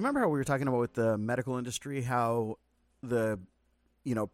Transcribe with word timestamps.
You 0.00 0.02
remember 0.06 0.20
how 0.20 0.28
we 0.28 0.38
were 0.38 0.44
talking 0.44 0.66
about 0.66 0.80
with 0.80 0.94
the 0.94 1.18
medical 1.18 1.58
industry, 1.58 2.00
how 2.00 2.56
the, 3.02 3.38
you 4.02 4.14
know, 4.14 4.30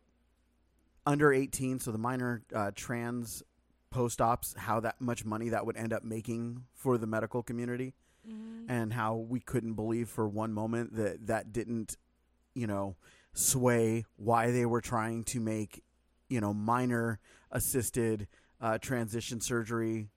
under 1.05 1.33
18, 1.33 1.81
so 1.81 1.91
the 1.91 1.99
minor 1.99 2.45
uh, 2.55 2.71
trans 2.73 3.43
post 3.91 4.21
ops, 4.21 4.55
how 4.57 4.79
that 4.79 5.01
much 5.01 5.25
money 5.25 5.49
that 5.49 5.67
would 5.67 5.77
end 5.77 5.93
up 5.93 6.05
making 6.05 6.63
for 6.73 6.99
the 6.99 7.07
medical 7.09 7.43
community, 7.43 7.95
Mm-hmm. 8.29 8.71
and 8.71 8.93
how 8.93 9.15
we 9.17 9.41
couldn't 9.41 9.75
believe 9.75 10.09
for 10.09 10.29
one 10.29 10.53
moment 10.53 10.95
that 10.95 11.27
that 11.27 11.53
didn't, 11.53 11.97
you 12.55 12.69
know, 12.69 12.97
sway 13.35 14.05
why 14.17 14.53
they 14.53 14.67
were 14.67 14.81
trying 14.81 15.25
to 15.25 15.41
make, 15.41 15.83
you 16.29 16.41
know, 16.41 16.53
minor 16.53 17.19
assisted 17.51 18.29
uh, 18.61 18.79
transition 18.79 19.41
surgery 19.41 20.11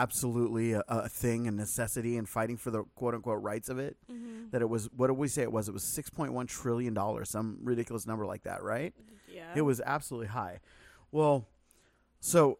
absolutely 0.00 0.72
a, 0.72 0.82
a 0.88 1.08
thing 1.08 1.46
and 1.46 1.56
necessity 1.56 2.16
and 2.16 2.28
fighting 2.28 2.56
for 2.56 2.70
the 2.70 2.84
quote 2.94 3.14
unquote 3.14 3.42
rights 3.42 3.68
of 3.68 3.78
it 3.78 3.96
Mm-hmm. 4.10 4.50
that 4.50 4.62
it 4.62 4.68
was 4.68 4.88
what 4.96 5.06
did 5.08 5.14
we 5.14 5.28
say 5.28 5.42
it 5.42 5.52
was 5.52 5.68
it 5.68 5.72
was 5.72 5.82
6.1 5.84 6.46
trillion 6.48 6.94
dollars 6.94 7.30
some 7.30 7.58
ridiculous 7.62 8.06
number 8.06 8.24
like 8.26 8.42
that 8.44 8.62
right 8.62 8.92
Yeah. 9.32 9.52
it 9.54 9.62
was 9.62 9.80
absolutely 9.84 10.28
high 10.28 10.60
well 11.10 11.48
so 12.20 12.58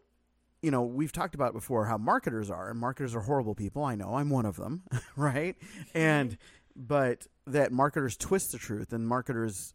you 0.63 0.71
know 0.71 0.83
we've 0.83 1.13
talked 1.13 1.35
about 1.35 1.53
before 1.53 1.87
how 1.87 1.99
marketers 1.99 2.51
are 2.51 2.71
and 2.71 2.81
marketers 2.81 3.15
are 3.15 3.21
horrible 3.21 3.55
people 3.55 3.85
i 3.85 3.95
know 3.95 4.15
i'm 4.17 4.31
one 4.31 4.47
of 4.47 4.57
them 4.57 4.83
right 5.17 5.57
and 5.95 6.37
but 6.75 7.27
that 7.47 7.73
marketers 7.73 8.17
twist 8.17 8.53
the 8.53 8.59
truth 8.59 8.93
and 8.93 9.07
marketers 9.07 9.75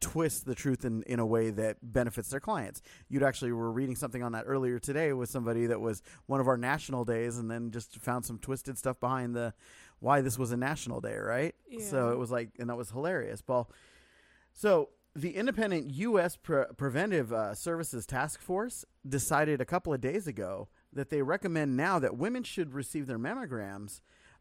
twist 0.00 0.46
the 0.46 0.54
truth 0.54 0.84
in, 0.84 1.02
in 1.04 1.18
a 1.18 1.26
way 1.26 1.50
that 1.50 1.76
benefits 1.82 2.30
their 2.30 2.40
clients. 2.40 2.82
You'd 3.08 3.22
actually 3.22 3.52
were 3.52 3.70
reading 3.70 3.96
something 3.96 4.22
on 4.22 4.32
that 4.32 4.44
earlier 4.46 4.78
today 4.78 5.12
with 5.12 5.30
somebody 5.30 5.66
that 5.66 5.80
was 5.80 6.02
one 6.26 6.40
of 6.40 6.48
our 6.48 6.56
national 6.56 7.04
days 7.04 7.38
and 7.38 7.50
then 7.50 7.70
just 7.70 7.96
found 8.00 8.24
some 8.24 8.38
twisted 8.38 8.78
stuff 8.78 8.98
behind 9.00 9.34
the 9.34 9.52
why 9.98 10.22
this 10.22 10.38
was 10.38 10.50
a 10.50 10.56
national 10.56 11.00
day, 11.00 11.16
right? 11.16 11.54
So 11.90 12.10
it 12.12 12.18
was 12.18 12.30
like, 12.30 12.50
and 12.58 12.70
that 12.70 12.76
was 12.76 12.90
hilarious. 12.90 13.42
Paul. 13.42 13.70
So 14.52 14.88
the 15.14 15.36
independent 15.36 15.90
U.S. 15.90 16.36
Pre- 16.36 16.64
Preventive 16.76 17.32
uh, 17.32 17.54
Services 17.54 18.06
Task 18.06 18.40
Force 18.40 18.84
decided 19.06 19.60
a 19.60 19.64
couple 19.64 19.92
of 19.92 20.00
days 20.00 20.26
ago 20.26 20.68
that 20.92 21.10
they 21.10 21.20
recommend 21.22 21.76
now 21.76 21.98
that 21.98 22.16
women 22.16 22.42
should 22.42 22.72
receive 22.74 23.06
their 23.06 23.18
mammograms 23.18 24.00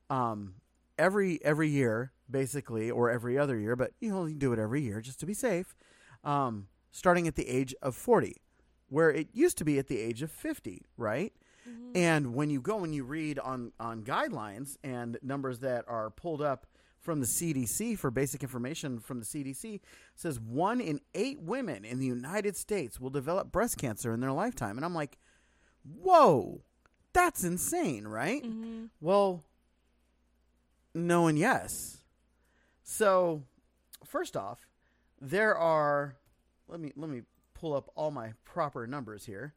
um, 0.10 0.56
every 0.98 1.44
every 1.44 1.70
year, 1.70 2.12
basically, 2.30 2.90
or 2.92 3.10
every 3.10 3.38
other 3.38 3.58
year, 3.58 3.76
but 3.76 3.92
you 4.00 4.16
only 4.16 4.34
do 4.34 4.54
it 4.54 4.60
every 4.60 4.82
year 4.82 5.02
just 5.02 5.20
to 5.22 5.26
be 5.26 5.34
safe. 5.34 5.76
Um, 6.24 6.68
starting 6.92 7.28
at 7.28 7.36
the 7.36 7.48
age 7.48 7.74
of 7.82 7.96
forty, 7.96 8.38
where 8.90 9.10
it 9.12 9.30
used 9.34 9.58
to 9.60 9.66
be 9.66 9.78
at 9.80 9.88
the 9.88 10.00
age 10.00 10.22
of 10.22 10.32
fifty, 10.32 10.86
right? 10.98 11.34
Mhm. 11.68 11.92
And 11.96 12.34
when 12.36 12.50
you 12.50 12.62
go 12.62 12.84
and 12.84 12.94
you 12.96 13.04
read 13.04 13.38
on 13.40 13.74
on 13.80 14.04
guidelines 14.04 14.78
and 14.84 15.18
numbers 15.22 15.60
that 15.60 15.86
are 15.88 16.10
pulled 16.10 16.42
up 16.42 16.66
from 17.00 17.22
the 17.22 17.26
CDC 17.28 17.96
for 17.96 18.12
basic 18.12 18.44
information 18.44 19.00
from 19.00 19.20
the 19.20 19.26
CDC 19.26 19.80
says 20.16 20.38
one 20.40 20.82
in 20.82 21.00
8 21.16 21.40
women 21.40 21.86
in 21.86 22.00
the 22.00 22.06
United 22.06 22.58
States 22.58 23.00
will 23.00 23.10
develop 23.10 23.52
breast 23.54 23.78
cancer 23.78 24.14
in 24.14 24.20
their 24.20 24.34
lifetime. 24.34 24.78
And 24.78 24.84
I'm 24.84 24.94
like, 24.94 25.18
"Whoa. 25.84 26.62
That's 27.14 27.44
insane, 27.44 28.06
right?" 28.06 28.44
Mhm. 28.44 28.90
Well, 29.00 29.44
no 30.94 31.28
and 31.28 31.38
yes. 31.40 31.99
So, 32.92 33.44
first 34.04 34.36
off, 34.36 34.68
there 35.22 35.56
are 35.56 36.16
let 36.68 36.80
me 36.80 36.92
let 36.96 37.08
me 37.08 37.22
pull 37.54 37.76
up 37.76 37.92
all 37.96 38.10
my 38.10 38.34
proper 38.44 38.88
numbers 38.88 39.26
here. 39.26 39.54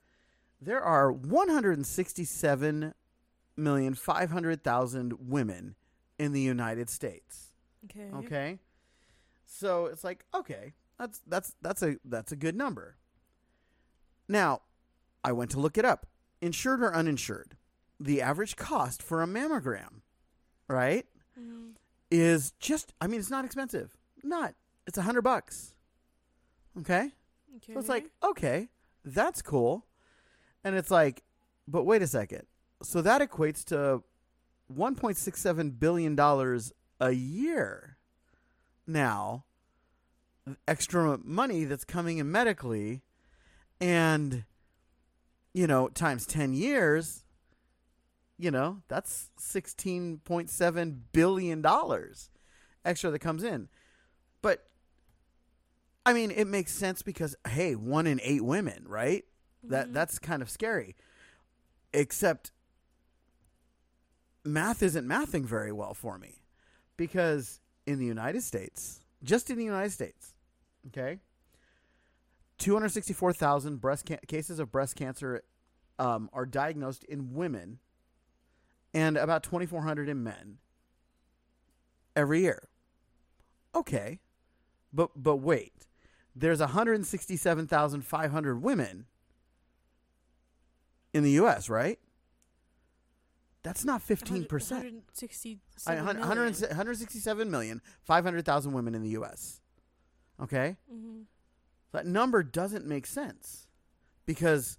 There 0.61 0.83
are 0.83 1.11
167 1.11 2.93
million 3.56 3.95
500,000 3.95 5.15
women 5.19 5.77
in 6.19 6.33
the 6.33 6.43
United 6.43 6.91
States. 6.91 7.55
Okay. 7.87 8.11
Okay? 8.15 8.59
So, 9.47 9.87
it's 9.87 10.05
like, 10.05 10.27
okay, 10.35 10.75
that's 10.99 11.23
that's 11.27 11.55
that's 11.62 11.83
a 11.83 11.97
that's 12.05 12.33
a 12.33 12.37
good 12.37 12.55
number. 12.55 12.97
Now, 14.29 14.61
I 15.25 15.33
went 15.33 15.51
to 15.53 15.59
look 15.59 15.79
it 15.79 15.87
up. 15.87 16.06
Insured 16.43 16.83
or 16.83 16.95
uninsured? 16.95 17.56
The 17.99 18.21
average 18.21 18.56
cost 18.56 19.03
for 19.03 19.23
a 19.23 19.27
mammogram, 19.27 20.03
right? 20.69 21.06
Mhm. 21.41 21.77
Is 22.12 22.53
just 22.61 22.93
I 23.00 23.06
mean 23.06 23.19
it's 23.19 23.31
not 23.31 23.45
expensive. 23.45 23.97
Not. 24.23 24.55
It's 24.87 24.99
a 24.99 25.03
hundred 25.03 25.23
bucks. 25.23 25.75
Okay? 26.78 27.11
Okay. 27.56 27.73
So 27.73 27.78
it's 27.78 27.89
like, 27.89 28.11
okay, 28.23 28.69
that's 29.05 29.43
cool. 29.43 29.87
And 30.65 30.77
it's 30.77 30.91
like, 30.91 31.23
but 31.67 31.84
wait 31.84 32.03
a 32.03 32.06
second. 32.06 32.43
So 32.83 33.03
that 33.03 33.21
equates 33.21 33.65
to 33.67 34.03
one 34.69 34.95
point 34.95 35.17
six 35.17 35.41
seven 35.41 35.71
billion 35.71 36.15
dollars 36.15 36.73
a 37.00 37.12
year. 37.12 37.97
Now 38.87 39.44
extra 40.67 41.19
money 41.23 41.65
that's 41.65 41.84
coming 41.84 42.19
in 42.19 42.31
medically 42.31 43.00
and 43.81 44.44
you 45.55 45.67
know, 45.67 45.89
times 45.89 46.27
ten 46.27 46.55
years, 46.55 47.25
you 48.38 48.50
know, 48.50 48.82
that's 48.88 49.31
sixteen 49.38 50.19
point 50.25 50.50
seven 50.50 51.04
billion 51.12 51.62
dollars 51.62 52.31
extra 52.84 53.10
that 53.10 53.19
comes 53.20 53.44
in. 53.44 53.69
But 54.41 54.66
I 56.04 56.12
mean, 56.12 56.31
it 56.31 56.47
makes 56.47 56.72
sense 56.72 57.03
because 57.03 57.37
hey, 57.48 57.75
one 57.75 58.06
in 58.06 58.20
eight 58.22 58.44
women, 58.44 58.84
right? 58.87 59.25
That 59.62 59.88
Mhm. 59.88 59.93
that's 59.93 60.19
kind 60.19 60.43
of 60.43 60.50
scary. 60.50 60.97
Except 61.93 62.50
math 64.44 64.82
isn't 64.82 65.06
mathing 65.06 65.44
very 65.44 65.70
well 65.72 65.94
for 65.94 66.19
me 66.19 66.43
because 66.97 67.60
in 67.87 67.99
the 67.99 68.06
United 68.06 68.43
States, 68.43 69.00
just 69.22 69.50
in 69.50 69.59
the 69.59 69.64
United 69.64 69.91
States, 69.91 70.34
okay, 70.88 71.19
264,000 72.59 73.81
breast 73.81 74.06
ca- 74.06 74.19
cases 74.26 74.59
of 74.59 74.70
breast 74.70 74.97
cancer 74.97 75.43
um, 75.99 76.28
are 76.32 76.47
diagnosed 76.47 77.04
in 77.04 77.34
women 77.34 77.78
and 78.95 79.17
about 79.17 79.43
2,400 79.43 80.09
in 80.09 80.23
men 80.23 80.59
every 82.15 82.43
year. 82.43 82.69
Okay, 83.75 84.21
but 84.93 85.11
but 85.17 85.37
wait, 85.37 85.87
there's 86.37 86.61
167,500 86.61 88.63
women 88.63 89.07
in 91.15 91.23
the 91.23 91.31
U.S. 91.33 91.69
Right? 91.71 91.99
That's 93.63 93.85
not 93.85 94.03
15 94.03 94.45
percent. 94.47 94.85
167 94.85 95.99
I- 95.99 96.03
hun- 96.05 96.19
100 96.19 96.35
million. 96.45 96.69
167 96.69 97.51
million 97.51 97.81
500,000 98.03 98.73
women 98.73 98.95
in 98.95 99.03
the 99.03 99.11
U.S. 99.11 99.61
Okay, 100.41 100.77
Mhm. 100.93 101.25
that 101.93 102.07
number 102.07 102.43
doesn't 102.43 102.87
make 102.87 103.07
sense 103.07 103.69
because 104.27 104.77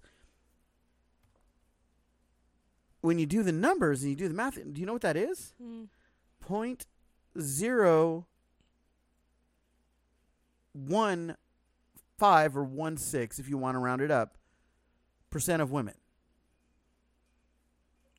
when 3.04 3.18
you 3.18 3.26
do 3.26 3.42
the 3.42 3.52
numbers 3.52 4.02
and 4.02 4.08
you 4.08 4.16
do 4.16 4.28
the 4.28 4.34
math, 4.34 4.54
do 4.54 4.80
you 4.80 4.86
know 4.86 4.94
what 4.94 5.02
that 5.02 5.16
is? 5.16 5.52
Mm. 5.62 5.88
Point 6.40 6.86
zero 7.38 8.26
one 10.72 11.36
five 12.16 12.56
or 12.56 12.64
one 12.64 12.96
six, 12.96 13.38
if 13.38 13.46
you 13.46 13.58
want 13.58 13.74
to 13.74 13.78
round 13.78 14.00
it 14.00 14.10
up, 14.10 14.38
percent 15.28 15.60
of 15.60 15.70
women. 15.70 15.94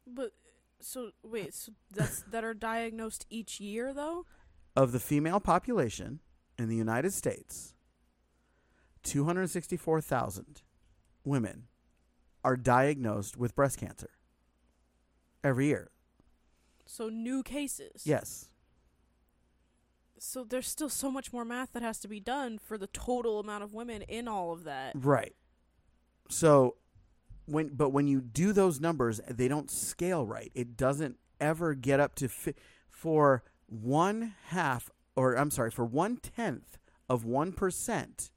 But 0.05 0.33
so 0.79 1.09
wait, 1.23 1.55
so 1.55 1.71
that's 1.91 2.21
that 2.29 2.43
are 2.43 2.53
diagnosed 2.53 3.25
each 3.31 3.59
year 3.59 3.91
though? 3.91 4.27
of 4.75 4.91
the 4.91 4.99
female 4.99 5.39
population 5.39 6.19
in 6.59 6.67
the 6.67 6.75
United 6.75 7.13
States, 7.13 7.73
264,000 9.03 10.61
women 11.23 11.63
are 12.43 12.57
diagnosed 12.57 13.37
with 13.37 13.55
breast 13.55 13.79
cancer 13.79 14.09
every 15.45 15.67
year. 15.67 15.91
So 16.85 17.09
new 17.09 17.43
cases. 17.43 18.03
Yes. 18.05 18.49
So 20.17 20.43
there's 20.43 20.67
still 20.67 20.89
so 20.89 21.11
much 21.11 21.31
more 21.31 21.45
math 21.45 21.73
that 21.73 21.83
has 21.83 21.99
to 21.99 22.07
be 22.07 22.19
done 22.19 22.57
for 22.57 22.77
the 22.77 22.87
total 22.87 23.39
amount 23.39 23.63
of 23.63 23.73
women 23.73 24.01
in 24.03 24.27
all 24.27 24.51
of 24.51 24.63
that. 24.63 24.93
Right. 24.95 25.35
So 26.29 26.75
when 27.45 27.69
but 27.69 27.89
when 27.89 28.07
you 28.07 28.21
do 28.21 28.53
those 28.53 28.79
numbers, 28.79 29.21
they 29.29 29.47
don't 29.47 29.69
scale 29.69 30.25
right. 30.25 30.51
It 30.55 30.75
doesn't 30.75 31.17
ever 31.39 31.73
get 31.75 31.99
up 31.99 32.15
to 32.15 32.27
fi- 32.27 32.55
for 32.89 33.43
one 33.67 34.33
half 34.47 34.89
or 35.15 35.35
I'm 35.35 35.51
sorry, 35.51 35.71
for 35.71 35.85
one 35.85 36.17
tenth 36.17 36.77
of 37.07 37.23
one 37.23 37.51
percent 37.51 38.31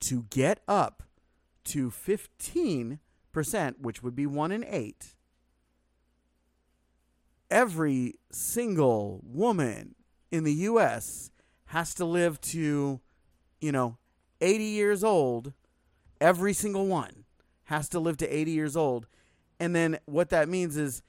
to 0.00 0.26
get 0.30 0.60
up 0.68 1.02
to 1.64 1.90
fifteen 1.90 2.98
percent, 3.32 3.80
which 3.80 4.02
would 4.02 4.14
be 4.14 4.26
one 4.26 4.52
in 4.52 4.64
eight. 4.64 5.14
Every 7.50 8.14
single 8.30 9.20
woman 9.24 9.94
in 10.30 10.44
the 10.44 10.52
U.S. 10.52 11.30
has 11.66 11.94
to 11.94 12.04
live 12.04 12.40
to, 12.42 13.00
you 13.60 13.72
know, 13.72 13.98
80 14.40 14.64
years 14.64 15.02
old. 15.04 15.52
Every 16.20 16.52
single 16.52 16.86
one 16.86 17.24
has 17.64 17.88
to 17.90 18.00
live 18.00 18.16
to 18.18 18.28
80 18.28 18.50
years 18.50 18.76
old. 18.76 19.06
And 19.58 19.74
then 19.74 19.98
what 20.06 20.30
that 20.30 20.48
means 20.48 20.76
is 20.76 21.02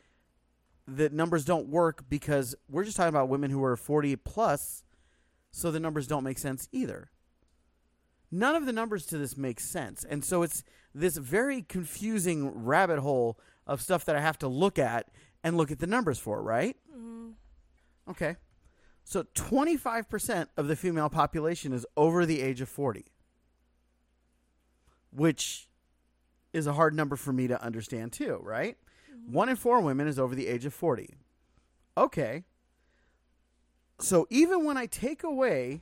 that 0.88 1.14
numbers 1.14 1.46
don't 1.46 1.68
work 1.68 2.04
because 2.10 2.56
we're 2.70 2.84
just 2.84 2.98
talking 2.98 3.10
about 3.10 3.30
women 3.30 3.52
who 3.52 3.64
are 3.64 3.78
40 3.78 4.16
plus, 4.18 4.84
so 5.52 5.72
the 5.72 5.80
numbers 5.80 6.08
don't 6.08 6.24
make 6.24 6.38
sense 6.38 6.68
either. 6.72 7.12
None 8.32 8.56
of 8.56 8.66
the 8.66 8.74
numbers 8.74 9.06
to 9.08 9.18
this 9.18 9.38
make 9.38 9.60
sense. 9.60 10.04
And 10.04 10.24
so 10.24 10.42
it's 10.42 10.64
this 10.94 11.18
very 11.18 11.62
confusing 11.62 12.50
rabbit 12.50 13.00
hole 13.00 13.38
of 13.68 13.82
stuff 13.82 14.06
that 14.06 14.16
I 14.16 14.22
have 14.22 14.40
to 14.40 14.48
look 14.48 14.80
at 14.80 15.10
and 15.44 15.58
look 15.58 15.72
at 15.72 15.80
the 15.80 15.88
numbers 15.88 16.20
for, 16.20 16.42
right? 16.42 16.78
Mm. 16.96 17.34
Okay. 18.10 18.38
So 19.04 19.24
25% 19.24 20.48
of 20.58 20.68
the 20.68 20.76
female 20.76 21.10
population 21.10 21.74
is 21.74 21.86
over 21.98 22.24
the 22.26 22.42
age 22.42 22.62
of 22.62 22.70
40, 22.70 23.06
which 25.12 25.68
is 26.54 26.68
a 26.68 26.74
hard 26.74 26.94
number 26.94 27.16
for 27.16 27.34
me 27.34 27.48
to 27.48 27.60
understand, 27.64 28.14
too, 28.14 28.40
right? 28.44 28.78
One 29.26 29.50
in 29.50 29.56
four 29.56 29.82
women 29.82 30.08
is 30.08 30.20
over 30.20 30.36
the 30.36 30.48
age 30.48 30.66
of 30.66 30.74
40. 30.74 31.16
Okay. 31.98 32.44
So 34.00 34.28
even 34.30 34.64
when 34.66 34.78
I 34.78 34.86
take 34.86 35.24
away 35.24 35.82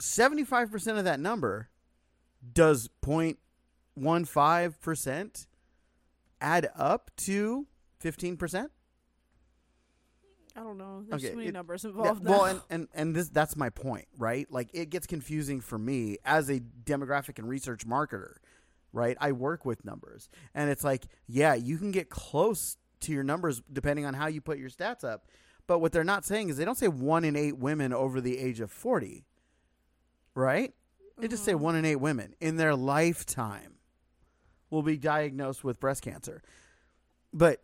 75% 0.00 0.98
of 0.98 1.04
that 1.04 1.20
number, 1.20 1.68
does 2.52 2.90
0.15% 3.02 5.46
add 6.40 6.70
up 6.76 7.10
to 7.16 7.66
15%? 8.02 8.68
I 10.56 10.60
don't 10.60 10.78
know. 10.78 11.04
There's 11.08 11.22
Okay, 11.22 11.30
too 11.30 11.36
many 11.36 11.48
it- 11.48 11.52
numbers 11.54 11.84
Yeah, 11.84 11.90
involved 11.90 12.24
well, 12.26 12.44
and, 12.46 12.60
and 12.68 12.88
and 12.92 13.14
this 13.14 13.28
that's 13.28 13.56
my 13.56 13.70
point, 13.70 14.06
right? 14.18 14.50
Like 14.50 14.70
it 14.72 14.90
gets 14.90 15.06
confusing 15.06 15.60
for 15.60 15.78
me 15.78 16.16
as 16.24 16.48
a 16.50 16.58
demographic 16.58 17.38
and 17.38 17.48
research 17.48 17.86
marketer, 17.86 18.34
right? 18.92 19.16
I 19.20 19.32
work 19.32 19.64
with 19.64 19.84
numbers, 19.84 20.28
and 20.54 20.68
it's 20.68 20.82
like, 20.82 21.04
yeah, 21.28 21.54
you 21.54 21.78
can 21.78 21.92
get 21.92 22.10
close 22.10 22.76
to 23.00 23.12
your 23.12 23.22
numbers 23.22 23.62
depending 23.72 24.04
on 24.04 24.14
how 24.14 24.26
you 24.26 24.40
put 24.40 24.58
your 24.58 24.70
stats 24.70 25.04
up, 25.04 25.26
but 25.68 25.78
what 25.78 25.92
they're 25.92 26.02
not 26.02 26.24
saying 26.24 26.48
is 26.48 26.56
they 26.56 26.64
don't 26.64 26.78
say 26.78 26.88
one 26.88 27.24
in 27.24 27.36
eight 27.36 27.56
women 27.58 27.92
over 27.92 28.20
the 28.20 28.36
age 28.38 28.58
of 28.58 28.72
forty, 28.72 29.26
right? 30.34 30.74
They 31.18 31.28
just 31.28 31.44
say 31.44 31.52
Mhm. 31.52 31.60
one 31.60 31.76
in 31.76 31.84
eight 31.84 31.96
women 31.96 32.34
in 32.40 32.56
their 32.56 32.74
lifetime 32.74 33.78
will 34.70 34.82
be 34.82 34.96
diagnosed 34.96 35.62
with 35.62 35.78
breast 35.78 36.02
cancer, 36.02 36.42
but 37.32 37.62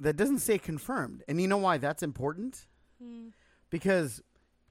that 0.00 0.16
doesn't 0.16 0.40
say 0.40 0.58
confirmed. 0.58 1.22
And 1.28 1.40
you 1.40 1.48
know 1.48 1.56
why 1.58 1.78
that's 1.78 2.02
important? 2.02 2.66
Mm. 3.02 3.32
because 3.70 4.22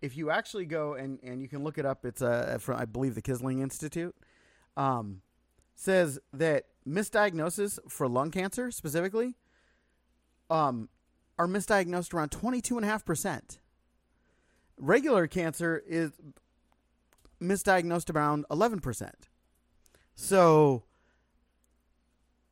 if 0.02 0.18
you 0.18 0.30
actually 0.30 0.66
go 0.66 0.94
and, 0.94 1.20
and 1.24 1.42
you 1.42 1.48
can 1.48 1.64
look 1.64 1.78
it 1.78 1.86
up, 1.86 2.06
it's 2.06 2.22
uh, 2.22 2.58
from 2.60 2.78
I 2.78 2.86
believe 2.86 3.16
the 3.16 3.22
Kisling 3.22 3.62
Institute, 3.62 4.16
um, 4.78 5.22
says 5.76 6.20
that 6.34 6.66
misdiagnosis 6.88 7.80
for 7.90 8.08
lung 8.08 8.32
cancer 8.32 8.72
specifically, 8.72 9.36
um, 10.50 10.90
are 11.38 11.48
misdiagnosed 11.48 12.14
around 12.14 12.30
twenty 12.30 12.62
two 12.62 12.78
and 12.78 12.86
a 12.86 12.88
half 12.88 13.06
percent. 13.06 13.60
Regular 14.78 15.28
cancer 15.28 15.84
is 15.88 16.12
misdiagnosed 17.42 18.14
around 18.14 18.46
eleven 18.50 18.80
percent. 18.80 19.30
So, 20.16 20.84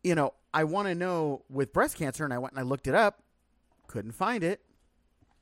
you 0.04 0.16
know, 0.16 0.34
I 0.54 0.66
want 0.66 0.88
to 0.88 0.96
know 0.96 1.44
with 1.50 1.74
breast 1.74 1.98
cancer, 1.98 2.24
and 2.24 2.34
I 2.34 2.38
went 2.38 2.54
and 2.54 2.60
I 2.60 2.64
looked 2.64 2.88
it 2.88 2.96
up, 2.96 3.24
couldn't 3.88 4.12
find 4.12 4.44
it. 4.44 4.62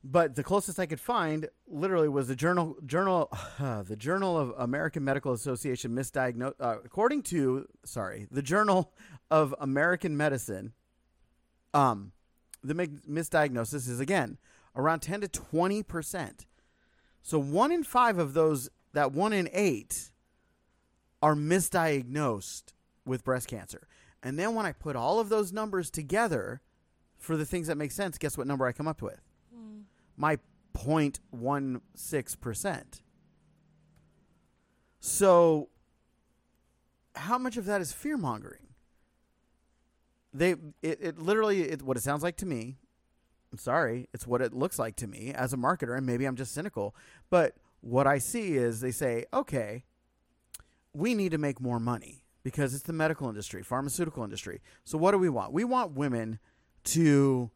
But 0.04 0.34
the 0.34 0.42
closest 0.42 0.80
I 0.80 0.86
could 0.86 1.00
find 1.00 1.48
literally 1.68 2.08
was 2.08 2.26
the 2.26 2.34
journal 2.34 2.76
journal 2.84 3.30
the 3.60 3.96
Journal 3.96 4.36
of 4.36 4.52
American 4.58 5.04
Medical 5.04 5.32
Association 5.32 5.92
misdiagnosed 5.92 6.54
uh, 6.58 6.78
according 6.84 7.22
to 7.24 7.66
sorry 7.84 8.26
the 8.30 8.42
Journal 8.42 8.92
of 9.30 9.54
American 9.60 10.16
Medicine 10.16 10.72
um 11.72 12.12
the 12.64 12.74
misdiagnosis 12.74 13.88
is 13.88 14.00
again 14.00 14.38
around 14.74 15.00
10 15.00 15.20
to 15.20 15.28
20 15.28 15.84
percent. 15.84 16.46
So 17.22 17.38
one 17.38 17.70
in 17.70 17.84
five 17.84 18.18
of 18.18 18.34
those 18.34 18.70
that 18.94 19.12
one 19.12 19.32
in 19.32 19.48
eight 19.52 20.10
are 21.22 21.36
misdiagnosed 21.36 22.72
with 23.06 23.22
breast 23.22 23.46
cancer 23.46 23.86
and 24.22 24.38
then 24.38 24.54
when 24.54 24.64
I 24.66 24.72
put 24.72 24.96
all 24.96 25.20
of 25.20 25.28
those 25.28 25.52
numbers 25.52 25.90
together 25.90 26.60
for 27.18 27.36
the 27.36 27.44
things 27.44 27.66
that 27.68 27.76
make 27.76 27.92
sense 27.92 28.18
guess 28.18 28.36
what 28.38 28.46
number 28.46 28.66
I 28.66 28.72
come 28.72 28.88
up 28.88 29.02
with 29.02 29.20
Mm. 29.54 29.82
my 30.16 30.38
0.16%. 30.74 33.02
So 35.00 35.68
how 37.14 37.38
much 37.38 37.56
of 37.56 37.64
that 37.66 37.80
is 37.80 37.92
fear 37.92 38.16
mongering? 38.16 38.68
They 40.32 40.52
it, 40.82 40.98
it 41.02 41.18
literally 41.18 41.62
it, 41.62 41.82
what 41.82 41.96
it 41.96 42.02
sounds 42.02 42.22
like 42.22 42.36
to 42.38 42.46
me. 42.46 42.78
I'm 43.52 43.58
sorry, 43.58 44.08
it's 44.14 44.26
what 44.26 44.40
it 44.40 44.54
looks 44.54 44.78
like 44.78 44.96
to 44.96 45.06
me 45.06 45.32
as 45.34 45.52
a 45.52 45.58
marketer 45.58 45.96
and 45.96 46.06
maybe 46.06 46.24
I'm 46.24 46.36
just 46.36 46.54
cynical, 46.54 46.94
but 47.28 47.56
what 47.82 48.06
I 48.06 48.16
see 48.18 48.54
is 48.56 48.80
they 48.80 48.92
say, 48.92 49.26
"Okay, 49.34 49.84
we 50.94 51.14
need 51.14 51.32
to 51.32 51.38
make 51.38 51.60
more 51.60 51.78
money 51.78 52.21
because 52.42 52.74
it's 52.74 52.82
the 52.84 52.92
medical 52.92 53.28
industry, 53.28 53.62
pharmaceutical 53.62 54.24
industry. 54.24 54.60
So 54.84 54.98
what 54.98 55.12
do 55.12 55.18
we 55.18 55.28
want? 55.28 55.52
We 55.52 55.64
want 55.64 55.92
women 55.92 56.38
to 56.84 57.50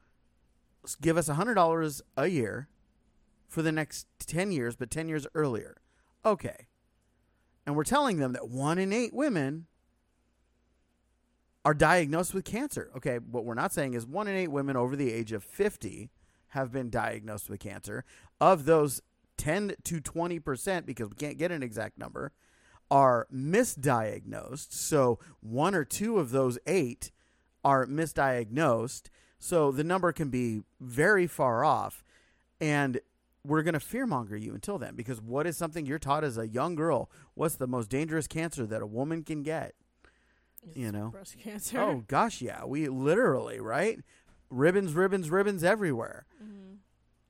give 1.01 1.17
us 1.17 1.29
$100 1.29 2.01
a 2.17 2.27
year 2.29 2.69
for 3.49 3.63
the 3.63 3.73
next 3.73 4.07
10 4.21 4.53
years, 4.53 4.77
but 4.77 4.91
10 4.91 5.09
years 5.09 5.27
earlier. 5.35 5.77
Okay. 6.25 6.67
And 7.67 7.75
we're 7.75 7.85
telling 7.85 8.19
them 8.19 8.33
that 8.33 8.49
one 8.49 8.79
in 8.79 8.93
eight 8.93 9.13
women 9.13 9.67
are 11.65 11.75
diagnosed 11.75 12.33
with 12.33 12.45
cancer. 12.45 12.91
Okay. 12.97 13.19
What 13.19 13.45
we're 13.45 13.55
not 13.55 13.73
saying 13.73 13.95
is 13.95 14.07
one 14.07 14.29
in 14.29 14.37
eight 14.37 14.51
women 14.51 14.77
over 14.77 14.95
the 14.95 15.13
age 15.13 15.33
of 15.33 15.43
50 15.43 16.11
have 16.49 16.71
been 16.73 16.91
diagnosed 16.91 17.51
with 17.51 17.61
cancer. 17.61 18.05
Of 18.41 18.65
those, 18.67 19.03
10 19.37 19.75
to 19.85 20.01
20%, 20.01 20.87
because 20.87 21.09
we 21.09 21.17
can't 21.17 21.39
get 21.39 21.51
an 21.51 21.63
exact 21.63 21.99
number, 21.99 22.33
are 22.91 23.27
misdiagnosed. 23.35 24.73
So 24.73 25.19
one 25.41 25.75
or 25.75 25.85
two 25.85 26.19
of 26.19 26.31
those 26.31 26.59
eight 26.67 27.11
are 27.65 27.87
misdiagnosed. 27.87 29.05
So 29.39 29.71
the 29.71 29.85
number 29.85 30.13
can 30.13 30.29
be 30.31 30.63
very 30.81 31.27
far 31.27 31.65
off. 31.65 32.05
And 32.61 33.01
we're 33.45 33.63
going 33.63 33.75
to 33.75 33.81
fearmonger 33.81 34.41
you 34.41 34.55
until 34.55 34.79
then 34.79 34.95
because 34.97 35.21
what 35.21 35.47
is 35.47 35.57
something 35.57 35.87
you're 35.87 35.99
taught 35.99 36.25
as 36.25 36.37
a 36.39 36.49
young 36.49 36.75
girl? 36.75 37.11
What's 37.35 37.57
the 37.57 37.67
most 37.67 37.89
dangerous 37.91 38.27
cancer 38.27 38.67
that 38.67 38.83
a 38.83 38.87
woman 38.87 39.23
can 39.23 39.43
get? 39.43 39.75
You 40.75 40.91
know. 40.91 41.11
breast 41.11 41.39
cancer. 41.39 41.79
Oh, 41.81 42.03
gosh, 42.09 42.41
yeah. 42.43 42.65
We 42.65 42.89
literally, 42.89 43.61
right? 43.61 44.01
Ribbons, 44.51 44.95
ribbons, 44.95 45.31
ribbons 45.31 45.63
everywhere. 45.63 46.27
Mhm. 46.43 46.79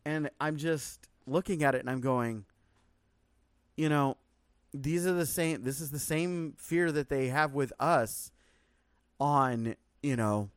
And 0.06 0.30
I'm 0.40 0.56
just 0.56 1.08
looking 1.26 1.62
at 1.62 1.74
it 1.74 1.80
and 1.80 1.90
I'm 1.90 2.00
going, 2.00 2.46
you 3.76 3.88
know, 3.90 4.16
these 4.72 5.06
are 5.06 5.12
the 5.12 5.26
same, 5.26 5.62
this 5.62 5.80
is 5.80 5.90
the 5.90 5.98
same 5.98 6.54
fear 6.58 6.92
that 6.92 7.08
they 7.08 7.28
have 7.28 7.54
with 7.54 7.72
us 7.80 8.30
on, 9.18 9.76
you 10.02 10.16
know, 10.16 10.50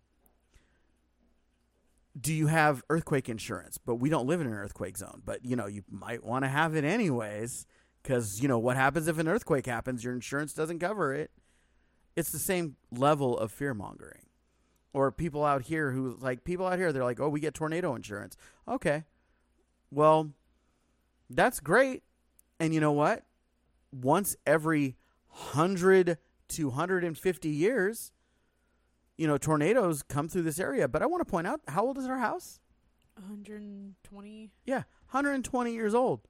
do 2.19 2.33
you 2.33 2.47
have 2.47 2.83
earthquake 2.89 3.29
insurance? 3.29 3.77
But 3.77 3.95
we 3.95 4.09
don't 4.09 4.27
live 4.27 4.41
in 4.41 4.47
an 4.47 4.53
earthquake 4.53 4.97
zone. 4.97 5.21
But, 5.25 5.45
you 5.45 5.55
know, 5.55 5.67
you 5.67 5.83
might 5.89 6.23
want 6.23 6.43
to 6.43 6.49
have 6.49 6.75
it 6.75 6.83
anyways 6.83 7.65
because, 8.03 8.41
you 8.41 8.47
know, 8.47 8.59
what 8.59 8.75
happens 8.75 9.07
if 9.07 9.17
an 9.17 9.27
earthquake 9.27 9.65
happens? 9.65 10.03
Your 10.03 10.13
insurance 10.13 10.53
doesn't 10.53 10.79
cover 10.79 11.13
it. 11.13 11.31
It's 12.15 12.31
the 12.31 12.39
same 12.39 12.75
level 12.91 13.37
of 13.37 13.51
fear 13.51 13.73
mongering. 13.73 14.23
Or 14.91 15.11
people 15.11 15.45
out 15.45 15.63
here 15.63 15.91
who, 15.91 16.17
like, 16.19 16.43
people 16.43 16.65
out 16.65 16.79
here, 16.79 16.91
they're 16.91 17.03
like, 17.03 17.19
oh, 17.19 17.29
we 17.29 17.39
get 17.39 17.53
tornado 17.53 17.95
insurance. 17.95 18.35
Okay. 18.67 19.03
Well, 19.91 20.31
that's 21.29 21.59
great. 21.59 22.03
And 22.59 22.73
you 22.73 22.81
know 22.81 22.91
what? 22.91 23.23
Once 23.91 24.35
every 24.45 24.95
100 25.29 26.17
to 26.49 26.67
150 26.67 27.49
years, 27.49 28.11
you 29.17 29.27
know, 29.27 29.37
tornadoes 29.37 30.03
come 30.03 30.27
through 30.27 30.43
this 30.43 30.59
area. 30.59 30.87
But 30.87 31.01
I 31.01 31.05
want 31.05 31.21
to 31.21 31.29
point 31.29 31.47
out 31.47 31.61
how 31.67 31.85
old 31.85 31.97
is 31.97 32.05
our 32.05 32.19
house? 32.19 32.59
120. 33.15 34.51
Yeah, 34.65 34.83
120 35.11 35.73
years 35.73 35.93
old. 35.93 36.21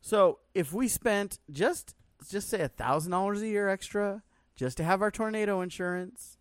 So 0.00 0.40
if 0.54 0.72
we 0.72 0.88
spent 0.88 1.38
just 1.50 1.94
just 2.30 2.48
say 2.48 2.60
a 2.60 2.68
thousand 2.68 3.12
dollars 3.12 3.42
a 3.42 3.46
year 3.46 3.68
extra 3.68 4.22
just 4.54 4.76
to 4.78 4.84
have 4.84 5.02
our 5.02 5.10
tornado 5.10 5.60
insurance, 5.60 6.38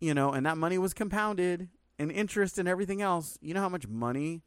you 0.00 0.14
know, 0.14 0.32
and 0.32 0.46
that 0.46 0.58
money 0.58 0.78
was 0.78 0.94
compounded 0.94 1.68
and 1.98 2.10
interest 2.10 2.58
and 2.58 2.68
everything 2.68 3.02
else, 3.02 3.38
you 3.40 3.54
know 3.54 3.60
how 3.60 3.68
much 3.68 3.86
money 3.86 4.42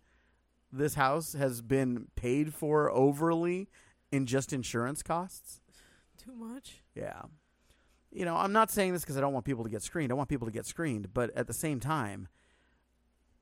this 0.71 0.95
house 0.95 1.33
has 1.33 1.61
been 1.61 2.07
paid 2.15 2.53
for 2.53 2.89
overly 2.91 3.69
in 4.12 4.25
just 4.25 4.53
insurance 4.53 5.03
costs? 5.03 5.62
Too 6.18 6.36
much. 6.36 6.84
Yeah. 6.96 7.22
You 8.12 8.25
know, 8.25 8.36
I'm 8.36 8.51
not 8.51 8.70
saying 8.70 8.94
this 8.94 9.03
because 9.03 9.18
I 9.18 9.22
don't 9.22 9.34
want 9.34 9.46
people 9.46 9.63
to 9.63 9.70
get 9.70 9.82
screened. 9.82 10.12
I 10.12 10.15
want 10.15 10.30
people 10.30 10.48
to 10.48 10.51
get 10.51 10.65
screened. 10.65 11.13
But 11.13 11.36
at 11.36 11.48
the 11.48 11.53
same 11.53 11.80
time, 11.80 12.27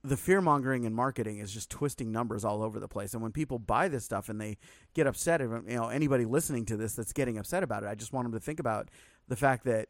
the 0.03 0.15
fear 0.15 0.41
mongering 0.41 0.85
and 0.85 0.95
marketing 0.95 1.39
is 1.39 1.51
just 1.51 1.69
twisting 1.69 2.11
numbers 2.11 2.45
all 2.45 2.63
over 2.63 2.79
the 2.79 2.87
place. 2.87 3.13
And 3.13 3.21
when 3.21 3.31
people 3.31 3.59
buy 3.59 3.87
this 3.87 4.05
stuff 4.05 4.29
and 4.29 4.39
they 4.39 4.57
get 4.93 5.07
upset, 5.07 5.41
you 5.41 5.63
know, 5.67 5.89
anybody 5.89 6.25
listening 6.25 6.65
to 6.67 6.77
this 6.77 6.93
that's 6.93 7.11
getting 7.11 7.37
upset 7.37 7.63
about 7.63 7.83
it, 7.83 7.87
I 7.87 7.95
just 7.95 8.13
want 8.13 8.25
them 8.25 8.33
to 8.33 8.39
think 8.39 8.59
about 8.59 8.89
the 9.27 9.35
fact 9.35 9.65
that 9.65 9.89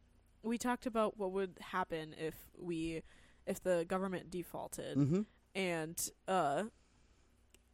we 0.43 0.59
talked 0.59 0.87
about 0.87 1.19
what 1.19 1.33
would 1.33 1.59
happen 1.61 2.15
if 2.19 2.35
we 2.59 3.03
if 3.47 3.63
the 3.63 3.85
government 3.89 4.31
defaulted. 4.31 4.97
Mm-hmm. 4.97 5.21
and 5.55 6.11
uh 6.29 6.65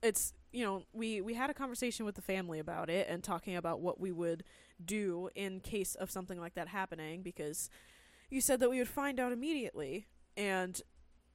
it's 0.02 0.32
you 0.52 0.64
know 0.64 0.82
we 0.92 1.20
we 1.20 1.34
had 1.34 1.50
a 1.50 1.54
conversation 1.54 2.06
with 2.06 2.14
the 2.14 2.22
family 2.22 2.58
about 2.58 2.88
it 2.88 3.06
and 3.08 3.22
talking 3.22 3.56
about 3.56 3.80
what 3.80 4.00
we 4.00 4.12
would 4.12 4.44
do 4.84 5.28
in 5.34 5.60
case 5.60 5.94
of 5.94 6.10
something 6.10 6.40
like 6.40 6.54
that 6.54 6.68
happening 6.68 7.22
because 7.22 7.68
you 8.30 8.40
said 8.40 8.60
that 8.60 8.70
we 8.70 8.78
would 8.78 8.88
find 8.88 9.18
out 9.20 9.32
immediately. 9.32 10.06
And 10.36 10.80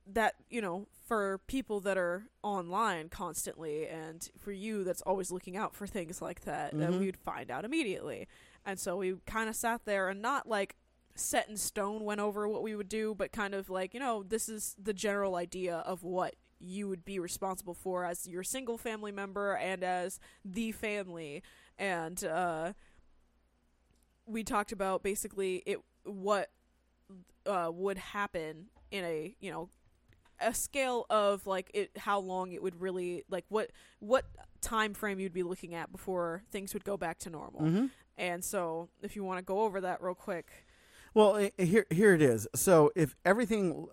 that 0.05 0.35
you 0.49 0.61
know 0.61 0.85
for 1.07 1.37
people 1.47 1.79
that 1.79 1.97
are 1.97 2.23
online 2.41 3.07
constantly 3.07 3.87
and 3.87 4.29
for 4.37 4.51
you 4.51 4.83
that's 4.83 5.01
always 5.03 5.31
looking 5.31 5.55
out 5.55 5.73
for 5.73 5.87
things 5.87 6.21
like 6.21 6.41
that 6.41 6.77
that 6.77 6.89
Mhm. 6.91 6.99
we 6.99 7.05
would 7.05 7.15
find 7.17 7.49
out 7.49 7.63
immediately. 7.63 8.27
And 8.65 8.77
so 8.77 8.97
we 8.97 9.15
kind 9.25 9.47
of 9.49 9.55
sat 9.55 9.85
there 9.85 10.09
and 10.09 10.21
not 10.21 10.47
like 10.47 10.75
set 11.15 11.47
in 11.47 11.55
stone 11.55 12.03
went 12.03 12.19
over 12.19 12.49
what 12.49 12.63
we 12.63 12.75
would 12.75 12.89
do 12.89 13.15
but 13.15 13.31
kind 13.31 13.53
of 13.53 13.69
like 13.69 13.93
you 13.93 13.99
know 13.99 14.23
this 14.23 14.49
is 14.49 14.75
the 14.81 14.93
general 14.93 15.35
idea 15.35 15.77
of 15.77 16.03
what 16.03 16.35
you 16.59 16.89
would 16.89 17.05
be 17.05 17.17
responsible 17.19 17.73
for 17.73 18.03
as 18.03 18.27
your 18.27 18.43
single 18.43 18.77
family 18.77 19.11
member 19.11 19.53
and 19.55 19.83
as 19.83 20.19
the 20.43 20.71
family. 20.73 21.41
And 21.77 22.21
uh 22.25 22.73
we 24.25 24.43
talked 24.43 24.71
about 24.71 25.03
basically 25.03 25.63
it 25.65 25.79
what 26.03 26.49
uh 27.45 27.69
would 27.73 27.97
happen 27.97 28.67
in 28.91 29.03
a 29.03 29.35
you 29.39 29.51
know 29.51 29.69
a 30.41 30.53
scale 30.53 31.05
of 31.09 31.45
like 31.47 31.69
it 31.73 31.91
how 31.97 32.19
long 32.19 32.51
it 32.51 32.61
would 32.61 32.79
really 32.81 33.23
like 33.29 33.45
what 33.49 33.71
what 33.99 34.25
time 34.61 34.93
frame 34.93 35.19
you'd 35.19 35.33
be 35.33 35.43
looking 35.43 35.73
at 35.73 35.91
before 35.91 36.43
things 36.51 36.73
would 36.73 36.83
go 36.83 36.97
back 36.97 37.19
to 37.19 37.29
normal 37.29 37.61
Mm-hmm. 37.61 37.85
and 38.17 38.43
so 38.43 38.89
if 39.01 39.15
you 39.15 39.23
want 39.23 39.39
to 39.39 39.43
go 39.43 39.61
over 39.61 39.79
that 39.81 40.01
real 40.01 40.15
quick 40.15 40.51
Well, 41.13 41.49
here 41.57 41.85
here 41.91 42.13
it 42.15 42.21
is. 42.23 42.47
So 42.55 42.91
if 42.95 43.15
everything 43.23 43.87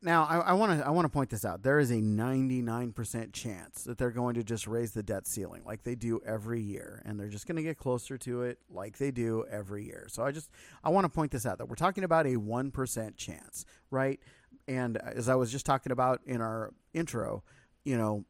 now, 0.00 0.24
I 0.24 0.52
want 0.52 0.78
to 0.78 0.86
I 0.86 0.90
want 0.90 1.06
to 1.06 1.08
point 1.08 1.30
this 1.30 1.44
out. 1.44 1.64
There 1.64 1.80
is 1.80 1.90
a 1.90 2.00
ninety 2.00 2.62
nine 2.62 2.92
percent 2.92 3.32
chance 3.32 3.82
that 3.82 3.98
they're 3.98 4.12
going 4.12 4.34
to 4.34 4.44
just 4.44 4.68
raise 4.68 4.92
the 4.92 5.02
debt 5.02 5.26
ceiling 5.26 5.62
like 5.64 5.82
they 5.82 5.96
do 5.96 6.20
every 6.24 6.60
year, 6.60 7.02
and 7.04 7.18
they're 7.18 7.28
just 7.28 7.48
going 7.48 7.56
to 7.56 7.64
get 7.64 7.78
closer 7.78 8.16
to 8.18 8.42
it 8.42 8.58
like 8.70 8.98
they 8.98 9.10
do 9.10 9.44
every 9.50 9.84
year. 9.84 10.06
So 10.08 10.22
I 10.22 10.30
just 10.30 10.50
I 10.84 10.90
want 10.90 11.04
to 11.04 11.08
point 11.08 11.32
this 11.32 11.46
out 11.46 11.58
that 11.58 11.68
we're 11.68 11.74
talking 11.74 12.04
about 12.04 12.26
a 12.28 12.36
one 12.36 12.70
percent 12.70 13.16
chance, 13.16 13.64
right? 13.90 14.20
And 14.68 14.98
as 14.98 15.28
I 15.28 15.34
was 15.34 15.50
just 15.50 15.66
talking 15.66 15.90
about 15.90 16.20
in 16.26 16.40
our 16.40 16.72
intro, 16.94 17.42
you 17.84 17.96
know, 17.96 18.24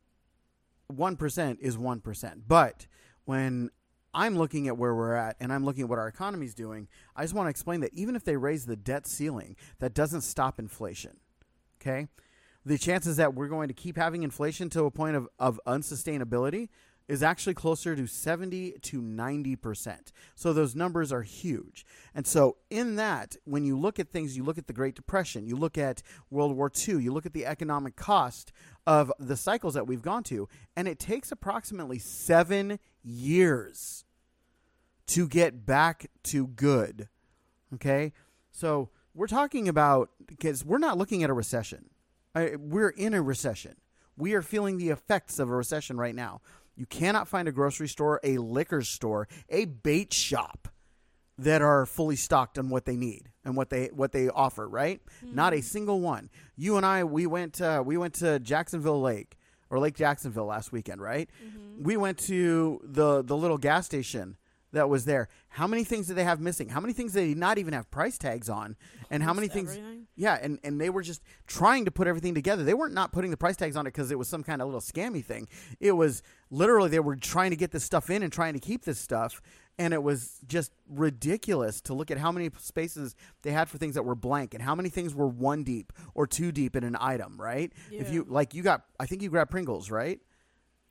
one 0.87 1.17
percent 1.17 1.59
is 1.61 1.77
one 1.77 2.01
percent, 2.01 2.49
but 2.49 2.87
when 3.27 3.69
I'm 4.15 4.37
looking 4.37 4.69
at 4.69 4.79
where 4.79 4.95
we're 4.95 5.15
at 5.15 5.37
and 5.39 5.53
I'm 5.53 5.65
looking 5.67 5.83
at 5.83 5.89
what 5.91 5.99
our 5.99 6.09
economy's 6.09 6.55
doing, 6.55 6.89
I 7.15 7.23
just 7.25 7.35
want 7.35 7.47
to 7.47 7.51
explain 7.51 7.81
that 7.81 7.93
even 7.93 8.17
if 8.17 8.25
they 8.25 8.37
raise 8.37 8.65
the 8.65 8.77
debt 8.77 9.07
ceiling, 9.07 9.57
that 9.81 9.93
doesn't 9.93 10.23
stop 10.23 10.59
inflation. 10.59 11.19
Okay? 11.83 12.09
The 12.65 12.79
chances 12.79 13.17
that 13.17 13.35
we're 13.35 13.49
going 13.49 13.69
to 13.69 13.75
keep 13.75 13.97
having 13.97 14.23
inflation 14.23 14.71
to 14.71 14.85
a 14.85 14.91
point 14.91 15.17
of, 15.17 15.29
of 15.39 15.61
unsustainability 15.67 16.69
is 17.09 17.23
actually 17.23 17.55
closer 17.55 17.97
to 17.97 18.07
70 18.07 18.79
to 18.81 19.03
90%. 19.03 20.13
So 20.37 20.53
those 20.53 20.77
numbers 20.77 21.13
are 21.13 21.23
huge. 21.23 21.85
And 22.15 22.27
so, 22.27 22.57
in 22.71 22.97
that, 22.97 23.37
when 23.45 23.65
you 23.65 23.77
look 23.77 23.99
at 23.99 24.09
things, 24.09 24.37
you 24.37 24.45
look 24.45 24.59
at 24.59 24.67
the 24.67 24.73
Great 24.73 24.95
Depression, 24.95 25.47
you 25.47 25.57
look 25.57 25.77
at 25.77 26.03
World 26.31 26.57
War 26.57 26.71
II, 26.89 27.03
you 27.03 27.13
look 27.13 27.27
at 27.27 27.33
the 27.33 27.45
economic 27.45 27.97
cost 27.97 28.53
of 28.87 29.13
the 29.19 29.37
cycles 29.37 29.75
that 29.75 29.87
we've 29.87 30.03
gone 30.03 30.23
to, 30.25 30.49
and 30.77 30.87
it 30.87 30.99
takes 30.99 31.33
approximately 31.33 31.99
seven 31.99 32.79
years 33.03 34.05
to 35.09 35.27
get 35.27 35.67
back 35.67 36.07
to 36.23 36.47
good. 36.47 37.09
Okay? 37.75 38.13
So, 38.53 38.91
we're 39.15 39.27
talking 39.27 39.69
about 39.69 40.11
because 40.27 40.65
we're 40.65 40.79
not 40.79 40.99
looking 40.99 41.23
at 41.23 41.31
a 41.31 41.35
recession. 41.35 41.91
I, 42.35 42.57
we're 42.59 42.89
in 42.89 43.15
a 43.15 43.23
recession. 43.23 43.77
We 44.17 44.35
are 44.35 44.43
feeling 44.43 44.79
the 44.79 44.91
effects 44.91 45.39
of 45.39 45.51
a 45.51 45.55
recession 45.55 45.97
right 45.97 46.15
now. 46.15 46.41
You 46.77 46.87
cannot 46.87 47.29
find 47.29 47.49
a 47.49 47.53
grocery 47.53 47.89
store, 47.89 48.21
a 48.25 48.39
liquor 48.39 48.83
store, 48.83 49.29
a 49.49 49.67
bait 49.67 50.13
shop 50.13 50.69
that 51.39 51.61
are 51.61 51.87
fully 51.87 52.17
stocked 52.17 52.59
on 52.59 52.71
what 52.71 52.85
they 52.85 52.97
need 52.97 53.31
and 53.45 53.57
what 53.57 53.71
they 53.71 53.87
what 53.89 54.13
they 54.13 54.29
offer. 54.29 54.69
Right? 54.69 55.01
Not 55.23 55.53
a 55.55 55.61
single 55.61 56.01
one. 56.01 56.31
You 56.57 56.77
and 56.77 56.87
I, 56.87 57.05
we 57.05 57.27
went 57.27 57.61
uh, 57.61 57.83
we 57.85 57.97
went 57.97 58.15
to 58.15 58.39
Jacksonville 58.39 59.01
Lake 59.01 59.37
or 59.71 59.79
Lake 59.79 59.95
Jacksonville 59.97 60.47
last 60.47 60.73
weekend. 60.73 61.01
Right? 61.03 61.29
We 61.79 61.97
went 61.97 62.19
to 62.21 62.81
the 62.85 63.23
the 63.23 63.37
little 63.37 63.59
gas 63.59 63.85
station 63.87 64.37
that 64.73 64.89
was 64.89 65.05
there. 65.05 65.29
How 65.49 65.67
many 65.67 65.85
things 65.85 66.07
did 66.07 66.17
they 66.17 66.25
have 66.25 66.41
missing? 66.41 66.71
How 66.71 66.81
many 66.81 66.93
things 66.93 67.13
did 67.13 67.29
they 67.29 67.35
not 67.35 67.59
even 67.59 67.75
have 67.75 67.91
price 67.91 68.17
tags 68.17 68.49
on? 68.49 68.77
And 69.11 69.23
how 69.23 69.35
many 69.35 69.49
things? 69.49 69.73
everything. 69.73 70.07
Yeah, 70.17 70.39
and, 70.41 70.59
and 70.65 70.81
they 70.81 70.91
were 70.91 71.03
just 71.03 71.23
trying 71.47 71.85
to 71.85 71.91
put 71.91 72.07
everything 72.07 72.35
together. 72.35 72.65
They 72.65 72.75
weren't 72.75 72.95
not 72.95 73.13
putting 73.13 73.31
the 73.31 73.37
price 73.37 73.57
tags 73.57 73.77
on 73.77 73.87
it 73.87 73.91
because 73.91 74.11
it 74.11 74.19
was 74.19 74.29
some 74.29 74.43
kind 74.43 74.63
of 74.63 74.69
little 74.69 74.81
scammy 74.81 75.25
thing. 75.25 75.49
It 75.79 75.93
was 75.93 76.23
literally 76.51 76.89
they 76.89 77.01
were 77.01 77.17
trying 77.17 77.51
to 77.51 77.57
get 77.57 77.71
this 77.71 77.85
stuff 77.85 78.11
in 78.11 78.23
and 78.23 78.33
trying 78.33 78.55
to 78.55 78.61
keep 78.61 78.85
this 78.85 78.99
stuff. 78.99 79.41
And 79.79 79.95
it 79.95 80.03
was 80.03 80.39
just 80.47 80.73
ridiculous 80.87 81.81
to 81.83 81.95
look 81.95 82.11
at 82.11 82.19
how 82.19 82.31
many 82.31 82.51
spaces 82.59 83.15
they 83.43 83.53
had 83.53 83.69
for 83.71 83.79
things 83.79 83.95
that 83.95 84.03
were 84.05 84.15
blank 84.15 84.53
and 84.53 84.63
how 84.63 84.75
many 84.75 84.91
things 84.91 85.15
were 85.15 85.27
one 85.29 85.65
deep 85.65 85.93
or 86.15 86.27
two 86.27 86.53
deep 86.53 86.77
in 86.77 86.85
an 86.85 86.97
item, 87.01 87.41
right? 87.41 87.73
If 87.91 88.13
you 88.13 88.27
like 88.29 88.55
you 88.55 88.63
got 88.63 88.85
I 89.01 89.07
think 89.07 89.23
you 89.23 89.31
grabbed 89.31 89.51
Pringles, 89.51 89.91
right? 89.91 90.21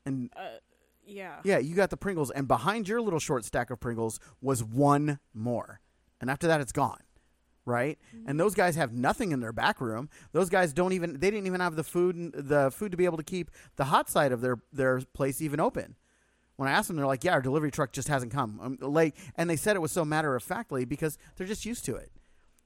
And 0.05 0.31
uh 0.35 0.57
yeah 1.05 1.39
yeah, 1.43 1.57
you 1.57 1.75
got 1.75 1.89
the 1.89 1.97
Pringles, 1.97 2.31
and 2.31 2.47
behind 2.47 2.87
your 2.87 3.01
little 3.01 3.19
short 3.19 3.45
stack 3.45 3.69
of 3.69 3.79
Pringles 3.79 4.19
was 4.41 4.63
one 4.63 5.19
more, 5.33 5.81
and 6.19 6.29
after 6.29 6.47
that, 6.47 6.61
it's 6.61 6.71
gone, 6.71 7.01
right? 7.65 7.97
And 8.25 8.39
those 8.39 8.53
guys 8.55 8.75
have 8.75 8.93
nothing 8.93 9.31
in 9.31 9.39
their 9.39 9.53
back 9.53 9.81
room. 9.81 10.09
Those 10.31 10.49
guys 10.49 10.73
don't 10.73 10.93
even 10.93 11.13
they 11.13 11.31
didn't 11.31 11.47
even 11.47 11.61
have 11.61 11.75
the 11.75 11.83
food 11.83 12.31
the 12.33 12.71
food 12.71 12.91
to 12.91 12.97
be 12.97 13.05
able 13.05 13.17
to 13.17 13.23
keep 13.23 13.51
the 13.75 13.85
hot 13.85 14.09
side 14.09 14.31
of 14.31 14.41
their 14.41 14.57
their 14.71 15.01
place 15.13 15.41
even 15.41 15.59
open. 15.59 15.95
when 16.57 16.69
I 16.69 16.73
asked 16.73 16.89
them, 16.89 16.97
they're 16.97 17.07
like, 17.07 17.23
"Yeah, 17.23 17.33
our 17.33 17.41
delivery 17.41 17.71
truck 17.71 17.91
just 17.91 18.07
hasn't 18.07 18.31
come." 18.31 18.59
Um, 18.61 18.77
like, 18.81 19.15
and 19.35 19.49
they 19.49 19.55
said 19.55 19.75
it 19.75 19.79
was 19.81 19.91
so 19.91 20.05
matter 20.05 20.35
of 20.35 20.43
factly 20.43 20.85
because 20.85 21.17
they're 21.35 21.47
just 21.47 21.65
used 21.65 21.85
to 21.85 21.95
it. 21.95 22.11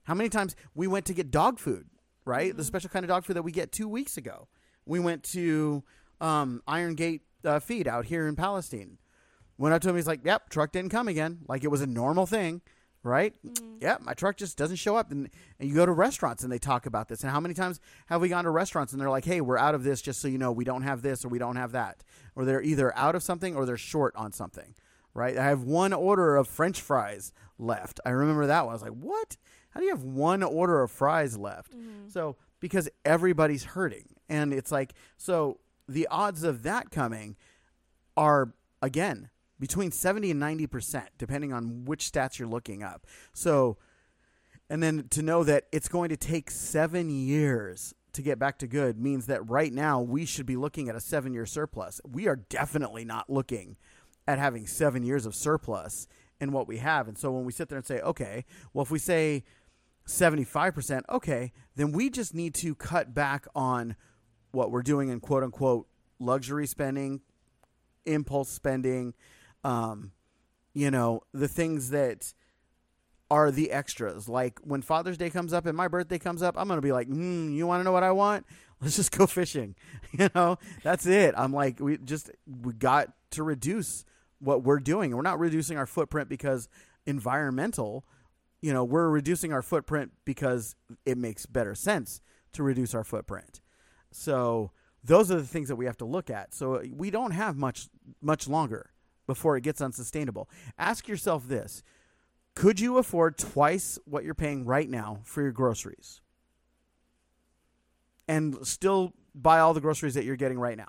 How 0.03 0.13
many 0.13 0.27
times 0.29 0.55
we 0.73 0.85
went 0.85 1.05
to 1.05 1.13
get 1.13 1.31
dog 1.31 1.59
food, 1.59 1.87
right? 2.25 2.49
Mm-hmm. 2.49 2.57
The 2.57 2.63
special 2.65 2.89
kind 2.89 3.05
of 3.05 3.09
dog 3.09 3.23
food 3.23 3.37
that 3.37 3.43
we 3.43 3.51
get 3.53 3.71
two 3.71 3.87
weeks 3.87 4.17
ago. 4.17 4.47
We 4.85 4.99
went 4.99 5.23
to 5.31 5.83
um, 6.21 6.61
Iron 6.67 6.95
Gate 6.95 7.21
uh, 7.45 7.59
Feed 7.59 7.87
out 7.87 8.05
here 8.05 8.27
in 8.27 8.35
Palestine. 8.35 8.97
Went 9.57 9.73
up 9.73 9.81
to 9.83 9.89
him, 9.89 9.95
he's 9.95 10.07
like, 10.07 10.25
"Yep, 10.25 10.49
truck 10.49 10.71
didn't 10.71 10.91
come 10.91 11.07
again." 11.07 11.39
Like 11.47 11.63
it 11.63 11.69
was 11.69 11.81
a 11.81 11.87
normal 11.87 12.25
thing, 12.25 12.61
right? 13.03 13.33
Yep, 13.79 14.01
my 14.01 14.13
truck 14.13 14.35
just 14.35 14.57
doesn't 14.57 14.75
show 14.77 14.97
up. 14.97 15.11
And, 15.11 15.29
and 15.59 15.69
you 15.69 15.75
go 15.75 15.85
to 15.85 15.91
restaurants 15.91 16.43
and 16.43 16.51
they 16.51 16.57
talk 16.57 16.85
about 16.85 17.07
this. 17.07 17.21
And 17.21 17.31
how 17.31 17.39
many 17.39 17.53
times 17.53 17.79
have 18.07 18.19
we 18.19 18.27
gone 18.29 18.43
to 18.43 18.49
restaurants 18.49 18.91
and 18.91 19.01
they're 19.01 19.09
like, 19.09 19.25
"Hey, 19.25 19.39
we're 19.41 19.57
out 19.57 19.75
of 19.75 19.83
this. 19.83 20.01
Just 20.01 20.19
so 20.21 20.27
you 20.27 20.37
know, 20.37 20.51
we 20.51 20.65
don't 20.65 20.81
have 20.81 21.01
this 21.01 21.23
or 21.23 21.29
we 21.29 21.39
don't 21.39 21.55
have 21.55 21.71
that." 21.71 22.03
Or 22.35 22.43
they're 22.43 22.61
either 22.61 22.95
out 22.97 23.15
of 23.15 23.23
something 23.23 23.55
or 23.55 23.65
they're 23.65 23.77
short 23.77 24.13
on 24.17 24.33
something, 24.33 24.75
right? 25.13 25.37
I 25.37 25.45
have 25.45 25.63
one 25.63 25.93
order 25.93 26.35
of 26.35 26.47
French 26.49 26.81
fries 26.81 27.31
left. 27.57 28.01
I 28.05 28.09
remember 28.09 28.47
that 28.47 28.65
one. 28.65 28.71
I 28.71 28.73
was 28.73 28.81
like, 28.81 28.91
"What? 28.91 29.37
How 29.69 29.79
do 29.79 29.85
you 29.85 29.91
have 29.91 30.03
one 30.03 30.43
order 30.43 30.81
of 30.81 30.91
fries 30.91 31.37
left?" 31.37 31.73
So 32.09 32.35
because 32.59 32.89
everybody's 33.05 33.63
hurting, 33.63 34.09
and 34.27 34.53
it's 34.53 34.71
like 34.71 34.93
so 35.17 35.59
the 35.87 36.07
odds 36.07 36.43
of 36.43 36.63
that 36.63 36.91
coming 36.91 37.35
are 38.17 38.53
again 38.81 39.29
between 39.59 39.91
70 39.91 40.31
and 40.31 40.41
90% 40.41 41.07
depending 41.17 41.53
on 41.53 41.85
which 41.85 42.11
stats 42.11 42.39
you're 42.39 42.47
looking 42.47 42.83
up. 42.83 43.05
So 43.33 43.77
and 44.69 44.81
then 44.81 45.07
to 45.11 45.21
know 45.21 45.43
that 45.43 45.65
it's 45.71 45.87
going 45.87 46.09
to 46.09 46.17
take 46.17 46.49
seven 46.49 47.09
years 47.09 47.93
to 48.13 48.21
get 48.21 48.39
back 48.39 48.57
to 48.59 48.67
good 48.67 48.97
means 48.97 49.27
that 49.27 49.47
right 49.49 49.71
now 49.71 50.01
we 50.01 50.25
should 50.25 50.45
be 50.45 50.55
looking 50.55 50.89
at 50.89 50.95
a 50.95 51.01
seven 51.01 51.33
year 51.33 51.45
surplus. 51.45 52.01
We 52.09 52.27
are 52.27 52.37
definitely 52.37 53.05
not 53.05 53.29
looking 53.29 53.77
at 54.27 54.39
having 54.39 54.65
seven 54.65 55.03
years 55.03 55.25
of 55.25 55.35
surplus 55.35 56.07
in 56.39 56.51
what 56.51 56.67
we 56.67 56.77
have. 56.77 57.07
And 57.07 57.17
so 57.17 57.31
when 57.31 57.45
we 57.45 57.51
sit 57.51 57.69
there 57.69 57.77
and 57.77 57.85
say 57.85 57.99
okay 58.01 58.45
well 58.73 58.83
if 58.83 58.91
we 58.91 58.99
say 58.99 59.43
75% 60.07 61.01
okay 61.09 61.51
then 61.75 61.91
we 61.91 62.09
just 62.09 62.33
need 62.33 62.53
to 62.55 62.75
cut 62.75 63.13
back 63.13 63.47
on 63.55 63.95
what 64.55 64.71
we're 64.71 64.81
doing 64.81 65.09
in 65.09 65.19
quote 65.19 65.43
unquote 65.43 65.87
luxury 66.19 66.65
spending 66.65 67.21
impulse 68.05 68.49
spending 68.49 69.13
um, 69.63 70.11
you 70.73 70.91
know 70.91 71.21
the 71.33 71.47
things 71.47 71.89
that 71.89 72.33
are 73.31 73.49
the 73.49 73.71
extras. 73.71 74.29
Like 74.29 74.59
when 74.59 74.81
father's 74.81 75.17
day 75.17 75.29
comes 75.29 75.53
up 75.53 75.65
and 75.65 75.75
my 75.75 75.87
birthday 75.87 76.19
comes 76.19 76.43
up 76.43 76.55
i'm 76.57 76.67
gonna 76.67 76.81
be 76.81 76.91
like 76.91 77.09
mm, 77.09 77.53
you 77.53 77.65
want 77.65 77.79
to 77.79 77.83
know 77.83 77.91
what 77.91 78.03
i 78.03 78.11
want? 78.11 78.45
Let's 78.81 78.97
just 78.97 79.11
go 79.11 79.25
fishing. 79.25 79.75
You 80.17 80.29
know? 80.33 80.57
That's 80.81 81.05
it. 81.05 81.33
I'm 81.35 81.51
like 81.51 81.81
we 81.81 81.97
just 81.97 82.31
we 82.45 82.71
got 82.71 83.09
to 83.31 83.43
reduce 83.43 84.05
what 84.39 84.63
we're 84.63 84.79
doing. 84.79 85.13
We're 85.13 85.23
not 85.23 85.39
reducing 85.39 85.77
our 85.77 85.85
footprint 85.85 86.29
because 86.29 86.69
environmental. 87.05 88.05
You 88.61 88.73
know 88.73 88.83
we're 88.83 89.09
reducing 89.09 89.51
our 89.51 89.61
footprint 89.61 90.11
because 90.23 90.75
it 91.05 91.17
makes 91.17 91.45
better 91.45 91.75
sense 91.75 92.21
to 92.53 92.63
reduce 92.63 92.95
our 92.95 93.03
footprint 93.03 93.59
so 94.15 94.71
those 95.03 95.29
are 95.29 95.35
the 95.35 95.47
things 95.47 95.67
that 95.67 95.75
we 95.75 95.85
have 95.85 95.97
to 95.97 96.05
look 96.05 96.29
at. 96.29 96.53
So 96.53 96.75
uh, 96.75 96.83
we 96.91 97.11
don't 97.11 97.31
have 97.31 97.57
much 97.57 97.89
much 98.21 98.47
longer 98.47 98.91
before 99.27 99.57
it 99.57 99.61
gets 99.61 99.81
unsustainable. 99.81 100.49
Ask 100.77 101.07
yourself 101.07 101.47
this. 101.47 101.83
Could 102.55 102.79
you 102.79 102.97
afford 102.97 103.37
twice 103.37 103.99
what 104.05 104.23
you're 104.23 104.33
paying 104.33 104.65
right 104.65 104.89
now 104.89 105.19
for 105.23 105.41
your 105.41 105.51
groceries? 105.51 106.21
And 108.27 108.65
still 108.65 109.13
buy 109.35 109.59
all 109.59 109.73
the 109.73 109.81
groceries 109.81 110.13
that 110.13 110.23
you're 110.23 110.37
getting 110.37 110.57
right 110.57 110.77
now. 110.77 110.87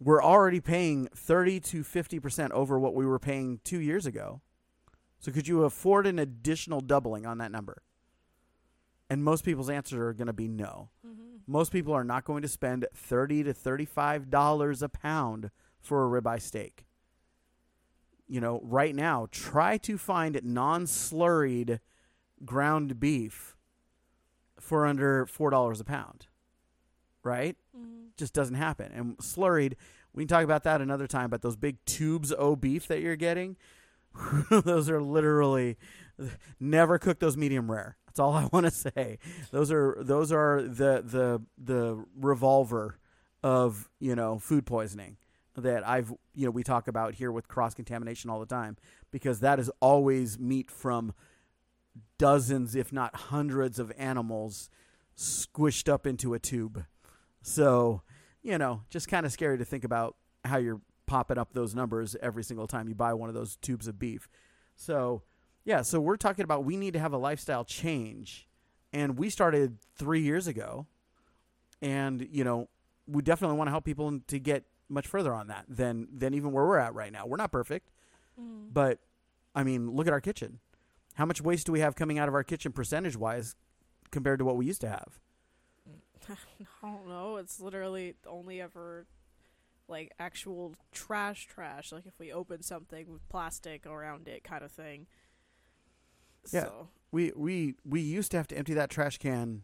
We're 0.00 0.22
already 0.22 0.60
paying 0.60 1.08
30 1.14 1.60
to 1.60 1.84
50% 1.84 2.50
over 2.50 2.78
what 2.78 2.94
we 2.94 3.06
were 3.06 3.20
paying 3.20 3.60
2 3.62 3.78
years 3.78 4.04
ago. 4.04 4.40
So 5.20 5.30
could 5.30 5.46
you 5.46 5.62
afford 5.62 6.08
an 6.08 6.18
additional 6.18 6.80
doubling 6.80 7.24
on 7.24 7.38
that 7.38 7.52
number 7.52 7.82
and 9.12 9.22
most 9.24 9.44
people's 9.44 9.70
answers 9.70 9.98
are 9.98 10.12
going 10.12 10.26
to 10.26 10.32
be 10.32 10.48
no 10.48 10.88
Mm-hmm. 11.06 11.36
most 11.46 11.72
people 11.72 11.92
are 11.92 12.04
not 12.04 12.24
going 12.24 12.42
to 12.42 12.48
spend 12.48 12.86
30 12.94 13.44
to 13.44 13.52
35 13.52 14.30
dollars 14.30 14.82
a 14.82 14.88
pound 14.88 15.50
for 15.80 16.04
a 16.16 16.20
ribeye 16.20 16.40
steak 16.40 16.86
you 18.28 18.40
know 18.40 18.60
right 18.62 18.94
now 18.94 19.26
try 19.30 19.76
to 19.78 19.98
find 19.98 20.40
non-slurried 20.42 21.80
ground 22.44 22.98
beef 23.00 23.56
for 24.58 24.86
under 24.86 25.26
four 25.26 25.50
dollars 25.50 25.80
a 25.80 25.84
pound 25.84 26.26
right 27.22 27.56
Mm-hmm. 27.76 28.08
just 28.18 28.34
doesn't 28.34 28.56
happen 28.56 28.92
and 28.92 29.16
slurried 29.18 29.74
we 30.14 30.22
can 30.24 30.28
talk 30.28 30.44
about 30.44 30.64
that 30.64 30.80
another 30.82 31.06
time 31.06 31.30
but 31.30 31.40
those 31.42 31.56
big 31.56 31.82
tubes 31.86 32.32
o 32.36 32.54
beef 32.54 32.86
that 32.88 33.00
you're 33.00 33.16
getting 33.16 33.56
those 34.50 34.90
are 34.90 35.00
literally 35.00 35.78
never 36.60 36.98
cook 36.98 37.18
those 37.18 37.36
medium 37.36 37.70
rare. 37.70 37.96
That's 38.06 38.20
all 38.20 38.34
i 38.34 38.44
want 38.52 38.66
to 38.66 38.70
say. 38.70 39.18
Those 39.50 39.72
are 39.72 39.96
those 40.00 40.32
are 40.32 40.62
the 40.62 41.02
the 41.04 41.42
the 41.56 42.04
revolver 42.16 42.98
of 43.42 43.88
you 44.00 44.14
know 44.14 44.38
food 44.38 44.66
poisoning 44.66 45.16
that 45.56 45.86
i've 45.86 46.10
you 46.34 46.46
know 46.46 46.50
we 46.50 46.62
talk 46.62 46.88
about 46.88 47.14
here 47.14 47.30
with 47.30 47.48
cross 47.48 47.74
contamination 47.74 48.30
all 48.30 48.40
the 48.40 48.46
time 48.46 48.76
because 49.10 49.40
that 49.40 49.58
is 49.58 49.70
always 49.80 50.38
meat 50.38 50.70
from 50.70 51.12
dozens 52.18 52.74
if 52.74 52.92
not 52.92 53.14
hundreds 53.14 53.78
of 53.78 53.92
animals 53.98 54.70
squished 55.16 55.90
up 55.90 56.06
into 56.06 56.34
a 56.34 56.38
tube. 56.38 56.84
So 57.42 58.02
you 58.42 58.58
know 58.58 58.82
just 58.90 59.08
kind 59.08 59.24
of 59.24 59.32
scary 59.32 59.58
to 59.58 59.64
think 59.64 59.84
about 59.84 60.16
how 60.44 60.58
you're 60.58 60.80
popping 61.06 61.38
up 61.38 61.52
those 61.52 61.74
numbers 61.74 62.16
every 62.22 62.44
single 62.44 62.66
time 62.66 62.88
you 62.88 62.94
buy 62.94 63.12
one 63.14 63.28
of 63.28 63.34
those 63.34 63.56
tubes 63.56 63.88
of 63.88 63.98
beef. 63.98 64.28
So 64.76 65.22
yeah, 65.64 65.82
so 65.82 66.00
we're 66.00 66.16
talking 66.16 66.44
about 66.44 66.64
we 66.64 66.76
need 66.76 66.92
to 66.94 66.98
have 66.98 67.12
a 67.12 67.18
lifestyle 67.18 67.64
change, 67.64 68.48
and 68.92 69.18
we 69.18 69.30
started 69.30 69.78
three 69.96 70.20
years 70.20 70.46
ago, 70.46 70.86
and 71.80 72.26
you 72.30 72.44
know 72.44 72.68
we 73.06 73.22
definitely 73.22 73.56
want 73.56 73.68
to 73.68 73.72
help 73.72 73.84
people 73.84 74.20
to 74.26 74.38
get 74.38 74.64
much 74.88 75.06
further 75.06 75.34
on 75.34 75.48
that 75.48 75.64
than 75.68 76.08
than 76.12 76.34
even 76.34 76.52
where 76.52 76.64
we're 76.66 76.78
at 76.78 76.94
right 76.94 77.12
now. 77.12 77.26
We're 77.26 77.36
not 77.36 77.52
perfect, 77.52 77.90
Mm-hmm. 78.40 78.68
but 78.72 78.98
I 79.54 79.62
mean, 79.64 79.90
look 79.90 80.06
at 80.06 80.12
our 80.12 80.20
kitchen. 80.20 80.58
How 81.14 81.26
much 81.26 81.42
waste 81.42 81.66
do 81.66 81.72
we 81.72 81.80
have 81.80 81.94
coming 81.94 82.18
out 82.18 82.28
of 82.28 82.34
our 82.34 82.42
kitchen 82.42 82.72
percentage 82.72 83.16
wise 83.16 83.54
compared 84.10 84.38
to 84.38 84.44
what 84.46 84.56
we 84.56 84.64
used 84.64 84.80
to 84.80 84.88
have? 84.88 85.18
I 86.30 86.36
don't 86.82 87.08
know. 87.08 87.36
It's 87.36 87.60
literally 87.60 88.14
only 88.26 88.60
ever 88.60 89.06
like 89.88 90.12
actual 90.18 90.74
trash, 90.92 91.46
trash. 91.46 91.92
Like 91.92 92.06
if 92.06 92.18
we 92.18 92.32
open 92.32 92.62
something 92.62 93.10
with 93.12 93.28
plastic 93.28 93.84
around 93.84 94.28
it, 94.28 94.44
kind 94.44 94.64
of 94.64 94.70
thing. 94.72 95.06
Yeah. 96.50 96.64
So, 96.64 96.88
We 97.12 97.32
we 97.36 97.74
we 97.84 98.00
used 98.00 98.30
to 98.32 98.36
have 98.38 98.48
to 98.48 98.56
empty 98.56 98.74
that 98.74 98.90
trash 98.90 99.18
can 99.18 99.62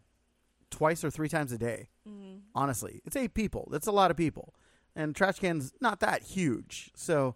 twice 0.71 1.03
or 1.03 1.11
three 1.11 1.29
times 1.29 1.51
a 1.53 1.59
day. 1.59 1.88
mm, 2.07 2.41
honestly. 2.55 3.01
It's 3.05 3.17
eight 3.17 3.35
people. 3.35 3.69
That's 3.71 3.87
a 3.87 3.93
lot 3.93 4.11
of 4.11 4.17
people. 4.17 4.55
And 4.95 5.14
trash 5.17 5.38
can's 5.38 5.73
not 5.81 6.01
that 6.01 6.23
huge. 6.23 6.91
So 6.95 7.35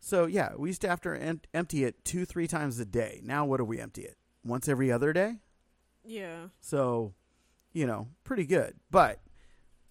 so 0.00 0.26
yeah, 0.26 0.50
we 0.56 0.68
used 0.70 0.80
to 0.82 0.88
have 0.88 1.00
to 1.02 1.10
em- 1.20 1.40
empty 1.54 1.84
it 1.84 2.04
2 2.04 2.24
3 2.26 2.46
times 2.46 2.78
a 2.78 2.84
day. 2.84 3.20
Now 3.22 3.44
what 3.46 3.56
do 3.58 3.64
we 3.64 3.80
empty 3.80 4.02
it? 4.02 4.16
Once 4.44 4.68
every 4.68 4.90
other 4.92 5.12
day? 5.12 5.40
yeah. 6.04 6.48
So, 6.60 7.14
you 7.72 7.86
know, 7.86 8.08
pretty 8.24 8.44
good. 8.44 8.74
But 8.90 9.20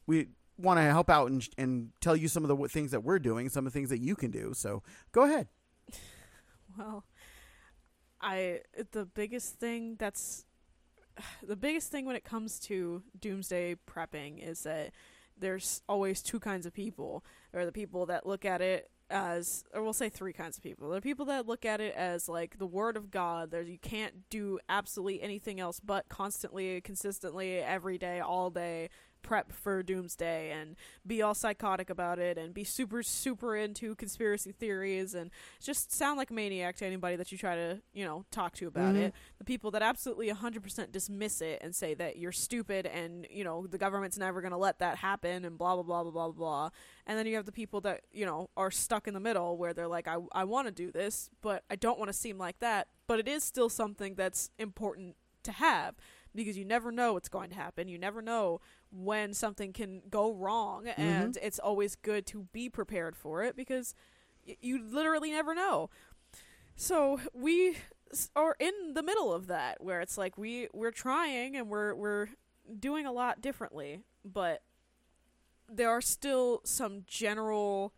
we 0.06 0.27
want 0.58 0.77
to 0.77 0.84
help 0.84 1.10
out 1.10 1.32
and 1.32 1.47
and 1.58 1.89
tell 2.01 2.15
you 2.15 2.27
some 2.27 2.43
of 2.43 2.47
the 2.47 2.53
w- 2.56 2.67
things 2.67 2.91
that 2.91 3.03
we're 3.03 3.17
doing, 3.19 3.49
some 3.49 3.65
of 3.65 3.73
the 3.73 3.77
things 3.79 3.89
that 3.89 3.99
you 4.01 4.15
can 4.15 4.29
do. 4.29 4.53
So, 4.53 4.84
go 5.12 5.23
ahead. 5.23 5.47
Well, 6.77 7.03
I 8.23 8.62
the 8.91 9.05
biggest 9.05 9.59
thing 9.59 9.95
that's 9.99 10.45
the 11.43 11.55
biggest 11.55 11.91
thing 11.91 12.05
when 12.05 12.15
it 12.15 12.23
comes 12.23 12.59
to 12.62 13.03
doomsday 13.19 13.75
prepping 13.88 14.39
is 14.47 14.63
that 14.63 14.91
there's 15.38 15.81
always 15.89 16.21
two 16.21 16.39
kinds 16.39 16.65
of 16.65 16.73
people. 16.73 17.23
Are 17.53 17.65
the 17.65 17.71
people 17.71 18.05
that 18.07 18.25
look 18.25 18.45
at 18.45 18.62
it 18.62 18.89
as 19.09 19.63
or 19.73 19.83
we'll 19.83 19.93
say 19.93 20.09
three 20.09 20.33
kinds 20.33 20.57
of 20.57 20.63
people. 20.63 20.89
There 20.89 20.97
are 20.97 21.01
people 21.01 21.25
that 21.25 21.47
look 21.47 21.65
at 21.65 21.81
it 21.81 21.93
as 21.95 22.27
like 22.27 22.57
the 22.57 22.65
word 22.65 22.97
of 22.97 23.12
God. 23.12 23.51
There 23.51 23.62
you 23.62 23.77
can't 23.77 24.29
do 24.29 24.59
absolutely 24.69 25.21
anything 25.21 25.59
else 25.59 25.79
but 25.79 26.09
constantly, 26.09 26.81
consistently, 26.81 27.57
every 27.57 27.97
day, 27.97 28.19
all 28.19 28.49
day 28.49 28.89
prep 29.23 29.51
for 29.51 29.81
doomsday 29.81 30.51
and 30.51 30.75
be 31.07 31.21
all 31.21 31.33
psychotic 31.33 31.89
about 31.89 32.19
it 32.19 32.38
and 32.38 32.53
be 32.53 32.63
super 32.63 33.01
super 33.01 33.55
into 33.55 33.95
conspiracy 33.95 34.51
theories 34.51 35.15
and 35.15 35.31
just 35.62 35.91
sound 35.91 36.17
like 36.17 36.29
a 36.29 36.33
maniac 36.33 36.75
to 36.75 36.86
anybody 36.86 37.15
that 37.15 37.31
you 37.31 37.38
try 37.38 37.55
to, 37.55 37.81
you 37.93 38.05
know, 38.05 38.25
talk 38.29 38.53
to 38.53 38.67
about 38.67 38.93
Mhm. 38.95 38.99
it. 39.07 39.13
The 39.39 39.43
people 39.45 39.71
that 39.71 39.81
absolutely 39.81 40.29
100% 40.29 40.91
dismiss 40.91 41.41
it 41.41 41.59
and 41.62 41.73
say 41.75 41.93
that 41.95 42.17
you're 42.17 42.31
stupid 42.31 42.86
and, 42.86 43.25
you 43.31 43.43
know, 43.43 43.65
the 43.65 43.77
government's 43.77 44.17
never 44.17 44.41
going 44.41 44.51
to 44.51 44.57
let 44.57 44.77
that 44.79 44.97
happen 44.97 45.45
and 45.45 45.57
blah, 45.57 45.73
blah, 45.75 45.83
blah, 45.83 46.03
blah, 46.03 46.12
blah, 46.12 46.31
blah. 46.31 46.69
And 47.07 47.17
then 47.17 47.25
you 47.25 47.36
have 47.36 47.45
the 47.45 47.51
people 47.51 47.81
that, 47.81 48.01
you 48.12 48.25
know, 48.25 48.49
are 48.57 48.69
stuck 48.71 49.07
in 49.07 49.13
the 49.13 49.19
middle 49.19 49.57
where 49.57 49.73
they're 49.73 49.88
like, 49.88 50.07
I, 50.07 50.17
I 50.33 50.43
want 50.43 50.67
to 50.67 50.71
do 50.73 50.91
this, 50.91 51.29
but 51.41 51.63
I 51.69 51.75
don't 51.77 51.97
want 51.97 52.09
to 52.09 52.13
seem 52.13 52.38
like 52.38 52.59
that. 52.59 52.89
But 53.07 53.19
it 53.19 53.27
is 53.27 53.43
still 53.43 53.69
something 53.69 54.15
that's 54.15 54.51
important 54.59 55.15
to 55.43 55.51
have 55.51 55.95
because 56.33 56.57
you 56.57 56.65
never 56.65 56.91
know 56.91 57.13
what's 57.13 57.29
going 57.29 57.49
to 57.49 57.55
happen. 57.55 57.88
You 57.88 57.97
never 57.97 58.21
know 58.21 58.59
when 58.93 59.34
something 59.34 59.73
can 59.73 60.01
go 60.10 60.32
wrong, 60.34 60.88
and 60.88 61.38
it's 61.41 61.60
always 61.60 61.95
good 61.95 62.25
to 62.27 62.47
be 62.53 62.69
prepared 62.69 63.15
for 63.15 63.43
it 63.43 63.56
because 63.56 63.95
y- 64.47 64.58
you 64.62 64.82
literally 64.84 65.32
never 65.32 65.56
know. 65.56 65.89
So 66.75 67.19
we 67.34 67.77
s- 68.12 68.29
are 68.36 68.56
in 68.60 68.93
the 68.93 69.03
middle 69.03 69.34
of 69.34 69.47
that 69.47 69.84
where 69.84 70.01
it's 70.01 70.17
like 70.17 70.38
we 70.38 70.67
we're 70.73 70.91
trying 70.91 71.56
and 71.56 71.69
we're 71.69 71.95
we're 71.95 72.27
doing 72.79 73.06
a 73.06 73.12
lot 73.12 73.41
differently, 73.41 74.01
but 74.25 74.62
there 75.69 75.89
are 75.89 76.01
still 76.01 76.62
some 76.63 77.03
general 77.08 77.93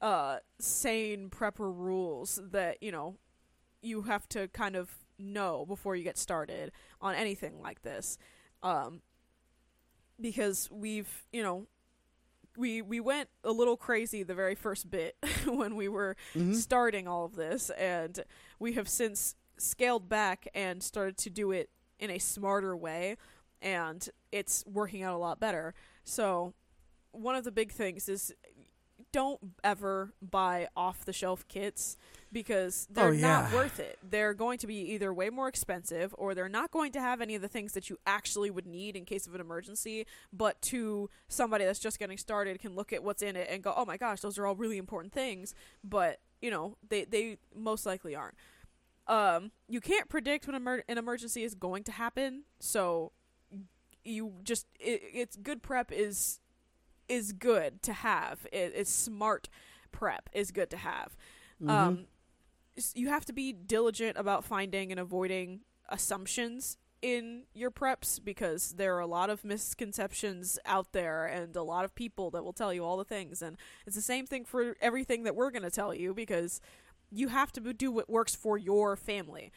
uh 0.00 0.38
sane 0.58 1.28
prepper 1.30 1.72
rules 1.76 2.40
that, 2.50 2.82
you 2.82 2.90
know, 2.90 3.16
you 3.82 4.02
have 4.02 4.28
to 4.28 4.48
kind 4.48 4.76
of 4.76 4.90
know 5.18 5.64
before 5.66 5.96
you 5.96 6.04
get 6.04 6.18
started 6.18 6.72
on 7.00 7.14
anything 7.14 7.60
like 7.60 7.82
this. 7.82 8.18
Um 8.62 9.02
because 10.20 10.68
we've, 10.70 11.24
you 11.32 11.42
know, 11.42 11.66
we 12.56 12.82
we 12.82 13.00
went 13.00 13.28
a 13.44 13.52
little 13.52 13.76
crazy 13.76 14.22
the 14.22 14.34
very 14.34 14.54
first 14.54 14.90
bit 14.90 15.16
when 15.46 15.76
we 15.76 15.88
were 15.88 16.16
Mhm. 16.34 16.54
starting 16.54 17.06
all 17.06 17.24
of 17.24 17.36
this 17.36 17.70
and 17.70 18.24
we 18.58 18.72
have 18.74 18.88
since 18.88 19.36
scaled 19.56 20.08
back 20.08 20.48
and 20.54 20.82
started 20.82 21.16
to 21.18 21.30
do 21.30 21.52
it 21.52 21.70
in 21.98 22.10
a 22.10 22.18
smarter 22.18 22.76
way 22.76 23.16
and 23.62 24.08
it's 24.32 24.64
working 24.66 25.02
out 25.02 25.14
a 25.14 25.18
lot 25.18 25.38
better. 25.38 25.74
So 26.02 26.54
one 27.12 27.34
of 27.36 27.44
the 27.44 27.52
big 27.52 27.70
things 27.72 28.08
is 28.08 28.32
don't 29.12 29.40
ever 29.64 30.12
buy 30.22 30.68
off 30.76 31.04
the 31.04 31.12
shelf 31.12 31.46
kits 31.48 31.96
because 32.32 32.86
they're 32.90 33.08
Oh, 33.08 33.12
not 33.12 33.52
worth 33.52 33.80
it. 33.80 33.98
They're 34.08 34.34
going 34.34 34.58
to 34.58 34.66
be 34.68 34.76
either 34.92 35.12
way 35.12 35.30
more 35.30 35.48
expensive 35.48 36.14
or 36.16 36.34
they're 36.34 36.48
not 36.48 36.70
going 36.70 36.92
to 36.92 37.00
have 37.00 37.20
any 37.20 37.34
of 37.34 37.42
the 37.42 37.48
things 37.48 37.72
that 37.72 37.90
you 37.90 37.98
actually 38.06 38.50
would 38.50 38.66
need 38.66 38.94
in 38.96 39.04
case 39.04 39.26
of 39.26 39.34
an 39.34 39.40
emergency, 39.40 40.06
but 40.32 40.60
to 40.62 41.10
somebody 41.28 41.64
that's 41.64 41.80
just 41.80 41.98
getting 41.98 42.18
started 42.18 42.60
can 42.60 42.74
look 42.76 42.92
at 42.92 43.02
what's 43.02 43.22
in 43.22 43.34
it 43.34 43.48
and 43.50 43.62
go, 43.64 43.74
"Oh 43.76 43.84
my 43.84 43.96
gosh, 43.96 44.20
those 44.20 44.38
are 44.38 44.46
all 44.46 44.54
really 44.54 44.78
important 44.78 45.12
things," 45.12 45.54
but, 45.82 46.20
you 46.40 46.50
know, 46.50 46.76
they 46.88 47.04
they 47.04 47.38
most 47.54 47.84
likely 47.86 48.14
aren't. 48.14 48.36
Um 49.08 49.50
you 49.68 49.80
can't 49.80 50.08
predict 50.08 50.46
when 50.46 50.54
emer- 50.54 50.84
an 50.88 50.98
emergency 50.98 51.42
is 51.42 51.54
going 51.56 51.82
to 51.84 51.92
happen, 51.92 52.44
so 52.60 53.10
you 54.04 54.34
just 54.44 54.66
it, 54.78 55.02
it's 55.12 55.36
good 55.36 55.62
prep 55.62 55.90
is 55.92 56.38
is 57.10 57.32
good 57.32 57.82
to 57.82 57.92
have. 57.92 58.46
It's 58.52 58.90
smart 58.90 59.48
prep 59.92 60.30
is 60.32 60.50
good 60.52 60.70
to 60.70 60.76
have. 60.78 61.16
Mhm. 61.60 61.68
Um, 61.68 62.06
you 62.94 63.08
have 63.08 63.24
to 63.26 63.32
be 63.32 63.52
diligent 63.52 64.16
about 64.16 64.44
finding 64.44 64.90
and 64.90 65.00
avoiding 65.00 65.60
assumptions 65.88 66.78
in 67.02 67.44
your 67.54 67.70
preps 67.70 68.22
because 68.22 68.72
there 68.74 68.94
are 68.96 69.00
a 69.00 69.06
lot 69.06 69.30
of 69.30 69.44
misconceptions 69.44 70.58
out 70.64 70.92
there 70.92 71.26
and 71.26 71.56
a 71.56 71.62
lot 71.62 71.84
of 71.84 71.94
people 71.94 72.30
that 72.30 72.44
will 72.44 72.52
tell 72.52 72.72
you 72.72 72.84
all 72.84 72.96
the 72.96 73.04
things 73.04 73.42
and 73.42 73.56
it's 73.86 73.96
the 73.96 74.02
same 74.02 74.26
thing 74.26 74.44
for 74.44 74.76
everything 74.80 75.22
that 75.24 75.34
we're 75.34 75.50
going 75.50 75.62
to 75.62 75.70
tell 75.70 75.94
you 75.94 76.14
because 76.14 76.60
you 77.10 77.28
have 77.28 77.50
to 77.52 77.72
do 77.72 77.90
what 77.90 78.08
works 78.08 78.34
for 78.34 78.56
your 78.56 78.96
family. 78.96 79.50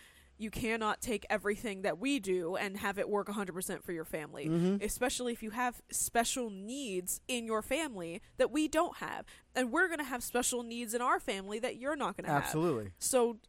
You 0.44 0.52
cannot 0.52 1.00
take 1.02 1.26
everything 1.30 1.84
that 1.84 1.98
we 2.00 2.20
do 2.20 2.56
and 2.58 2.78
have 2.78 3.00
it 3.00 3.08
work 3.08 3.28
100% 3.30 3.82
for 3.84 3.94
your 3.94 4.04
family 4.04 4.48
Mhm. 4.50 4.84
especially 4.84 5.32
if 5.32 5.42
you 5.42 5.52
have 5.52 5.82
special 5.90 6.50
needs 6.50 7.22
in 7.30 7.46
your 7.46 7.62
family 7.62 8.22
that 8.38 8.52
we 8.52 8.68
don't 8.68 8.98
have. 8.98 9.26
And 9.56 9.72
we're 9.72 9.88
going 9.88 10.00
to 10.00 10.04
have 10.04 10.22
special 10.22 10.62
needs 10.64 10.94
in 10.94 11.02
our 11.02 11.20
family 11.20 11.60
that 11.60 11.78
you're 11.78 11.96
not 11.96 12.18
going 12.18 12.26
to 12.26 12.32
have. 12.32 12.44
Absolutely. 12.44 12.92
So 12.98 13.40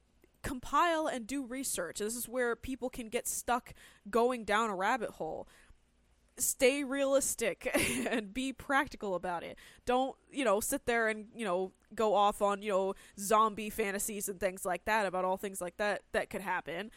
compile 0.43 1.07
and 1.07 1.27
do 1.27 1.45
research. 1.45 1.99
This 1.99 2.15
is 2.15 2.29
where 2.29 2.55
people 2.55 2.91
can 2.91 3.09
get 3.09 3.27
stuck 3.27 3.75
going 4.09 4.45
down 4.45 4.71
a 4.71 4.77
rabbit 4.77 5.11
hole. 5.13 5.49
Stay 6.37 6.83
realistic 6.85 7.71
and 8.11 8.35
be 8.35 8.53
practical 8.53 9.15
about 9.15 9.43
it. 9.43 9.57
Don't, 9.87 10.17
you 10.31 10.45
know, 10.45 10.61
sit 10.61 10.87
there 10.87 11.09
and, 11.09 11.27
you 11.35 11.45
know, 11.45 11.73
go 11.95 12.15
off 12.15 12.43
on, 12.43 12.63
you 12.63 12.71
know, 12.71 12.95
zombie 13.19 13.71
fantasies 13.71 14.29
and 14.29 14.41
things 14.41 14.65
like 14.65 14.85
that 14.85 15.07
about 15.07 15.25
all 15.25 15.37
things 15.37 15.61
like 15.61 15.77
that 15.77 16.03
that 16.13 16.31
could 16.31 16.41
happen. 16.41 16.91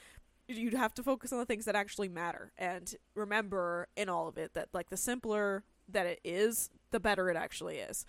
You'd 0.48 0.74
have 0.74 0.94
to 0.96 1.04
focus 1.04 1.32
on 1.34 1.40
the 1.40 1.46
things 1.46 1.66
that 1.66 1.76
actually 1.76 2.08
matter 2.08 2.54
and 2.58 2.94
remember 3.16 3.88
in 3.96 4.10
all 4.10 4.28
of 4.28 4.38
it 4.38 4.54
that 4.54 4.70
like 4.74 4.90
the 4.90 4.98
simpler 4.98 5.64
that 5.90 6.06
it 6.06 6.20
is, 6.24 6.70
the 6.92 7.00
better 7.00 7.30
it 7.30 7.38
actually 7.38 7.78
is. 7.78 8.06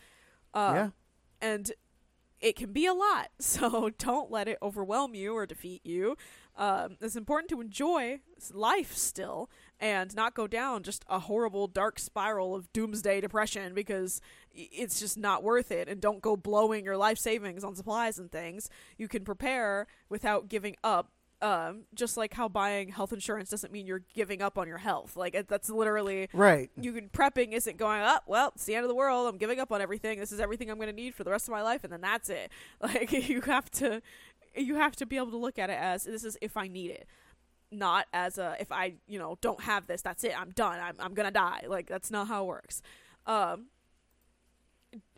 Um, 0.54 0.74
yeah. 0.74 0.88
and 1.40 1.72
it 2.40 2.56
can 2.56 2.72
be 2.72 2.86
a 2.86 2.94
lot. 2.94 3.28
So 3.40 3.90
don't 3.98 4.30
let 4.30 4.46
it 4.48 4.58
overwhelm 4.62 5.14
you 5.14 5.34
or 5.34 5.46
defeat 5.46 5.84
you. 5.84 6.16
Um, 6.58 6.96
it's 7.00 7.14
important 7.16 7.48
to 7.50 7.60
enjoy 7.60 8.20
life 8.52 8.94
still 8.96 9.48
and 9.80 10.14
not 10.16 10.34
go 10.34 10.46
down 10.48 10.82
just 10.82 11.04
a 11.08 11.20
horrible 11.20 11.68
dark 11.68 11.98
spiral 12.00 12.54
of 12.56 12.72
doomsday 12.72 13.20
depression 13.20 13.74
because 13.74 14.20
it's 14.52 14.98
just 14.98 15.16
not 15.16 15.44
worth 15.44 15.70
it. 15.70 15.88
And 15.88 16.00
don't 16.00 16.20
go 16.20 16.36
blowing 16.36 16.84
your 16.84 16.96
life 16.96 17.18
savings 17.18 17.62
on 17.62 17.76
supplies 17.76 18.18
and 18.18 18.30
things. 18.32 18.68
You 18.96 19.06
can 19.06 19.24
prepare 19.24 19.86
without 20.08 20.48
giving 20.48 20.74
up. 20.82 21.12
Um, 21.40 21.84
just 21.94 22.16
like 22.16 22.34
how 22.34 22.48
buying 22.48 22.88
health 22.88 23.12
insurance 23.12 23.48
doesn't 23.48 23.72
mean 23.72 23.86
you're 23.86 24.02
giving 24.12 24.42
up 24.42 24.58
on 24.58 24.66
your 24.66 24.78
health. 24.78 25.16
Like 25.16 25.36
it- 25.36 25.46
that's 25.46 25.70
literally 25.70 26.28
Right. 26.32 26.68
you 26.76 26.92
can 26.92 27.08
prepping 27.10 27.52
isn't 27.52 27.76
going 27.76 28.00
up 28.02 28.24
well 28.26 28.50
it's 28.56 28.64
the 28.64 28.74
end 28.74 28.82
of 28.82 28.88
the 28.88 28.94
world 28.96 29.28
i'm 29.28 29.38
giving 29.38 29.60
up 29.60 29.70
on 29.70 29.80
everything 29.80 30.18
this 30.18 30.32
is 30.32 30.40
everything 30.40 30.68
i'm 30.68 30.78
going 30.78 30.88
to 30.88 30.92
need 30.92 31.14
for 31.14 31.22
the 31.22 31.30
rest 31.30 31.46
of 31.46 31.52
my 31.52 31.62
life 31.62 31.84
and 31.84 31.92
then 31.92 32.00
that's 32.00 32.28
it 32.28 32.50
like 32.80 33.12
you 33.12 33.40
have 33.42 33.70
to 33.70 34.02
you 34.58 34.74
have 34.76 34.94
to 34.96 35.06
be 35.06 35.16
able 35.16 35.30
to 35.30 35.36
look 35.36 35.58
at 35.58 35.70
it 35.70 35.78
as 35.78 36.04
this 36.04 36.24
is 36.24 36.36
if 36.42 36.56
i 36.56 36.68
need 36.68 36.90
it. 36.90 37.06
Not 37.70 38.06
as 38.12 38.38
a 38.38 38.56
if 38.60 38.72
i 38.72 38.94
you 39.06 39.18
know 39.18 39.36
don't 39.40 39.60
have 39.62 39.86
this 39.86 40.00
that's 40.02 40.24
it 40.24 40.32
i'm 40.38 40.50
done 40.50 40.78
i'm, 40.80 40.94
I'm 41.00 41.14
gonna 41.14 41.30
die. 41.30 41.64
Like 41.68 41.86
that's 41.86 42.10
not 42.10 42.28
how 42.28 42.44
it 42.44 42.46
works. 42.46 42.82
Um 43.26 43.66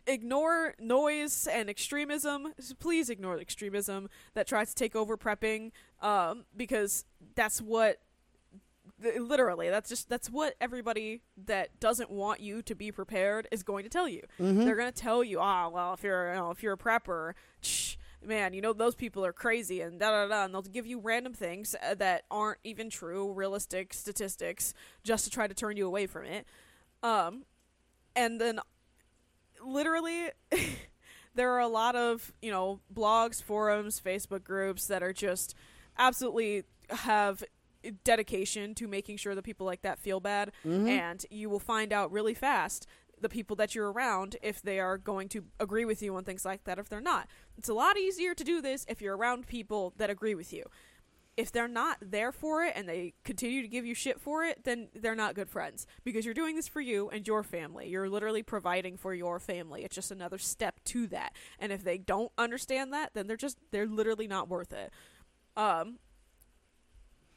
ignore 0.07 0.73
noise 0.79 1.47
and 1.47 1.69
extremism. 1.69 2.53
Please 2.79 3.09
ignore 3.09 3.35
the 3.35 3.41
extremism 3.41 4.09
that 4.33 4.47
tries 4.47 4.69
to 4.69 4.75
take 4.75 4.95
over 4.95 5.15
prepping 5.17 5.71
um 6.01 6.45
because 6.57 7.05
that's 7.35 7.61
what 7.61 7.99
literally 9.19 9.69
that's 9.69 9.89
just 9.89 10.09
that's 10.09 10.29
what 10.29 10.55
everybody 10.61 11.21
that 11.45 11.79
doesn't 11.79 12.09
want 12.11 12.39
you 12.39 12.61
to 12.61 12.75
be 12.75 12.91
prepared 12.91 13.47
is 13.51 13.63
going 13.63 13.83
to 13.83 13.89
tell 13.89 14.07
you. 14.07 14.21
Mhm. 14.39 14.65
they're 14.65 14.75
going 14.75 14.91
to 14.91 15.01
tell 15.01 15.23
you 15.23 15.39
ah 15.39 15.69
well 15.69 15.93
if 15.93 16.03
you're 16.03 16.29
you 16.33 16.35
know, 16.39 16.51
if 16.51 16.61
you're 16.63 16.73
a 16.73 16.77
prepper 16.77 17.33
shh, 17.61 17.90
man 18.23 18.53
you 18.53 18.61
know 18.61 18.73
those 18.73 18.95
people 18.95 19.25
are 19.25 19.33
crazy 19.33 19.81
and 19.81 19.99
da 19.99 20.11
da 20.11 20.27
da 20.27 20.45
and 20.45 20.53
they'll 20.53 20.61
give 20.61 20.85
you 20.85 20.99
random 20.99 21.33
things 21.33 21.75
uh, 21.83 21.95
that 21.95 22.23
aren't 22.29 22.59
even 22.63 22.89
true 22.89 23.31
realistic 23.33 23.93
statistics 23.93 24.73
just 25.03 25.23
to 25.23 25.29
try 25.29 25.47
to 25.47 25.53
turn 25.53 25.75
you 25.77 25.87
away 25.87 26.05
from 26.07 26.25
it 26.25 26.45
um 27.03 27.43
and 28.15 28.39
then 28.39 28.59
literally 29.63 30.29
there 31.35 31.51
are 31.51 31.59
a 31.59 31.67
lot 31.67 31.95
of 31.95 32.33
you 32.41 32.51
know 32.51 32.79
blogs 32.93 33.41
forums 33.41 33.99
facebook 34.03 34.43
groups 34.43 34.87
that 34.87 35.01
are 35.03 35.13
just 35.13 35.55
absolutely 35.97 36.63
have 36.89 37.43
dedication 38.03 38.75
to 38.75 38.87
making 38.87 39.17
sure 39.17 39.33
that 39.33 39.41
people 39.43 39.65
like 39.65 39.81
that 39.81 39.97
feel 39.97 40.19
bad 40.19 40.51
Mhm. 40.63 40.87
and 40.87 41.25
you 41.31 41.49
will 41.49 41.59
find 41.59 41.91
out 41.91 42.11
really 42.11 42.35
fast 42.35 42.85
the 43.21 43.29
people 43.29 43.55
that 43.55 43.75
you're 43.75 43.91
around 43.91 44.35
if 44.41 44.61
they 44.61 44.79
are 44.79 44.97
going 44.97 45.29
to 45.29 45.45
agree 45.59 45.85
with 45.85 46.01
you 46.01 46.15
on 46.15 46.23
things 46.23 46.45
like 46.45 46.63
that 46.65 46.79
if 46.79 46.89
they're 46.89 47.01
not. 47.01 47.27
It's 47.57 47.69
a 47.69 47.73
lot 47.73 47.97
easier 47.97 48.33
to 48.33 48.43
do 48.43 48.61
this 48.61 48.85
if 48.87 49.01
you're 49.01 49.15
around 49.15 49.47
people 49.47 49.93
that 49.97 50.09
agree 50.09 50.35
with 50.35 50.51
you. 50.51 50.65
If 51.37 51.51
they're 51.51 51.67
not 51.67 51.97
there 52.01 52.31
for 52.31 52.63
it 52.63 52.73
and 52.75 52.89
they 52.89 53.13
continue 53.23 53.61
to 53.61 53.67
give 53.67 53.85
you 53.85 53.95
shit 53.95 54.19
for 54.19 54.43
it 54.43 54.63
then 54.65 54.89
they're 54.93 55.15
not 55.15 55.33
good 55.33 55.49
friends 55.49 55.87
because 56.03 56.25
you're 56.25 56.33
doing 56.33 56.55
this 56.55 56.67
for 56.67 56.81
you 56.81 57.09
and 57.09 57.25
your 57.25 57.41
family. 57.41 57.87
You're 57.87 58.09
literally 58.09 58.43
providing 58.43 58.97
for 58.97 59.13
your 59.13 59.39
family. 59.39 59.83
It's 59.83 59.95
just 59.95 60.11
another 60.11 60.37
step 60.37 60.79
to 60.85 61.07
that. 61.07 61.33
And 61.57 61.71
if 61.71 61.83
they 61.83 61.97
don't 61.97 62.31
understand 62.37 62.91
that 62.93 63.11
then 63.13 63.27
they're 63.27 63.37
just 63.37 63.57
they're 63.71 63.87
literally 63.87 64.27
not 64.27 64.49
worth 64.49 64.73
it. 64.73 64.91
Um 65.55 65.99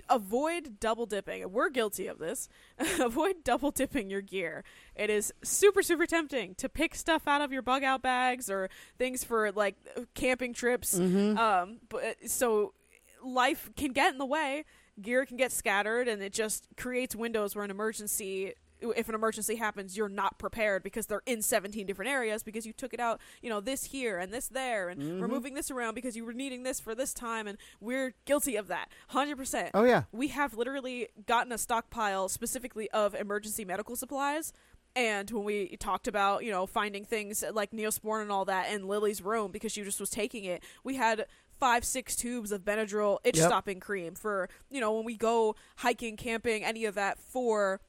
avoid 0.09 0.79
double 0.81 1.07
dipping. 1.07 1.51
We're 1.53 1.71
guilty 1.71 2.07
of 2.07 2.19
this. 2.19 2.49
avoid 3.01 3.45
double 3.45 3.71
dipping 3.71 4.11
your 4.11 4.21
gear. 4.21 4.65
It 4.95 5.11
is 5.11 5.33
super 5.43 5.83
super 5.83 6.07
tempting 6.07 6.55
to 6.57 6.69
pick 6.69 6.95
stuff 6.95 7.27
out 7.27 7.41
of 7.41 7.53
your 7.53 7.63
bug 7.63 7.83
out 7.85 8.03
bags 8.03 8.49
or 8.51 8.69
things 8.99 9.25
for 9.25 9.51
like 9.53 9.77
camping 10.15 10.53
trips. 10.55 10.99
Mhm. 10.99 11.37
Um 11.39 11.79
but 11.89 12.17
so 12.29 12.75
life 13.23 13.71
can 13.77 13.93
get 13.93 14.13
in 14.13 14.19
the 14.19 14.27
way. 14.27 14.65
Gear 15.01 15.27
can 15.27 15.37
get 15.37 15.51
scattered 15.51 16.07
and 16.09 16.23
it 16.23 16.33
just 16.33 16.69
creates 16.77 17.17
windows 17.17 17.57
where 17.57 17.65
an 17.65 17.71
emergency 17.71 18.55
if 18.93 19.09
an 19.09 19.15
emergency 19.15 19.57
happens, 19.57 19.97
you're 19.97 20.09
not 20.09 20.39
prepared 20.39 20.83
because 20.83 21.07
they're 21.07 21.23
in 21.27 21.43
17 21.43 21.87
different 21.87 22.11
areas 22.11 22.43
because 22.43 22.67
you 22.67 22.73
took 22.73 22.93
it 22.95 23.01
out, 23.01 23.21
you 23.43 23.49
know, 23.51 23.61
this 23.61 23.85
here 23.85 24.19
and 24.19 24.33
this 24.33 24.49
there, 24.49 24.89
and 24.89 25.21
we're 25.21 25.27
Mhm. 25.27 25.31
moving 25.31 25.55
this 25.55 25.71
around 25.71 25.95
because 25.95 26.17
you 26.17 26.25
were 26.25 26.33
needing 26.33 26.63
this 26.63 26.81
for 26.81 26.95
this 26.95 27.13
time, 27.15 27.47
and 27.47 27.59
we're 27.81 28.15
guilty 28.25 28.57
of 28.57 28.69
that. 28.69 28.91
100% 29.09 29.71
Oh 29.75 29.85
yeah. 29.85 30.05
we 30.13 30.29
have 30.29 30.55
literally 30.55 31.09
gotten 31.27 31.53
a 31.53 31.59
stockpile 31.59 32.29
specifically 32.29 32.91
of 32.91 33.15
emergency 33.15 33.65
medical 33.65 33.97
supplies. 33.97 34.53
And 34.97 35.29
when 35.33 35.43
we 35.45 35.77
talked 35.79 36.07
about, 36.07 36.45
you 36.45 36.53
know, 36.53 36.67
finding 36.67 37.05
things 37.05 37.43
like 37.53 37.73
Neosporin 37.73 38.23
and 38.23 38.31
all 38.31 38.45
that 38.45 38.71
in 38.71 38.87
Lily's 38.87 39.21
room 39.23 39.51
because 39.51 39.73
she 39.73 39.83
just 39.83 39.99
was 39.99 40.09
taking 40.11 40.45
it, 40.45 40.63
we 40.85 40.95
had 40.95 41.27
five 41.59 41.85
six 41.85 42.15
tubes 42.15 42.53
of 42.53 42.63
benadryl 42.65 43.19
itch 43.25 43.37
Yep. 43.39 43.47
stopping 43.47 43.81
cream 43.81 44.15
for 44.17 44.49
you 44.71 44.81
know 44.81 44.93
when 44.93 45.05
we 45.05 45.17
go 45.17 45.55
hiking 45.77 46.17
camping 46.17 46.65
any 46.65 46.85
of 46.85 46.97
that 46.97 47.19
for 47.19 47.81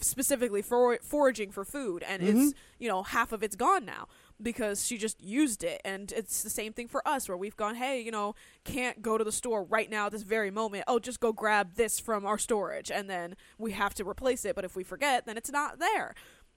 specifically 0.00 0.62
for 0.62 0.98
foraging 1.02 1.50
for 1.50 1.64
food 1.64 2.02
and 2.02 2.22
Mm-hmm. 2.22 2.38
it's 2.40 2.54
you 2.78 2.88
know 2.88 3.02
half 3.02 3.32
of 3.32 3.42
it's 3.42 3.56
gone 3.56 3.84
now 3.84 4.06
because 4.42 4.84
she 4.86 4.98
just 4.98 5.22
used 5.22 5.62
it. 5.62 5.80
And 5.84 6.10
it's 6.12 6.42
the 6.42 6.50
same 6.50 6.72
thing 6.72 6.88
for 6.88 7.06
us 7.06 7.28
where 7.28 7.36
we've 7.36 7.56
gone 7.56 7.74
hey 7.74 8.00
you 8.00 8.10
know 8.10 8.34
can't 8.64 9.02
go 9.02 9.18
to 9.18 9.24
the 9.24 9.32
store 9.32 9.62
right 9.62 9.90
now 9.90 10.06
at 10.06 10.12
this 10.12 10.22
very 10.22 10.50
moment. 10.50 10.84
Oh 10.88 10.98
just 10.98 11.20
go 11.20 11.32
grab 11.32 11.74
this 11.74 12.00
from 12.00 12.24
our 12.24 12.38
storage 12.38 12.90
and 12.90 13.08
then 13.10 13.36
we 13.58 13.72
have 13.72 13.94
to 13.94 14.08
replace 14.08 14.44
it. 14.44 14.54
But 14.54 14.64
if 14.64 14.74
we 14.74 14.84
forget 14.84 15.26
then 15.26 15.36
it's 15.36 15.50
not 15.52 15.78
there. 15.78 16.14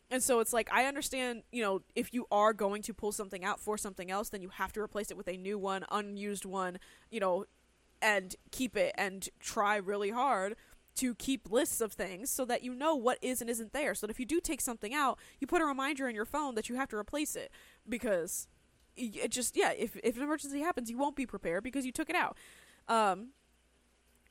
And 0.10 0.24
so 0.24 0.40
it's 0.40 0.54
like 0.54 0.72
I 0.72 0.86
understand, 0.86 1.44
you 1.52 1.62
know, 1.62 1.82
if 1.94 2.14
you 2.14 2.28
are 2.32 2.54
going 2.54 2.82
to 2.84 2.94
pull 2.94 3.12
something 3.12 3.44
out 3.44 3.60
for 3.60 3.78
something 3.78 4.10
else, 4.10 4.30
then 4.30 4.42
you 4.42 4.50
have 4.50 4.72
to 4.74 4.80
replace 4.82 5.12
it 5.12 5.18
with 5.18 5.28
a 5.28 5.36
new 5.36 5.60
one, 5.60 5.84
unused 5.92 6.46
one, 6.46 6.80
you 7.12 7.20
know, 7.20 7.46
and 8.02 8.36
keep 8.52 8.78
it 8.78 8.94
and 8.98 9.28
try 9.40 9.76
really 9.76 10.12
hard 10.12 10.56
to 10.98 11.16
keep 11.16 11.50
lists 11.50 11.82
of 11.82 11.94
things 11.94 12.30
so 12.30 12.46
that 12.46 12.64
you 12.64 12.74
know 12.74 12.96
what 12.96 13.18
is 13.22 13.42
and 13.42 13.50
isn't 13.50 13.74
there. 13.74 13.96
So 13.96 14.06
that 14.08 14.12
if 14.12 14.20
you 14.20 14.26
do 14.26 14.40
take 14.40 14.62
something 14.62 14.94
out, 14.94 15.18
you 15.40 15.48
put 15.48 15.62
a 15.62 15.66
reminder 15.66 16.08
in 16.08 16.16
your 16.16 16.26
phone 16.26 16.56
that 16.56 16.70
you 16.70 16.76
have 16.76 16.90
to 16.90 16.98
replace 16.98 17.36
it 17.36 17.52
because 17.88 18.48
it 18.96 19.30
just 19.32 19.56
yeah, 19.56 19.72
if 19.78 19.96
if 20.04 20.18
an 20.18 20.24
emergency 20.24 20.60
happens, 20.62 20.90
you 20.90 20.98
won't 20.98 21.16
be 21.16 21.26
prepared 21.26 21.64
because 21.64 21.86
you 21.86 21.92
took 21.92 22.10
it 22.10 22.16
out. 22.16 22.36
Um 22.88 23.30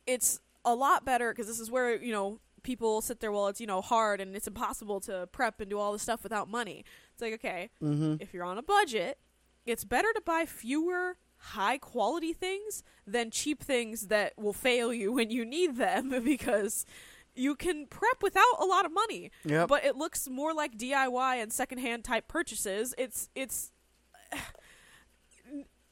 it's 0.06 0.40
a 0.64 0.74
lot 0.74 1.04
better 1.04 1.32
because 1.32 1.46
this 1.46 1.60
is 1.60 1.70
where, 1.70 1.96
you 2.02 2.12
know, 2.12 2.40
people 2.62 3.00
sit 3.00 3.20
there 3.20 3.30
well 3.30 3.46
it's 3.46 3.60
you 3.60 3.66
know 3.66 3.80
hard 3.80 4.20
and 4.20 4.34
it's 4.34 4.48
impossible 4.48 4.98
to 4.98 5.28
prep 5.30 5.60
and 5.60 5.70
do 5.70 5.78
all 5.78 5.92
this 5.92 6.02
stuff 6.02 6.24
without 6.24 6.48
money 6.50 6.84
it's 7.12 7.22
like 7.22 7.32
okay 7.34 7.70
Mm-hmm. 7.80 8.16
if 8.18 8.34
you're 8.34 8.42
on 8.42 8.58
a 8.58 8.62
budget 8.62 9.18
it's 9.64 9.84
better 9.84 10.12
to 10.12 10.20
buy 10.20 10.46
fewer 10.46 11.16
high 11.54 11.78
quality 11.78 12.32
things 12.32 12.82
than 13.06 13.30
cheap 13.30 13.62
things 13.62 14.08
that 14.08 14.32
will 14.36 14.52
fail 14.52 14.92
you 14.92 15.12
when 15.12 15.30
you 15.30 15.44
need 15.44 15.76
them 15.76 16.10
because 16.24 16.84
you 17.34 17.54
can 17.54 17.86
prep 17.86 18.22
without 18.22 18.42
a 18.58 18.64
lot 18.64 18.84
of 18.86 18.92
money 18.92 19.30
Yep. 19.44 19.68
but 19.68 19.84
it 19.84 19.96
looks 19.96 20.28
more 20.28 20.52
like 20.54 20.76
DIY 20.78 21.42
and 21.42 21.52
secondhand 21.52 22.02
type 22.04 22.26
purchases 22.28 22.94
it's 22.98 23.28
it's 23.34 23.72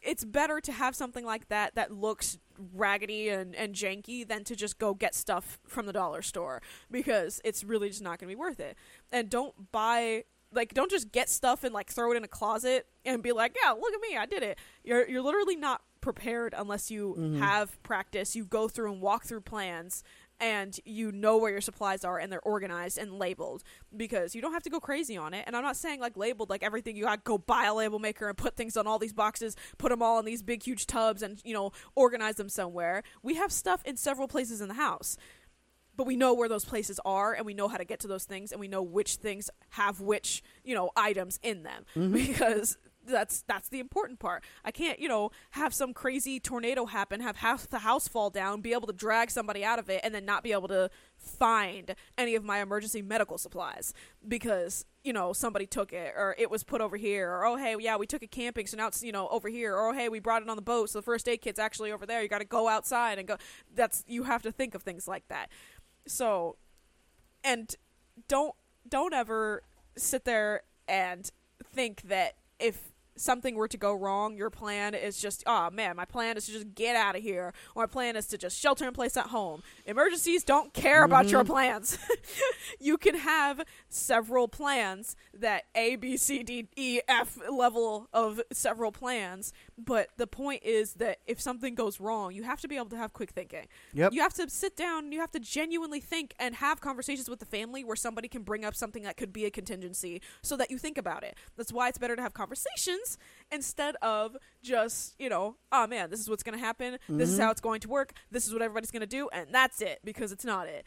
it's 0.02 0.24
better 0.24 0.60
to 0.60 0.70
have 0.72 0.94
something 0.94 1.24
like 1.24 1.48
that 1.48 1.74
that 1.76 1.90
looks 1.90 2.38
raggedy 2.74 3.30
and, 3.30 3.54
and 3.54 3.74
janky 3.74 4.26
than 4.26 4.44
to 4.44 4.54
just 4.54 4.78
go 4.78 4.92
get 4.92 5.14
stuff 5.14 5.58
from 5.66 5.86
the 5.86 5.92
dollar 5.94 6.20
store 6.20 6.60
because 6.90 7.40
it's 7.42 7.64
really 7.64 7.88
just 7.88 8.02
not 8.02 8.18
going 8.18 8.28
to 8.28 8.34
be 8.36 8.38
worth 8.38 8.60
it. 8.60 8.76
And 9.10 9.30
don't 9.30 9.72
buy 9.72 10.24
like 10.54 10.74
don't 10.74 10.90
just 10.90 11.12
get 11.12 11.28
stuff 11.28 11.64
and 11.64 11.74
like 11.74 11.90
throw 11.90 12.12
it 12.12 12.16
in 12.16 12.24
a 12.24 12.28
closet 12.28 12.86
and 13.04 13.22
be 13.22 13.32
like, 13.32 13.56
"Yeah, 13.62 13.72
look 13.72 13.92
at 13.94 14.00
me, 14.00 14.16
I 14.16 14.26
did 14.26 14.42
it." 14.42 14.58
You're 14.84 15.08
you're 15.08 15.22
literally 15.22 15.56
not 15.56 15.82
prepared 16.00 16.54
unless 16.56 16.90
you 16.90 17.14
Mhm. 17.18 17.38
have 17.38 17.82
practice. 17.82 18.36
You 18.36 18.44
go 18.44 18.68
through 18.68 18.92
and 18.92 19.00
walk 19.00 19.24
through 19.24 19.40
plans 19.40 20.02
and 20.40 20.78
you 20.84 21.10
know 21.12 21.38
where 21.38 21.50
your 21.50 21.60
supplies 21.62 22.04
are 22.04 22.18
and 22.18 22.30
they're 22.30 22.40
organized 22.42 22.98
and 22.98 23.12
labeled 23.18 23.62
because 23.96 24.34
you 24.34 24.42
don't 24.42 24.52
have 24.52 24.64
to 24.64 24.68
go 24.70 24.80
crazy 24.80 25.16
on 25.16 25.32
it. 25.32 25.44
And 25.46 25.56
I'm 25.56 25.62
not 25.62 25.76
saying 25.76 26.00
like 26.00 26.16
labeled 26.16 26.50
like 26.50 26.62
everything 26.62 26.96
you 26.96 27.04
got 27.04 27.24
go 27.24 27.38
buy 27.38 27.64
a 27.66 27.74
label 27.74 27.98
maker 28.00 28.28
and 28.28 28.36
put 28.36 28.54
things 28.56 28.76
on 28.76 28.86
all 28.86 28.98
these 28.98 29.12
boxes, 29.14 29.56
put 29.78 29.90
them 29.90 30.02
all 30.02 30.18
in 30.18 30.24
these 30.26 30.42
big 30.42 30.62
huge 30.62 30.86
tubs 30.86 31.22
and 31.22 31.40
you 31.44 31.54
know 31.54 31.72
organize 31.94 32.34
them 32.36 32.48
somewhere. 32.50 33.02
We 33.22 33.36
have 33.36 33.50
stuff 33.52 33.82
in 33.86 33.96
several 33.96 34.28
places 34.28 34.60
in 34.60 34.68
the 34.68 34.74
house. 34.74 35.16
But 35.96 36.06
we 36.06 36.16
know 36.16 36.34
where 36.34 36.48
those 36.48 36.64
places 36.64 36.98
are 37.04 37.34
and 37.34 37.46
we 37.46 37.54
know 37.54 37.68
how 37.68 37.76
to 37.76 37.84
get 37.84 38.00
to 38.00 38.08
those 38.08 38.24
things 38.24 38.52
and 38.52 38.60
we 38.60 38.68
know 38.68 38.82
which 38.82 39.16
things 39.16 39.50
have 39.70 40.00
which, 40.00 40.42
you 40.64 40.74
know, 40.74 40.90
items 40.96 41.38
in 41.42 41.62
them. 41.62 41.84
Mm-hmm. 41.96 42.14
Because 42.34 42.78
that's 43.06 43.42
that's 43.42 43.68
the 43.68 43.80
important 43.80 44.18
part. 44.18 44.44
I 44.64 44.70
can't, 44.70 44.98
you 44.98 45.08
know, 45.08 45.30
have 45.50 45.74
some 45.74 45.92
crazy 45.92 46.40
tornado 46.40 46.86
happen, 46.86 47.20
have 47.20 47.36
half 47.36 47.68
the 47.68 47.80
house 47.80 48.08
fall 48.08 48.30
down, 48.30 48.60
be 48.60 48.72
able 48.72 48.86
to 48.86 48.92
drag 48.92 49.30
somebody 49.30 49.64
out 49.64 49.78
of 49.78 49.90
it, 49.90 50.00
and 50.02 50.14
then 50.14 50.24
not 50.24 50.42
be 50.42 50.52
able 50.52 50.68
to 50.68 50.90
find 51.18 51.94
any 52.18 52.34
of 52.34 52.44
my 52.44 52.60
emergency 52.60 53.02
medical 53.02 53.38
supplies 53.38 53.94
because 54.26 54.84
you 55.02 55.12
know 55.12 55.32
somebody 55.32 55.66
took 55.66 55.92
it 55.92 56.12
or 56.16 56.34
it 56.38 56.50
was 56.50 56.64
put 56.64 56.80
over 56.80 56.96
here 56.96 57.30
or 57.30 57.44
oh 57.46 57.56
hey 57.56 57.76
yeah 57.78 57.96
we 57.96 58.06
took 58.06 58.22
it 58.22 58.30
camping 58.30 58.66
so 58.66 58.76
now 58.76 58.88
it's 58.88 59.02
you 59.02 59.12
know 59.12 59.28
over 59.28 59.48
here 59.48 59.74
or 59.74 59.88
oh 59.88 59.92
hey 59.92 60.08
we 60.08 60.18
brought 60.18 60.42
it 60.42 60.48
on 60.48 60.56
the 60.56 60.62
boat 60.62 60.90
so 60.90 60.98
the 60.98 61.02
first 61.02 61.28
aid 61.28 61.40
kit's 61.40 61.58
actually 61.58 61.92
over 61.92 62.06
there 62.06 62.22
you 62.22 62.28
got 62.28 62.38
to 62.38 62.44
go 62.44 62.68
outside 62.68 63.18
and 63.18 63.28
go 63.28 63.36
that's 63.74 64.04
you 64.06 64.24
have 64.24 64.42
to 64.42 64.52
think 64.52 64.74
of 64.74 64.82
things 64.82 65.06
like 65.08 65.26
that 65.28 65.50
so 66.06 66.56
and 67.42 67.74
don't 68.28 68.54
don't 68.88 69.14
ever 69.14 69.62
sit 69.96 70.24
there 70.24 70.62
and 70.88 71.30
think 71.72 72.02
that 72.02 72.34
if 72.58 72.92
something 73.16 73.54
were 73.54 73.68
to 73.68 73.76
go 73.76 73.94
wrong, 73.94 74.36
your 74.36 74.50
plan 74.50 74.94
is 74.94 75.20
just, 75.20 75.42
oh 75.46 75.70
man, 75.70 75.96
my 75.96 76.04
plan 76.04 76.36
is 76.36 76.46
to 76.46 76.52
just 76.52 76.74
get 76.74 76.96
out 76.96 77.16
of 77.16 77.22
here, 77.22 77.52
or 77.74 77.82
my 77.82 77.86
plan 77.86 78.16
is 78.16 78.26
to 78.28 78.38
just 78.38 78.58
shelter 78.58 78.86
in 78.86 78.92
place 78.92 79.16
at 79.16 79.26
home. 79.26 79.62
Emergencies 79.86 80.42
don't 80.44 80.72
care 80.72 81.04
about 81.04 81.28
your 81.28 81.42
mm-hmm. 81.42 81.52
plans. 81.52 81.98
you 82.80 82.96
can 82.96 83.14
have 83.16 83.62
several 83.88 84.48
plans 84.48 85.16
that 85.32 85.64
A, 85.74 85.96
B, 85.96 86.16
C, 86.16 86.42
D, 86.42 86.68
E, 86.76 87.00
F 87.08 87.38
level 87.50 88.08
of 88.12 88.40
several 88.52 88.92
plans, 88.92 89.52
but 89.76 90.08
the 90.16 90.26
point 90.26 90.62
is 90.62 90.94
that 90.94 91.18
if 91.26 91.40
something 91.40 91.74
goes 91.74 92.00
wrong, 92.00 92.32
you 92.32 92.42
have 92.44 92.60
to 92.60 92.68
be 92.68 92.76
able 92.76 92.90
to 92.90 92.96
have 92.96 93.12
quick 93.12 93.30
thinking. 93.30 93.66
Yep. 93.92 94.12
You 94.12 94.20
have 94.22 94.34
to 94.34 94.48
sit 94.48 94.76
down, 94.76 95.10
you 95.12 95.20
have 95.20 95.30
to 95.32 95.40
genuinely 95.40 96.00
think 96.00 96.34
and 96.38 96.54
have 96.56 96.80
conversations 96.80 97.28
with 97.28 97.40
the 97.40 97.46
family 97.46 97.82
where 97.84 97.96
somebody 97.96 98.28
can 98.28 98.42
bring 98.42 98.64
up 98.64 98.74
something 98.74 99.02
that 99.02 99.16
could 99.16 99.32
be 99.32 99.44
a 99.44 99.50
contingency 99.50 100.20
so 100.42 100.56
that 100.56 100.70
you 100.70 100.78
think 100.78 100.96
about 100.98 101.24
it. 101.24 101.36
That's 101.56 101.72
why 101.72 101.88
it's 101.88 101.98
better 101.98 102.16
to 102.16 102.22
have 102.22 102.34
conversations 102.34 103.18
instead 103.50 103.96
of 104.02 104.36
just, 104.62 105.14
you 105.18 105.28
know, 105.28 105.56
oh 105.72 105.86
man, 105.86 106.10
this 106.10 106.20
is 106.20 106.28
what's 106.30 106.42
going 106.42 106.58
to 106.58 106.64
happen. 106.64 106.98
This 107.08 107.28
is 107.30 107.38
Mhm. 107.38 107.42
how 107.42 107.50
it's 107.50 107.60
going 107.60 107.80
to 107.80 107.88
work. 107.88 108.12
This 108.30 108.46
is 108.46 108.52
what 108.52 108.62
everybody's 108.62 108.90
going 108.90 109.00
to 109.00 109.06
do. 109.06 109.28
And 109.30 109.48
that's 109.52 109.80
it 109.82 110.00
because 110.04 110.32
it's 110.32 110.44
not 110.44 110.66
it. 110.68 110.84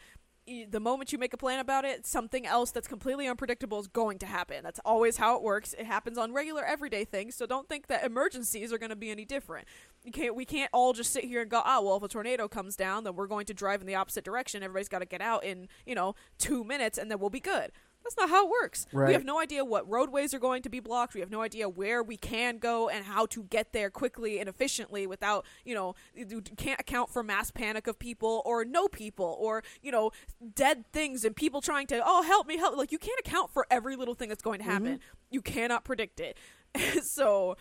The 0.70 0.80
moment 0.80 1.12
you 1.12 1.18
make 1.18 1.34
a 1.34 1.36
plan 1.36 1.58
about 1.58 1.84
it, 1.84 2.06
something 2.06 2.46
else 2.46 2.70
that's 2.70 2.88
completely 2.88 3.28
unpredictable 3.28 3.78
is 3.80 3.86
going 3.86 4.18
to 4.20 4.26
happen. 4.26 4.62
That's 4.62 4.80
always 4.84 5.18
how 5.18 5.36
it 5.36 5.42
works. 5.42 5.74
It 5.74 5.84
happens 5.84 6.16
on 6.16 6.32
regular 6.32 6.64
everyday 6.64 7.04
things, 7.04 7.34
so 7.34 7.44
don't 7.44 7.68
think 7.68 7.88
that 7.88 8.04
emergencies 8.04 8.72
are 8.72 8.78
going 8.78 8.90
to 8.90 8.96
be 8.96 9.10
any 9.10 9.24
different. 9.24 9.68
You 10.04 10.12
can't 10.12 10.34
we 10.34 10.44
can't 10.44 10.70
all 10.72 10.92
just 10.92 11.12
sit 11.12 11.24
here 11.24 11.42
and 11.42 11.50
go, 11.50 11.62
"Oh, 11.66 11.84
well, 11.84 11.96
if 11.96 12.02
a 12.02 12.08
tornado 12.08 12.48
comes 12.48 12.76
down, 12.76 13.04
then 13.04 13.14
we're 13.14 13.26
going 13.26 13.46
to 13.46 13.54
drive 13.54 13.80
in 13.80 13.86
the 13.86 13.94
opposite 13.94 14.24
direction. 14.24 14.62
Everybody's 14.62 14.88
got 14.88 15.00
to 15.00 15.06
get 15.06 15.20
out 15.20 15.44
in, 15.44 15.68
you 15.84 15.94
know, 15.94 16.14
2 16.38 16.64
minutes 16.64 16.96
and 16.98 17.10
then 17.10 17.18
we'll 17.18 17.30
be 17.30 17.40
good." 17.40 17.70
That's 18.02 18.16
not 18.16 18.30
how 18.30 18.46
it 18.46 18.50
works. 18.50 18.86
Right. 18.92 19.08
We 19.08 19.12
have 19.12 19.24
no 19.24 19.38
idea 19.38 19.64
what 19.64 19.88
roadways 19.88 20.32
are 20.32 20.38
going 20.38 20.62
to 20.62 20.70
be 20.70 20.80
blocked. 20.80 21.14
We 21.14 21.20
have 21.20 21.30
no 21.30 21.42
idea 21.42 21.68
where 21.68 22.02
we 22.02 22.16
can 22.16 22.58
go 22.58 22.88
and 22.88 23.04
how 23.04 23.26
to 23.26 23.42
get 23.44 23.72
there 23.72 23.90
quickly 23.90 24.38
and 24.38 24.48
efficiently 24.48 25.06
without, 25.06 25.44
you 25.64 25.74
know, 25.74 25.94
you 26.14 26.40
can't 26.40 26.80
account 26.80 27.10
for 27.10 27.22
mass 27.22 27.50
panic 27.50 27.86
of 27.86 27.98
people 27.98 28.42
or 28.46 28.64
no 28.64 28.88
people 28.88 29.36
or, 29.38 29.62
you 29.82 29.92
know, 29.92 30.10
dead 30.54 30.84
things 30.92 31.24
and 31.24 31.36
people 31.36 31.60
trying 31.60 31.86
to, 31.88 32.00
oh, 32.04 32.22
help 32.22 32.46
me, 32.46 32.56
help. 32.56 32.76
Like, 32.76 32.92
you 32.92 32.98
can't 32.98 33.20
account 33.20 33.52
for 33.52 33.66
every 33.70 33.94
little 33.94 34.14
thing 34.14 34.30
that's 34.30 34.42
going 34.42 34.60
to 34.60 34.64
mm-hmm. 34.64 34.72
happen. 34.72 35.00
You 35.30 35.42
cannot 35.42 35.84
predict 35.84 36.20
it. 36.20 36.38
so 37.02 37.56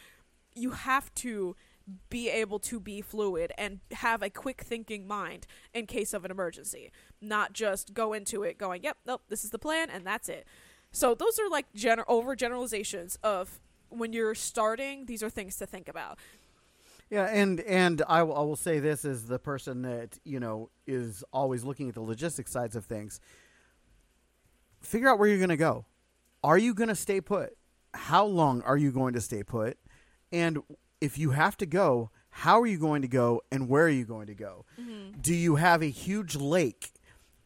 you 0.56 0.72
have 0.72 1.14
to 1.16 1.56
be 2.10 2.30
able 2.30 2.60
to 2.60 2.80
be 2.80 3.02
fluid 3.02 3.52
and 3.58 3.80
have 3.92 4.22
a 4.22 4.30
quick 4.30 4.62
thinking 4.62 5.08
mind 5.08 5.48
in 5.74 5.86
case 5.86 6.14
of 6.14 6.26
an 6.26 6.32
emergency, 6.32 6.92
not 7.22 7.54
just 7.54 7.94
go 7.94 8.14
into 8.14 8.44
it 8.44 8.58
going, 8.58 8.84
"Yep, 8.84 8.98
nope, 9.06 9.22
this 9.30 9.44
is 9.44 9.52
the 9.52 9.60
plan 9.60 9.90
and 9.90 10.06
that's 10.06 10.30
it." 10.30 10.46
So 10.92 11.14
those 11.14 11.40
are 11.40 11.50
like 11.50 11.72
gener- 11.74 12.38
generalizations 12.38 13.18
of 13.24 13.60
when 13.90 14.14
you're 14.14 14.36
starting, 14.36 15.06
these 15.06 15.24
are 15.24 15.30
things 15.30 15.56
to 15.58 15.66
think 15.66 15.88
about. 15.88 16.20
Yeah, 17.10 17.26
and 17.26 17.62
and 17.62 18.02
I 18.08 18.24
will, 18.24 18.36
will 18.48 18.56
say 18.58 18.80
this 18.80 19.06
as 19.06 19.28
the 19.28 19.40
person 19.40 19.84
that 19.84 20.20
you 20.26 20.40
know 20.40 20.70
is 20.86 21.24
always 21.32 21.64
looking 21.64 21.88
at 21.88 21.96
the 21.96 22.02
logistics 22.02 22.52
sides 22.52 22.76
of 22.76 22.86
things. 22.86 23.22
Figure 24.82 25.10
out 25.10 25.18
where 25.18 25.28
you're 25.28 25.38
going 25.38 25.50
to 25.50 25.58
go. 25.58 25.86
Are 26.44 26.58
you 26.58 26.74
going 26.74 26.90
to 26.90 26.96
stay 26.96 27.22
put? 27.22 27.58
How 27.94 28.26
long 28.26 28.62
are 28.62 28.78
you 28.78 28.92
going 28.92 29.14
to 29.14 29.22
stay 29.22 29.42
put? 29.42 29.78
And 30.32 30.60
if 31.02 31.18
you 31.18 31.32
have 31.32 31.58
to 31.58 31.66
go, 31.66 32.12
how 32.30 32.62
are 32.62 32.68
you 32.68 32.78
going 32.78 33.02
to 33.02 33.08
go, 33.08 33.42
and 33.52 33.68
where 33.68 33.86
are 33.86 33.90
you 33.90 34.06
going 34.06 34.28
to 34.28 34.36
go? 34.36 34.66
Mm-hmm. 34.80 35.20
Do 35.22 35.34
you 35.34 35.56
have 35.56 35.82
a 35.82 35.90
huge 35.90 36.36
lake 36.36 36.92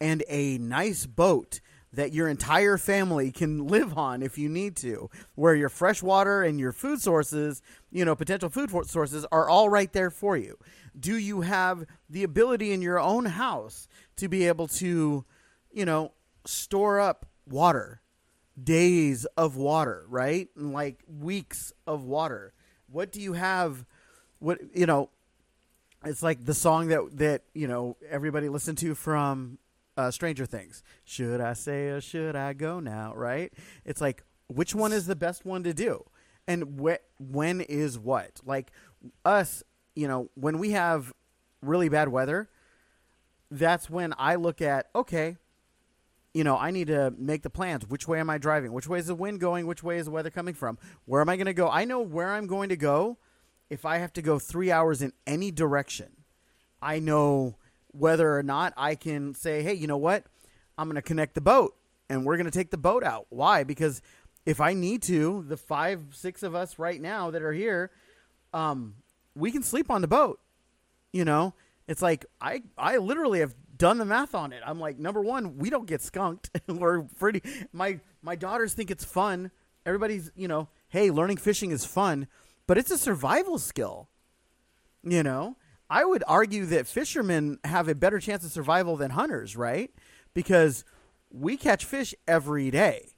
and 0.00 0.22
a 0.28 0.58
nice 0.58 1.06
boat 1.06 1.60
that 1.94 2.12
your 2.12 2.28
entire 2.28 2.78
family 2.78 3.30
can 3.30 3.66
live 3.66 3.96
on 3.98 4.22
if 4.22 4.38
you 4.38 4.48
need 4.48 4.76
to, 4.76 5.10
where 5.34 5.54
your 5.54 5.68
fresh 5.68 6.02
water 6.02 6.42
and 6.42 6.58
your 6.58 6.72
food 6.72 7.00
sources, 7.00 7.62
you 7.90 8.04
know, 8.04 8.16
potential 8.16 8.48
food 8.48 8.70
for- 8.70 8.84
sources 8.84 9.26
are 9.30 9.48
all 9.48 9.68
right 9.68 9.92
there 9.92 10.10
for 10.10 10.36
you? 10.36 10.58
Do 10.98 11.16
you 11.16 11.42
have 11.42 11.84
the 12.08 12.22
ability 12.22 12.72
in 12.72 12.82
your 12.82 12.98
own 12.98 13.26
house 13.26 13.88
to 14.16 14.28
be 14.28 14.46
able 14.48 14.68
to, 14.68 15.24
you 15.70 15.84
know, 15.84 16.12
store 16.46 16.98
up 17.00 17.26
water, 17.46 18.00
days 18.62 19.24
of 19.36 19.56
water, 19.56 20.04
right? 20.08 20.48
And 20.56 20.72
like 20.72 21.02
weeks 21.06 21.72
of 21.86 22.04
water? 22.04 22.52
What 22.92 23.10
do 23.12 23.20
you 23.20 23.32
have? 23.32 23.84
What, 24.38 24.58
you 24.74 24.86
know, 24.86 25.10
it's 26.04 26.22
like 26.22 26.44
the 26.44 26.54
song 26.54 26.88
that 26.88 27.16
that 27.18 27.42
you 27.54 27.68
know 27.68 27.96
everybody 28.08 28.48
listened 28.48 28.78
to 28.78 28.94
from 28.94 29.58
uh, 29.96 30.10
Stranger 30.10 30.46
Things. 30.46 30.82
Should 31.04 31.40
I 31.40 31.52
say 31.52 31.88
or 31.88 32.00
should 32.00 32.36
I 32.36 32.52
go 32.52 32.80
now? 32.80 33.14
Right? 33.14 33.52
It's 33.84 34.00
like 34.00 34.24
which 34.48 34.74
one 34.74 34.92
is 34.92 35.06
the 35.06 35.16
best 35.16 35.44
one 35.44 35.62
to 35.62 35.72
do, 35.72 36.04
and 36.46 36.80
wh- 36.80 37.02
when 37.20 37.60
is 37.60 37.98
what? 37.98 38.40
Like 38.44 38.72
us 39.24 39.62
you 39.94 40.08
know, 40.08 40.30
when 40.34 40.58
we 40.58 40.70
have 40.70 41.12
really 41.60 41.88
bad 41.88 42.08
weather, 42.08 42.48
that's 43.50 43.90
when 43.90 44.14
I 44.18 44.36
look 44.36 44.60
at 44.60 44.88
okay, 44.94 45.36
you 46.34 46.44
know, 46.44 46.56
I 46.56 46.70
need 46.70 46.86
to 46.86 47.12
make 47.18 47.42
the 47.42 47.50
plans. 47.50 47.88
Which 47.88 48.08
way 48.08 48.18
am 48.18 48.30
I 48.30 48.38
driving? 48.38 48.72
Which 48.72 48.88
way 48.88 48.98
is 48.98 49.06
the 49.06 49.14
wind 49.14 49.40
going? 49.40 49.66
Which 49.66 49.82
way 49.82 49.98
is 49.98 50.06
the 50.06 50.10
weather 50.10 50.30
coming 50.30 50.54
from? 50.54 50.78
Where 51.04 51.20
am 51.20 51.28
I 51.28 51.36
going 51.36 51.46
to 51.46 51.54
go? 51.54 51.68
I 51.68 51.84
know 51.84 52.00
where 52.00 52.32
I'm 52.32 52.46
going 52.46 52.70
to 52.70 52.76
go 52.76 53.18
if 53.68 53.84
I 53.84 53.98
have 53.98 54.12
to 54.14 54.22
go 54.22 54.38
three 54.38 54.70
hours 54.70 55.02
in 55.02 55.12
any 55.26 55.50
direction. 55.50 56.08
I 56.80 56.98
know 56.98 57.56
whether 57.92 58.36
or 58.36 58.42
not 58.42 58.72
I 58.76 58.94
can 58.94 59.34
say, 59.34 59.62
hey, 59.62 59.74
you 59.74 59.86
know 59.86 59.98
what? 59.98 60.24
I'm 60.78 60.88
going 60.88 60.96
to 60.96 61.02
connect 61.02 61.34
the 61.34 61.42
boat 61.42 61.76
and 62.08 62.24
we're 62.24 62.36
going 62.36 62.46
to 62.46 62.50
take 62.50 62.70
the 62.70 62.78
boat 62.78 63.04
out. 63.04 63.26
Why? 63.28 63.62
Because 63.64 64.00
if 64.46 64.60
I 64.60 64.72
need 64.72 65.02
to, 65.02 65.44
the 65.46 65.56
five, 65.56 66.00
six 66.12 66.42
of 66.42 66.54
us 66.54 66.78
right 66.78 67.00
now 67.00 67.30
that 67.30 67.42
are 67.42 67.52
here, 67.52 67.90
um, 68.54 68.94
we 69.34 69.52
can 69.52 69.62
sleep 69.62 69.90
on 69.90 70.00
the 70.00 70.08
boat. 70.08 70.40
You 71.12 71.24
know, 71.26 71.54
it's 71.86 72.02
like 72.02 72.24
I, 72.40 72.62
I 72.78 72.96
literally 72.96 73.40
have 73.40 73.54
done 73.82 73.98
the 73.98 74.04
math 74.04 74.32
on 74.32 74.52
it. 74.52 74.62
I'm 74.64 74.78
like, 74.78 75.00
number 75.00 75.20
one, 75.20 75.58
we 75.58 75.68
don't 75.68 75.88
get 75.88 76.00
skunked. 76.00 76.50
We're 76.68 77.02
pretty. 77.02 77.42
My 77.72 77.98
my 78.22 78.36
daughters 78.36 78.74
think 78.74 78.92
it's 78.92 79.04
fun. 79.04 79.50
Everybody's, 79.84 80.30
you 80.36 80.46
know, 80.46 80.68
hey, 80.90 81.10
learning 81.10 81.38
fishing 81.38 81.72
is 81.72 81.84
fun, 81.84 82.28
but 82.68 82.78
it's 82.78 82.92
a 82.92 82.96
survival 82.96 83.58
skill. 83.58 84.08
You 85.02 85.24
know, 85.24 85.56
I 85.90 86.04
would 86.04 86.22
argue 86.28 86.64
that 86.66 86.86
fishermen 86.86 87.58
have 87.64 87.88
a 87.88 87.96
better 87.96 88.20
chance 88.20 88.44
of 88.44 88.52
survival 88.52 88.96
than 88.96 89.10
hunters, 89.10 89.56
right? 89.56 89.90
Because 90.32 90.84
we 91.32 91.56
catch 91.56 91.84
fish 91.84 92.14
every 92.28 92.70
day. 92.70 93.08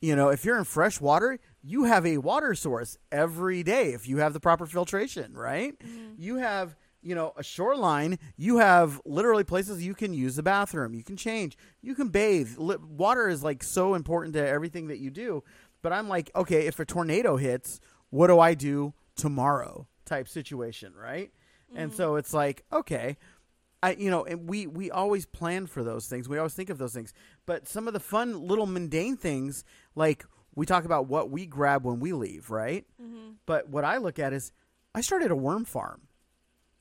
You 0.00 0.14
know, 0.14 0.28
if 0.28 0.44
you're 0.44 0.58
in 0.58 0.64
fresh 0.64 1.00
water, 1.00 1.40
you 1.60 1.84
have 1.84 2.06
a 2.06 2.18
water 2.18 2.54
source 2.54 2.98
every 3.10 3.64
day 3.64 3.94
if 3.94 4.06
you 4.06 4.18
have 4.18 4.32
the 4.32 4.38
proper 4.38 4.66
filtration, 4.66 5.34
right? 5.34 5.76
Mm-hmm. 5.80 6.22
You 6.22 6.36
have, 6.36 6.76
you 7.04 7.14
know, 7.14 7.32
a 7.36 7.42
shoreline, 7.42 8.18
you 8.36 8.58
have 8.58 9.00
literally 9.04 9.44
places 9.44 9.84
you 9.84 9.94
can 9.94 10.14
use 10.14 10.36
the 10.36 10.42
bathroom, 10.42 10.94
you 10.94 11.04
can 11.04 11.16
change, 11.16 11.56
you 11.82 11.94
can 11.94 12.08
bathe. 12.08 12.56
Water 12.56 13.28
is 13.28 13.42
like 13.42 13.62
so 13.62 13.94
important 13.94 14.34
to 14.34 14.46
everything 14.46 14.88
that 14.88 14.98
you 14.98 15.10
do. 15.10 15.44
But 15.82 15.92
I'm 15.92 16.08
like, 16.08 16.30
okay, 16.34 16.66
if 16.66 16.80
a 16.80 16.84
tornado 16.86 17.36
hits, 17.36 17.78
what 18.10 18.28
do 18.28 18.40
I 18.40 18.54
do 18.54 18.94
tomorrow? 19.16 19.86
Type 20.06 20.28
situation, 20.28 20.94
right? 20.96 21.30
And 21.74 21.90
mm-hmm. 21.90 21.96
so 21.96 22.16
it's 22.16 22.32
like, 22.32 22.64
okay, 22.72 23.18
I 23.82 23.92
you 23.98 24.10
know, 24.10 24.24
and 24.24 24.48
we 24.48 24.66
we 24.66 24.90
always 24.90 25.26
plan 25.26 25.66
for 25.66 25.84
those 25.84 26.06
things. 26.06 26.28
We 26.28 26.38
always 26.38 26.54
think 26.54 26.70
of 26.70 26.78
those 26.78 26.94
things. 26.94 27.12
But 27.44 27.68
some 27.68 27.86
of 27.86 27.92
the 27.92 28.00
fun 28.00 28.46
little 28.46 28.66
mundane 28.66 29.16
things 29.16 29.62
like 29.94 30.24
we 30.54 30.64
talk 30.64 30.84
about 30.84 31.06
what 31.06 31.30
we 31.30 31.44
grab 31.44 31.84
when 31.84 32.00
we 32.00 32.12
leave, 32.12 32.50
right? 32.50 32.86
Mm-hmm. 33.02 33.32
But 33.44 33.68
what 33.68 33.84
I 33.84 33.98
look 33.98 34.18
at 34.18 34.32
is 34.32 34.52
I 34.94 35.02
started 35.02 35.30
a 35.30 35.36
worm 35.36 35.64
farm. 35.64 36.02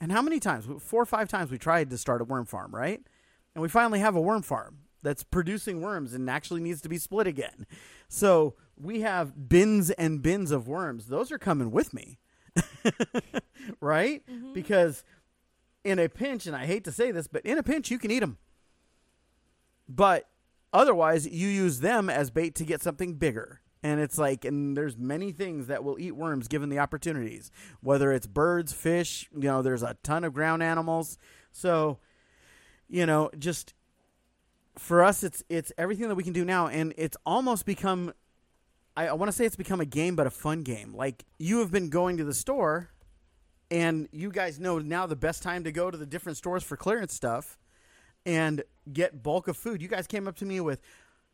And 0.03 0.11
how 0.11 0.21
many 0.21 0.37
times? 0.41 0.67
Four 0.79 1.03
or 1.03 1.05
five 1.05 1.29
times 1.29 1.49
we 1.49 1.57
tried 1.57 1.89
to 1.89 1.97
start 1.97 2.19
a 2.19 2.25
worm 2.25 2.45
farm, 2.45 2.75
right? 2.75 3.01
And 3.55 3.61
we 3.61 3.69
finally 3.69 3.99
have 3.99 4.17
a 4.17 4.21
worm 4.21 4.41
farm 4.41 4.79
that's 5.01 5.23
producing 5.23 5.79
worms 5.79 6.13
and 6.13 6.29
actually 6.29 6.59
needs 6.59 6.81
to 6.81 6.89
be 6.89 6.97
split 6.97 7.25
again. 7.25 7.65
So 8.09 8.55
we 8.75 8.99
have 8.99 9.47
bins 9.47 9.91
and 9.91 10.21
bins 10.21 10.51
of 10.51 10.67
worms. 10.67 11.07
Those 11.07 11.31
are 11.31 11.37
coming 11.37 11.71
with 11.71 11.93
me. 11.93 12.19
right? 13.79 14.27
Mm-hmm. 14.29 14.51
Because 14.51 15.05
in 15.85 15.99
a 15.99 16.09
pinch, 16.09 16.47
and 16.47 16.55
I 16.55 16.65
hate 16.65 16.83
to 16.83 16.91
say 16.91 17.11
this, 17.11 17.27
but 17.27 17.45
in 17.45 17.57
a 17.57 17.63
pinch, 17.63 17.89
you 17.89 17.97
can 17.97 18.11
eat 18.11 18.19
them. 18.19 18.39
But 19.87 20.27
otherwise, 20.73 21.25
you 21.25 21.47
use 21.47 21.79
them 21.79 22.09
as 22.09 22.29
bait 22.29 22.55
to 22.55 22.65
get 22.65 22.83
something 22.83 23.13
bigger. 23.13 23.61
And 23.83 23.99
it's 23.99 24.17
like, 24.17 24.45
and 24.45 24.75
there's 24.77 24.97
many 24.97 25.33
things 25.33 25.67
that 25.67 25.83
will 25.83 25.99
eat 25.99 26.15
worms 26.15 26.47
given 26.47 26.69
the 26.69 26.79
opportunities, 26.79 27.51
whether 27.81 28.13
it's 28.13 28.25
birds, 28.25 28.71
fish, 28.71 29.29
you 29.33 29.41
know, 29.41 29.61
there's 29.61 29.83
a 29.83 29.97
ton 30.03 30.23
of 30.23 30.33
ground 30.33 30.63
animals. 30.63 31.17
So, 31.51 31.99
you 32.87 33.05
know, 33.05 33.29
just 33.37 33.73
for 34.77 35.03
us, 35.03 35.23
it's 35.23 35.43
it's 35.49 35.71
everything 35.77 36.07
that 36.07 36.15
we 36.15 36.23
can 36.23 36.33
do 36.33 36.45
now, 36.45 36.67
and 36.67 36.93
it's 36.97 37.17
almost 37.25 37.65
become 37.65 38.13
I, 38.95 39.07
I 39.07 39.13
want 39.13 39.29
to 39.29 39.35
say 39.35 39.45
it's 39.45 39.55
become 39.55 39.81
a 39.81 39.85
game, 39.85 40.15
but 40.15 40.27
a 40.27 40.31
fun 40.31 40.63
game. 40.63 40.93
Like 40.95 41.25
you 41.37 41.59
have 41.59 41.71
been 41.71 41.89
going 41.89 42.17
to 42.17 42.23
the 42.23 42.33
store, 42.33 42.89
and 43.71 44.07
you 44.11 44.31
guys 44.31 44.59
know 44.59 44.79
now 44.79 45.05
the 45.05 45.15
best 45.15 45.43
time 45.43 45.63
to 45.63 45.71
go 45.71 45.91
to 45.91 45.97
the 45.97 46.05
different 46.05 46.37
stores 46.37 46.63
for 46.63 46.77
clearance 46.77 47.13
stuff 47.13 47.57
and 48.25 48.63
get 48.91 49.23
bulk 49.23 49.47
of 49.47 49.57
food. 49.57 49.81
You 49.81 49.87
guys 49.87 50.07
came 50.07 50.27
up 50.27 50.35
to 50.37 50.45
me 50.45 50.59
with 50.59 50.81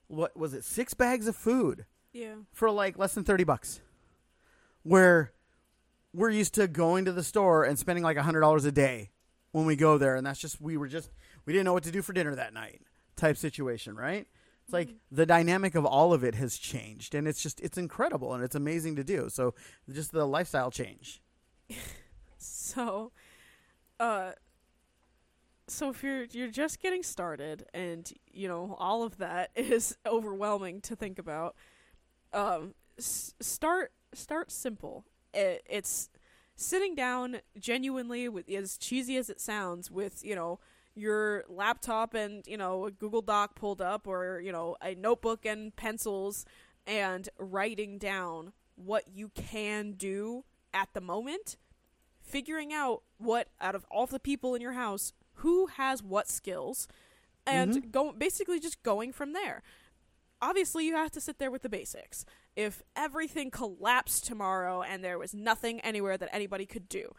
what 0.08 0.36
was 0.36 0.54
it, 0.54 0.64
six 0.64 0.94
bags 0.94 1.28
of 1.28 1.36
food? 1.36 1.86
Yeah. 2.14 2.36
For 2.54 2.72
like 2.72 2.98
less 2.98 3.14
than 3.14 3.24
thirty 3.24 3.44
bucks. 3.44 3.82
Where 4.84 5.34
we're 6.14 6.30
used 6.30 6.56
to 6.56 6.68
going 6.68 7.06
to 7.06 7.12
the 7.12 7.24
store 7.24 7.64
and 7.64 7.78
spending 7.78 8.04
like 8.04 8.18
a 8.18 8.24
hundred 8.24 8.42
dollars 8.42 8.66
a 8.66 8.72
day 8.72 9.12
when 9.52 9.66
we 9.66 9.76
go 9.76 9.98
there, 9.98 10.16
and 10.16 10.26
that's 10.26 10.40
just 10.40 10.62
we 10.62 10.78
were 10.78 10.88
just 10.88 11.12
we 11.46 11.54
didn't 11.54 11.66
know 11.66 11.74
what 11.74 11.84
to 11.84 11.92
do 11.92 12.02
for 12.02 12.14
dinner 12.14 12.36
that 12.36 12.54
night 12.54 12.82
type 13.16 13.38
situation, 13.38 13.96
right? 13.96 14.28
It's 14.70 14.74
like 14.74 14.90
the 15.12 15.26
dynamic 15.26 15.74
of 15.74 15.84
all 15.84 16.14
of 16.14 16.24
it 16.24 16.36
has 16.36 16.56
changed, 16.58 17.16
and 17.16 17.28
it's 17.28 17.42
just 17.42 17.60
it's 17.60 17.78
incredible 17.78 18.34
and 18.34 18.44
it's 18.44 18.56
amazing 18.56 18.96
to 18.98 19.04
do. 19.04 19.28
So 19.30 19.56
just 19.92 20.12
the 20.12 20.26
lifestyle 20.28 20.70
change. 20.70 21.22
so, 22.38 23.12
uh, 24.00 24.34
so 25.68 25.90
if 25.90 26.04
you're 26.04 26.26
you're 26.26 26.52
just 26.52 26.82
getting 26.82 27.02
started, 27.02 27.66
and 27.74 28.12
you 28.32 28.48
know 28.48 28.76
all 28.78 29.02
of 29.02 29.18
that 29.18 29.50
is 29.56 29.98
overwhelming 30.06 30.82
to 30.82 30.96
think 30.96 31.18
about, 31.18 31.56
um, 32.34 32.74
s- 32.98 33.34
start 33.40 33.92
start 34.14 34.52
simple. 34.52 35.06
It, 35.34 35.64
it's 35.70 36.10
sitting 36.56 36.96
down 36.96 37.38
genuinely 37.58 38.28
with 38.28 38.50
as 38.50 38.78
cheesy 38.78 39.18
as 39.18 39.30
it 39.30 39.40
sounds 39.40 39.90
with 39.90 40.24
you 40.26 40.36
know 40.36 40.60
your 40.96 41.46
laptop 41.48 42.14
and 42.14 42.46
you 42.48 42.58
know 42.58 42.86
a 42.86 42.92
Google 42.92 43.22
Doc 43.22 43.56
pulled 43.56 43.82
up 43.82 44.08
or 44.08 44.42
you 44.42 44.52
know 44.52 44.76
a 44.82 44.96
notebook 44.96 45.46
and 45.46 45.76
pencils 45.76 46.46
and 46.86 47.30
writing 47.38 47.98
down 47.98 48.54
what 48.76 49.08
you 49.08 49.30
can 49.30 49.94
do 49.94 50.44
at 50.74 50.90
the 50.94 51.02
moment 51.02 51.58
figuring 52.22 52.74
out 52.74 53.04
what 53.18 53.48
out 53.60 53.76
of 53.76 53.86
all 53.90 54.06
the 54.06 54.20
people 54.20 54.54
in 54.56 54.62
your 54.62 54.74
house 54.74 55.14
who 55.36 55.68
has 55.68 56.04
what 56.04 56.28
skills 56.28 56.88
and 57.46 57.74
mm-hmm. 57.74 57.90
go 57.90 58.12
basically 58.12 58.60
just 58.60 58.84
going 58.84 59.12
from 59.12 59.34
there 59.34 59.64
obviously 60.42 60.86
you 60.86 60.96
have 60.96 61.12
to 61.12 61.22
sit 61.22 61.40
there 61.40 61.52
with 61.52 61.62
the 61.62 61.70
basics 61.70 62.26
if 62.56 62.82
everything 62.96 63.52
collapsed 63.52 64.26
tomorrow 64.26 64.82
and 64.82 65.04
there 65.04 65.20
was 65.20 65.34
nothing 65.34 65.80
anywhere 65.82 66.18
that 66.18 66.30
anybody 66.34 66.66
could 66.66 66.88
do 66.90 67.14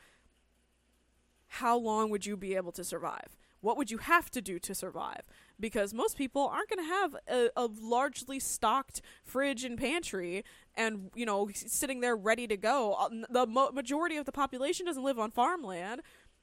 how 1.55 1.77
long 1.77 2.11
would 2.11 2.27
you 2.27 2.37
be 2.37 2.55
able 2.55 2.73
to 2.73 2.85
survive 2.85 3.37
what 3.61 3.77
would 3.77 3.91
you 3.91 3.99
have 3.99 4.31
to 4.31 4.41
do 4.41 4.59
to 4.59 4.75
survive? 4.75 5.23
Because 5.59 5.93
most 5.93 6.17
people 6.17 6.49
aren't 6.49 6.71
going 6.71 6.85
to 6.85 6.93
have 6.93 7.17
a, 7.29 7.51
a, 7.57 7.67
largely 7.67 8.41
stocked 8.41 9.03
fridge 9.23 9.65
and 9.65 9.79
pantry 9.79 10.45
and, 10.75 11.11
you 11.15 11.27
know, 11.27 11.49
sitting 11.55 12.01
there 12.01 12.17
ready 12.17 12.47
to 12.47 12.57
go. 12.57 12.95
Uh, 12.95 13.09
the 13.29 13.47
mo- 13.47 13.71
majority 13.71 14.17
of 14.17 14.25
the 14.25 14.33
population 14.33 14.87
doesn't 14.87 15.03
live 15.03 15.19
on 15.19 15.31
farmland. 15.31 16.01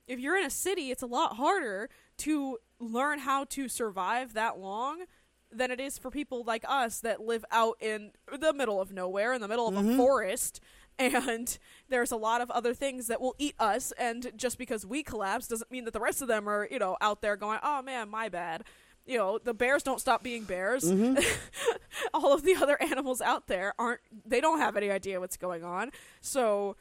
If 0.07 0.19
you're 0.19 0.37
in 0.37 0.45
a 0.45 0.51
city, 0.51 0.91
it's 0.91 1.01
a 1.01 1.07
lot 1.07 1.35
harder 1.35 1.89
to 2.19 2.59
learn 2.79 3.19
how 3.19 3.45
to 3.45 3.67
survive 3.67 4.33
that 4.33 4.59
long 4.59 5.05
than 5.51 5.71
it 5.71 5.79
is 5.79 5.97
for 5.97 6.12
people 6.12 6.43
like 6.43 6.65
us 6.67 6.99
that 7.01 7.21
live 7.21 7.45
out 7.51 7.77
in 7.79 8.12
the 8.39 8.53
middle 8.53 8.81
of 8.81 8.91
nowhere, 8.91 9.33
in 9.33 9.41
the 9.41 9.47
middle 9.47 9.67
of 9.67 9.75
mm-hmm. 9.75 9.91
a 9.91 9.97
forest, 9.97 10.60
and 10.99 11.57
there's 11.89 12.12
a 12.12 12.17
lot 12.17 12.41
of 12.41 12.49
other 12.51 12.73
things 12.73 13.07
that 13.07 13.21
will 13.21 13.36
eat 13.38 13.55
us. 13.60 13.93
And 13.97 14.31
just 14.36 14.57
because 14.57 14.86
we 14.86 15.03
collapse 15.03 15.47
doesn't 15.47 15.71
mean 15.71 15.86
that 15.86 15.93
the 15.93 15.99
rest 15.99 16.21
of 16.21 16.27
them 16.27 16.47
are 16.49 16.67
you 16.69 16.79
know 16.79 16.97
out 17.01 17.21
there 17.21 17.36
going 17.36 17.60
oh 17.63 17.81
man 17.81 18.10
my 18.10 18.29
bad. 18.29 18.63
You 19.05 19.17
know 19.17 19.39
the 19.41 19.53
bears 19.53 19.83
don't 19.83 20.01
stop 20.01 20.23
being 20.23 20.43
bears. 20.43 20.83
Mm-hmm. 20.83 21.23
all 22.13 22.33
of 22.33 22.43
the 22.43 22.55
other 22.55 22.81
animals 22.81 23.21
out 23.21 23.47
there 23.47 23.73
aren't 23.77 24.02
they 24.25 24.41
don't 24.41 24.60
have 24.60 24.75
any 24.75 24.89
idea 24.89 25.19
what's 25.19 25.37
going 25.37 25.63
on. 25.63 25.91
So 26.21 26.75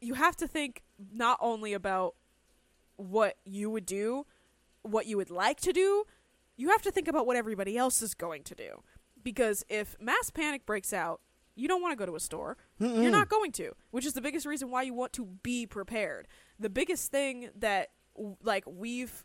you 0.00 0.14
have 0.14 0.36
to 0.36 0.46
think 0.46 0.82
not 1.12 1.38
only 1.40 1.72
about 1.72 2.14
what 2.96 3.36
you 3.44 3.70
would 3.70 3.86
do 3.86 4.24
what 4.82 5.06
you 5.06 5.16
would 5.16 5.30
like 5.30 5.60
to 5.60 5.72
do 5.72 6.04
you 6.58 6.68
have 6.68 6.82
to 6.82 6.90
think 6.90 7.08
about 7.08 7.26
what 7.26 7.36
everybody 7.36 7.78
else 7.78 8.02
is 8.02 8.12
going 8.12 8.42
to 8.42 8.54
do 8.54 8.82
because 9.22 9.64
if 9.70 9.96
mass 9.98 10.28
panic 10.28 10.66
breaks 10.66 10.92
out 10.92 11.20
you 11.58 11.66
don't 11.66 11.82
want 11.82 11.92
to 11.92 11.96
go 11.96 12.06
to 12.06 12.14
a 12.14 12.20
store. 12.20 12.56
Mm-mm. 12.80 13.02
You're 13.02 13.10
not 13.10 13.28
going 13.28 13.50
to, 13.52 13.72
which 13.90 14.06
is 14.06 14.12
the 14.12 14.20
biggest 14.20 14.46
reason 14.46 14.70
why 14.70 14.82
you 14.82 14.94
want 14.94 15.12
to 15.14 15.24
be 15.42 15.66
prepared. 15.66 16.28
The 16.58 16.70
biggest 16.70 17.10
thing 17.10 17.50
that 17.56 17.88
like 18.42 18.64
we've 18.66 19.24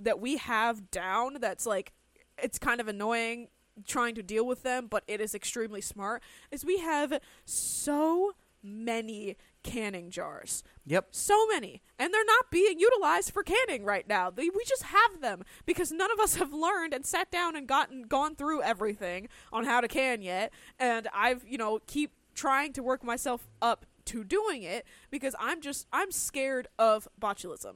that 0.00 0.20
we 0.20 0.36
have 0.36 0.90
down 0.90 1.38
that's 1.40 1.66
like 1.66 1.92
it's 2.38 2.58
kind 2.58 2.80
of 2.80 2.88
annoying 2.88 3.48
trying 3.86 4.14
to 4.14 4.22
deal 4.22 4.46
with 4.46 4.62
them, 4.62 4.86
but 4.88 5.02
it 5.08 5.20
is 5.20 5.34
extremely 5.34 5.80
smart 5.80 6.22
is 6.50 6.64
we 6.64 6.78
have 6.78 7.20
so 7.44 8.32
many 8.62 9.36
canning 9.62 10.10
jars. 10.10 10.62
Yep. 10.86 11.08
So 11.10 11.46
many. 11.46 11.82
And 11.98 12.12
they're 12.12 12.24
not 12.24 12.50
being 12.50 12.78
utilized 12.78 13.30
for 13.32 13.42
canning 13.42 13.84
right 13.84 14.06
now. 14.08 14.30
They, 14.30 14.48
we 14.48 14.64
just 14.66 14.84
have 14.84 15.20
them 15.20 15.44
because 15.66 15.92
none 15.92 16.10
of 16.10 16.20
us 16.20 16.34
have 16.36 16.52
learned 16.52 16.94
and 16.94 17.04
sat 17.06 17.30
down 17.30 17.56
and 17.56 17.66
gotten 17.66 18.02
gone 18.02 18.34
through 18.34 18.62
everything 18.62 19.28
on 19.52 19.64
how 19.64 19.80
to 19.80 19.88
can 19.88 20.22
yet. 20.22 20.52
And 20.78 21.08
I've, 21.14 21.44
you 21.46 21.58
know, 21.58 21.80
keep 21.86 22.12
trying 22.34 22.72
to 22.74 22.82
work 22.82 23.04
myself 23.04 23.48
up 23.60 23.86
to 24.06 24.24
doing 24.24 24.62
it 24.62 24.84
because 25.10 25.34
I'm 25.38 25.60
just 25.60 25.86
I'm 25.92 26.10
scared 26.10 26.68
of 26.78 27.06
botulism. 27.20 27.74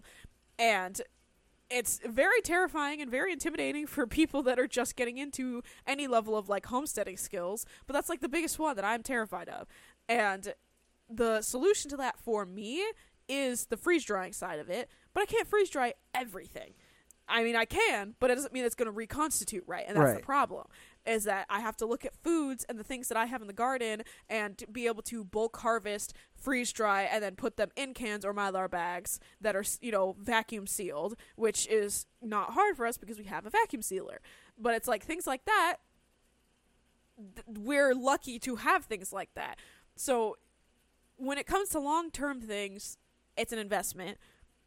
And 0.58 1.00
it's 1.68 2.00
very 2.04 2.40
terrifying 2.42 3.00
and 3.00 3.10
very 3.10 3.32
intimidating 3.32 3.86
for 3.86 4.06
people 4.06 4.42
that 4.44 4.58
are 4.58 4.68
just 4.68 4.96
getting 4.96 5.18
into 5.18 5.62
any 5.86 6.06
level 6.06 6.36
of 6.36 6.48
like 6.48 6.66
homesteading 6.66 7.16
skills, 7.16 7.66
but 7.86 7.92
that's 7.94 8.08
like 8.08 8.20
the 8.20 8.28
biggest 8.28 8.58
one 8.58 8.76
that 8.76 8.84
I'm 8.84 9.02
terrified 9.02 9.48
of. 9.48 9.66
And 10.08 10.54
the 11.08 11.42
solution 11.42 11.90
to 11.90 11.96
that 11.98 12.18
for 12.18 12.44
me 12.46 12.84
is 13.28 13.66
the 13.66 13.76
freeze 13.76 14.04
drying 14.04 14.32
side 14.32 14.58
of 14.58 14.68
it, 14.70 14.88
but 15.14 15.22
I 15.22 15.26
can't 15.26 15.46
freeze 15.48 15.70
dry 15.70 15.94
everything. 16.14 16.74
I 17.28 17.42
mean, 17.42 17.56
I 17.56 17.64
can, 17.64 18.14
but 18.20 18.30
it 18.30 18.36
doesn't 18.36 18.52
mean 18.52 18.64
it's 18.64 18.76
going 18.76 18.86
to 18.86 18.92
reconstitute 18.92 19.64
right, 19.66 19.84
and 19.88 19.96
that's 19.96 20.10
Right. 20.12 20.16
the 20.20 20.22
problem. 20.24 20.66
Is 21.04 21.24
that 21.24 21.46
I 21.50 21.58
have 21.60 21.76
to 21.78 21.86
look 21.86 22.04
at 22.04 22.14
foods 22.22 22.64
and 22.68 22.78
the 22.78 22.84
things 22.84 23.08
that 23.08 23.16
I 23.16 23.26
have 23.26 23.40
in 23.40 23.46
the 23.48 23.52
garden 23.52 24.02
and 24.28 24.62
be 24.72 24.86
able 24.86 25.02
to 25.04 25.24
bulk 25.24 25.56
harvest, 25.58 26.12
freeze 26.34 26.72
dry, 26.72 27.02
and 27.02 27.22
then 27.22 27.34
put 27.36 27.56
them 27.56 27.70
in 27.76 27.94
cans 27.94 28.24
or 28.24 28.32
mylar 28.34 28.68
bags 28.70 29.18
that 29.40 29.54
are, 29.56 29.64
you 29.80 29.90
know, 29.92 30.16
vacuum 30.20 30.66
sealed, 30.68 31.16
which 31.36 31.66
is 31.68 32.06
not 32.22 32.54
hard 32.54 32.76
for 32.76 32.86
us 32.86 32.96
because 32.96 33.18
we 33.18 33.24
have 33.24 33.44
a 33.46 33.50
vacuum 33.50 33.82
sealer. 33.82 34.20
But 34.58 34.74
it's 34.74 34.88
like 34.88 35.04
things 35.04 35.26
like 35.28 35.44
that. 35.46 35.76
th- 37.34 37.46
We're 37.46 37.94
lucky 37.94 38.38
to 38.40 38.56
have 38.56 38.84
things 38.84 39.12
like 39.12 39.30
that. 39.34 39.58
So 39.96 40.36
when 41.16 41.38
it 41.38 41.46
comes 41.46 41.68
to 41.70 41.78
long 41.78 42.10
term 42.10 42.40
things, 42.40 42.98
it's 43.36 43.52
an 43.52 43.58
investment. 43.58 44.18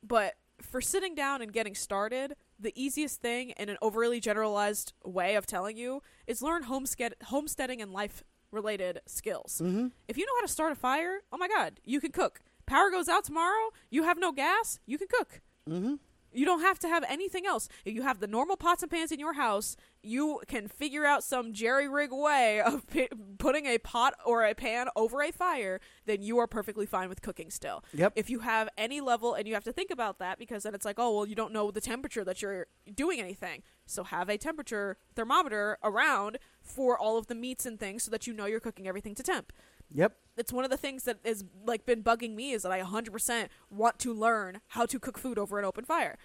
But 0.03 0.35
for 0.61 0.81
sitting 0.81 1.15
down 1.15 1.41
and 1.41 1.53
getting 1.53 1.75
started, 1.75 2.35
the 2.59 2.73
easiest 2.75 3.21
thing 3.21 3.51
in 3.51 3.69
an 3.69 3.77
overly 3.81 4.19
generalized 4.19 4.93
way 5.03 5.35
of 5.35 5.45
telling 5.45 5.77
you 5.77 6.01
is 6.27 6.41
learn 6.41 6.63
homestead 6.63 7.15
homesteading 7.25 7.81
and 7.81 7.91
life 7.91 8.23
related 8.51 9.01
skills. 9.05 9.61
Mm-hmm. 9.63 9.87
If 10.07 10.17
you 10.17 10.25
know 10.25 10.33
how 10.37 10.41
to 10.41 10.51
start 10.51 10.71
a 10.71 10.75
fire, 10.75 11.21
oh 11.31 11.37
my 11.37 11.47
god, 11.47 11.79
you 11.85 11.99
can 12.01 12.11
cook. 12.11 12.41
Power 12.65 12.91
goes 12.91 13.07
out 13.07 13.23
tomorrow, 13.23 13.69
you 13.89 14.03
have 14.03 14.19
no 14.19 14.31
gas, 14.31 14.79
you 14.85 14.97
can 14.97 15.07
cook. 15.07 15.41
Mm-hmm. 15.69 15.95
You 16.31 16.45
don't 16.45 16.61
have 16.61 16.79
to 16.79 16.87
have 16.87 17.03
anything 17.07 17.45
else. 17.45 17.69
If 17.85 17.93
you 17.93 18.03
have 18.03 18.19
the 18.19 18.27
normal 18.27 18.57
pots 18.57 18.83
and 18.83 18.91
pans 18.91 19.11
in 19.11 19.19
your 19.19 19.33
house, 19.33 19.75
you 20.01 20.41
can 20.47 20.67
figure 20.67 21.05
out 21.05 21.23
some 21.23 21.53
jerry 21.53 21.87
rig 21.87 22.11
way 22.11 22.61
of 22.61 22.87
pi 22.93 23.09
putting 23.37 23.65
a 23.65 23.77
pot 23.77 24.13
or 24.25 24.43
a 24.43 24.53
pan 24.53 24.87
over 24.95 25.21
a 25.21 25.31
fire, 25.31 25.79
then 26.05 26.21
you 26.21 26.37
are 26.39 26.47
perfectly 26.47 26.85
fine 26.85 27.09
with 27.09 27.21
cooking 27.21 27.49
still. 27.49 27.83
Yep. 27.93 28.13
If 28.15 28.29
you 28.29 28.39
have 28.39 28.69
any 28.77 29.01
level, 29.01 29.33
and 29.33 29.47
you 29.47 29.53
have 29.53 29.63
to 29.63 29.73
think 29.73 29.91
about 29.91 30.19
that 30.19 30.37
because 30.37 30.63
then 30.63 30.75
it's 30.75 30.85
like, 30.85 30.99
oh, 30.99 31.15
well, 31.15 31.25
you 31.25 31.35
don't 31.35 31.53
know 31.53 31.71
the 31.71 31.81
temperature 31.81 32.23
that 32.23 32.41
you're 32.41 32.67
doing 32.93 33.19
anything. 33.19 33.63
So 33.85 34.03
have 34.03 34.29
a 34.29 34.37
temperature 34.37 34.97
thermometer 35.15 35.77
around 35.83 36.37
for 36.61 36.97
all 36.97 37.17
of 37.17 37.27
the 37.27 37.35
meats 37.35 37.65
and 37.65 37.79
things 37.79 38.03
so 38.03 38.11
that 38.11 38.27
you 38.27 38.33
know 38.33 38.45
you're 38.45 38.59
cooking 38.59 38.87
everything 38.87 39.15
to 39.15 39.23
temp 39.23 39.51
Yep. 39.93 40.15
it's 40.37 40.53
one 40.53 40.63
of 40.63 40.71
the 40.71 40.77
things 40.77 41.03
that 41.03 41.17
has 41.25 41.43
like 41.65 41.85
been 41.85 42.03
bugging 42.03 42.35
me 42.35 42.51
is 42.51 42.63
that 42.63 42.71
I 42.71 42.81
100% 42.81 43.47
want 43.69 43.99
to 43.99 44.13
learn 44.13 44.61
how 44.69 44.85
to 44.85 44.99
cook 44.99 45.17
food 45.17 45.37
over 45.37 45.59
an 45.59 45.65
open 45.65 45.83
fire. 45.85 46.17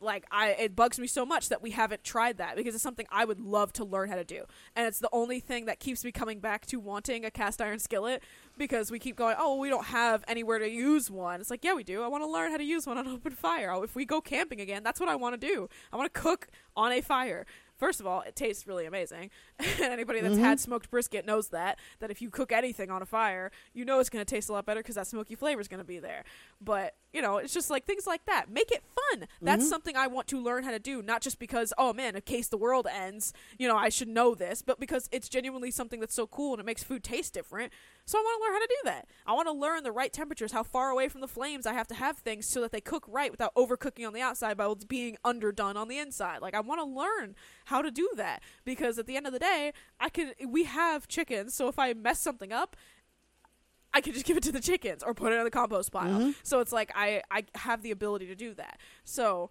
Like 0.00 0.24
I 0.32 0.48
it 0.50 0.74
bugs 0.74 0.98
me 0.98 1.06
so 1.06 1.24
much 1.24 1.48
that 1.48 1.62
we 1.62 1.70
haven't 1.70 2.02
tried 2.02 2.36
that 2.38 2.56
because 2.56 2.74
it's 2.74 2.82
something 2.82 3.06
I 3.10 3.24
would 3.24 3.38
love 3.38 3.72
to 3.74 3.84
learn 3.84 4.08
how 4.08 4.16
to 4.16 4.24
do. 4.24 4.44
And 4.74 4.86
it's 4.88 4.98
the 4.98 5.08
only 5.12 5.38
thing 5.38 5.66
that 5.66 5.78
keeps 5.78 6.04
me 6.04 6.10
coming 6.10 6.40
back 6.40 6.66
to 6.66 6.80
wanting 6.80 7.24
a 7.24 7.30
cast 7.30 7.62
iron 7.62 7.78
skillet 7.78 8.20
because 8.58 8.90
we 8.90 8.98
keep 8.98 9.14
going, 9.14 9.36
"Oh, 9.38 9.58
we 9.58 9.68
don't 9.68 9.86
have 9.86 10.24
anywhere 10.26 10.58
to 10.58 10.68
use 10.68 11.08
one." 11.08 11.40
It's 11.40 11.50
like, 11.50 11.62
"Yeah, 11.62 11.74
we 11.74 11.84
do. 11.84 12.02
I 12.02 12.08
want 12.08 12.24
to 12.24 12.28
learn 12.28 12.50
how 12.50 12.56
to 12.56 12.64
use 12.64 12.84
one 12.84 12.98
on 12.98 13.06
open 13.06 13.32
fire. 13.32 13.70
Oh, 13.70 13.84
if 13.84 13.94
we 13.94 14.04
go 14.04 14.20
camping 14.20 14.60
again, 14.60 14.82
that's 14.82 14.98
what 14.98 15.08
I 15.08 15.14
want 15.14 15.40
to 15.40 15.46
do. 15.46 15.68
I 15.92 15.96
want 15.96 16.12
to 16.12 16.20
cook 16.20 16.48
on 16.76 16.90
a 16.90 17.00
fire." 17.00 17.46
First 17.82 17.98
of 17.98 18.06
all, 18.06 18.20
it 18.20 18.36
tastes 18.36 18.68
really 18.68 18.86
amazing. 18.86 19.30
Anybody 19.80 20.20
that's 20.20 20.36
Mhm. 20.36 20.40
had 20.40 20.60
smoked 20.60 20.88
brisket 20.88 21.26
knows 21.26 21.48
that. 21.48 21.80
That 21.98 22.12
if 22.12 22.22
you 22.22 22.30
cook 22.30 22.52
anything 22.52 22.92
on 22.92 23.02
a 23.02 23.06
fire, 23.06 23.50
you 23.74 23.84
know 23.84 23.98
it's 23.98 24.08
going 24.08 24.24
to 24.24 24.34
taste 24.34 24.48
a 24.48 24.52
lot 24.52 24.64
better 24.64 24.78
because 24.78 24.94
that 24.94 25.08
smoky 25.08 25.34
flavor 25.34 25.60
is 25.60 25.66
going 25.66 25.80
to 25.80 25.84
be 25.84 25.98
there. 25.98 26.22
But 26.60 26.94
you 27.12 27.20
know, 27.20 27.38
it's 27.38 27.52
just 27.52 27.70
like 27.70 27.84
things 27.84 28.06
like 28.06 28.24
that. 28.26 28.48
Make 28.48 28.70
it 28.70 28.84
fun. 29.10 29.26
That's 29.42 29.64
Mhm. 29.64 29.68
something 29.68 29.96
I 29.96 30.06
want 30.06 30.28
to 30.28 30.40
learn 30.40 30.62
how 30.62 30.70
to 30.70 30.78
do, 30.78 31.02
not 31.02 31.22
just 31.22 31.40
because 31.40 31.72
oh 31.76 31.92
man, 31.92 32.14
in 32.14 32.22
case 32.22 32.46
the 32.46 32.56
world 32.56 32.86
ends, 32.86 33.32
you 33.58 33.66
know, 33.66 33.76
I 33.76 33.88
should 33.88 34.08
know 34.08 34.36
this, 34.36 34.62
but 34.62 34.78
because 34.78 35.08
it's 35.10 35.28
genuinely 35.28 35.72
something 35.72 35.98
that's 35.98 36.14
so 36.14 36.28
cool 36.28 36.52
and 36.52 36.60
it 36.60 36.64
makes 36.64 36.84
food 36.84 37.02
taste 37.02 37.34
different. 37.34 37.72
So 38.04 38.18
I 38.18 38.22
want 38.22 38.40
to 38.40 38.44
learn 38.44 38.52
how 38.54 38.60
to 38.60 38.66
do 38.68 38.76
that. 38.84 39.08
I 39.26 39.32
want 39.32 39.48
to 39.48 39.52
learn 39.52 39.82
the 39.84 39.92
right 39.92 40.12
temperatures, 40.12 40.52
how 40.52 40.64
far 40.64 40.90
away 40.90 41.08
from 41.08 41.20
the 41.20 41.28
flames 41.28 41.66
I 41.66 41.72
have 41.72 41.86
to 41.88 41.94
have 41.94 42.18
things 42.18 42.46
so 42.46 42.60
that 42.62 42.72
they 42.72 42.80
cook 42.80 43.04
right 43.08 43.30
without 43.30 43.54
overcooking 43.54 44.06
on 44.06 44.12
the 44.12 44.20
outside 44.20 44.58
while 44.58 44.74
being 44.74 45.16
underdone 45.24 45.76
on 45.76 45.88
the 45.88 45.98
inside. 45.98 46.40
Like 46.42 46.54
I 46.54 46.60
want 46.60 46.80
to 46.80 46.84
learn 46.84 47.36
how 47.66 47.80
to 47.80 47.90
do 47.90 48.10
that 48.16 48.42
because 48.64 48.98
at 48.98 49.06
the 49.06 49.16
end 49.16 49.26
of 49.26 49.32
the 49.32 49.38
day, 49.38 49.72
I 50.00 50.08
could 50.08 50.34
we 50.46 50.64
have 50.64 51.06
chickens, 51.06 51.54
so 51.54 51.68
if 51.68 51.78
I 51.78 51.92
mess 51.92 52.18
something 52.20 52.52
up, 52.52 52.76
I 53.94 54.00
could 54.00 54.14
just 54.14 54.26
give 54.26 54.36
it 54.36 54.42
to 54.44 54.52
the 54.52 54.60
chickens 54.60 55.02
or 55.02 55.14
put 55.14 55.32
it 55.32 55.36
in 55.36 55.44
the 55.44 55.50
compost 55.50 55.92
pile. 55.92 56.20
Mhm. 56.20 56.34
So 56.42 56.60
it's 56.60 56.72
like 56.72 56.90
I 56.94 57.22
I 57.30 57.44
have 57.54 57.82
the 57.82 57.90
ability 57.92 58.26
to 58.26 58.34
do 58.34 58.52
that. 58.54 58.80
So 59.04 59.50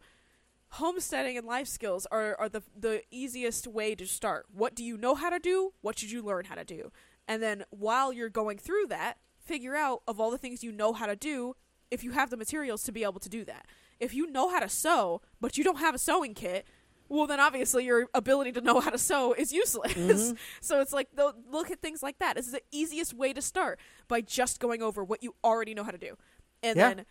homesteading 0.74 1.38
and 1.38 1.46
life 1.46 1.68
skills 1.68 2.08
are, 2.12 2.36
are 2.40 2.50
the 2.50 2.64
the 2.78 3.04
easiest 3.12 3.68
way 3.68 3.96
to 3.96 4.06
start. 4.08 4.46
What 4.54 4.76
do 4.76 4.84
you 4.84 4.98
know 4.98 5.16
how 5.16 5.30
to 5.30 5.40
do? 5.40 5.74
What 5.82 6.00
should 6.00 6.12
you 6.12 6.22
learn 6.22 6.46
how 6.46 6.56
to 6.56 6.64
do? 6.64 6.92
And 7.28 7.42
then 7.42 7.66
while 7.70 8.12
you're 8.14 8.30
going 8.30 8.58
through 8.58 8.88
that, 8.88 9.18
figure 9.40 9.76
out 9.76 10.02
of 10.08 10.20
all 10.20 10.32
the 10.32 10.38
things 10.38 10.64
you 10.64 10.72
know 10.72 10.94
how 10.94 11.06
to 11.08 11.16
do 11.16 11.56
if 11.90 12.04
you 12.04 12.12
have 12.12 12.30
the 12.30 12.38
materials 12.38 12.84
to 12.84 12.92
be 12.92 13.04
able 13.04 13.20
to 13.20 13.30
do 13.30 13.44
that. 13.46 13.66
If 14.00 14.14
you 14.14 14.32
know 14.32 14.50
how 14.50 14.60
to 14.60 14.70
sew, 14.70 15.22
but 15.40 15.58
you 15.58 15.64
don't 15.64 15.78
have 15.80 15.94
a 15.94 15.98
sewing 16.00 16.34
kit, 16.34 16.66
well 17.10 17.28
then 17.28 17.40
obviously 17.42 17.86
your 17.86 18.08
ability 18.14 18.54
to 18.54 18.62
know 18.62 18.80
how 18.80 18.90
to 18.92 18.98
sew 18.98 19.34
is 19.34 19.52
useless. 19.52 19.94
Mhm. 19.94 20.38
so 20.62 20.80
it's 20.80 20.94
like 20.94 21.10
look 21.16 21.70
at 21.70 21.82
things 21.82 22.02
like 22.02 22.18
that. 22.20 22.36
This 22.38 22.46
is 22.48 22.54
the 22.54 22.64
easiest 22.72 23.14
way 23.14 23.34
to 23.34 23.42
start 23.42 23.80
by 24.08 24.22
just 24.22 24.60
going 24.62 24.82
over 24.82 25.04
what 25.04 25.22
you 25.22 25.36
already 25.44 25.74
know 25.74 25.84
how 25.84 25.92
to 25.92 25.98
do. 25.98 26.16
And 26.64 26.78
Yeah. 26.78 26.94
then 26.94 27.06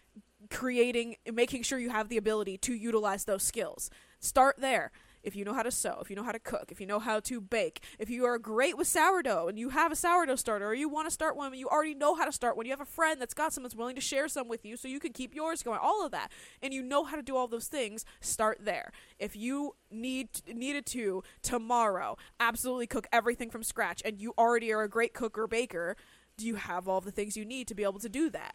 creating 0.50 1.16
making 1.32 1.62
sure 1.62 1.78
you 1.78 1.90
have 1.90 2.08
the 2.08 2.16
ability 2.16 2.58
to 2.58 2.74
utilize 2.74 3.24
those 3.24 3.42
skills. 3.42 3.90
Start 4.18 4.56
there. 4.58 4.90
If 5.22 5.36
you 5.36 5.44
know 5.44 5.52
how 5.52 5.62
to 5.62 5.70
sew, 5.70 5.98
if 6.00 6.08
you 6.08 6.16
know 6.16 6.22
how 6.22 6.32
to 6.32 6.38
cook, 6.38 6.72
if 6.72 6.80
you 6.80 6.86
know 6.86 6.98
how 6.98 7.20
to 7.20 7.42
bake, 7.42 7.82
if 7.98 8.08
you 8.08 8.24
are 8.24 8.38
great 8.38 8.78
with 8.78 8.86
sourdough 8.86 9.48
and 9.48 9.58
you 9.58 9.68
have 9.68 9.92
a 9.92 9.96
sourdough 9.96 10.36
starter 10.36 10.66
or 10.66 10.72
you 10.72 10.88
want 10.88 11.08
to 11.08 11.10
start 11.10 11.36
one 11.36 11.48
and 11.48 11.60
you 11.60 11.68
already 11.68 11.94
know 11.94 12.14
how 12.14 12.24
to 12.24 12.32
start 12.32 12.56
one, 12.56 12.64
you 12.64 12.72
have 12.72 12.80
a 12.80 12.86
friend 12.86 13.20
that's 13.20 13.34
got 13.34 13.52
some 13.52 13.62
that's 13.62 13.74
willing 13.74 13.94
to 13.94 14.00
share 14.00 14.28
some 14.28 14.48
with 14.48 14.64
you 14.64 14.78
so 14.78 14.88
you 14.88 14.98
can 14.98 15.12
keep 15.12 15.34
yours 15.34 15.62
going, 15.62 15.78
all 15.82 16.06
of 16.06 16.12
that, 16.12 16.32
and 16.62 16.72
you 16.72 16.82
know 16.82 17.04
how 17.04 17.16
to 17.16 17.22
do 17.22 17.36
all 17.36 17.46
those 17.46 17.68
things, 17.68 18.06
start 18.22 18.60
there. 18.64 18.92
If 19.18 19.36
you 19.36 19.74
need 19.90 20.28
needed 20.50 20.86
to 20.86 21.22
tomorrow 21.42 22.16
absolutely 22.38 22.86
cook 22.86 23.06
everything 23.12 23.50
from 23.50 23.62
scratch 23.62 24.00
and 24.04 24.18
you 24.18 24.32
already 24.38 24.72
are 24.72 24.82
a 24.82 24.88
great 24.88 25.12
cook 25.12 25.36
or 25.36 25.46
baker, 25.46 25.96
do 26.38 26.46
you 26.46 26.54
have 26.54 26.88
all 26.88 27.02
the 27.02 27.12
things 27.12 27.36
you 27.36 27.44
need 27.44 27.68
to 27.68 27.74
be 27.74 27.82
able 27.82 27.98
to 27.98 28.08
do 28.08 28.30
that? 28.30 28.54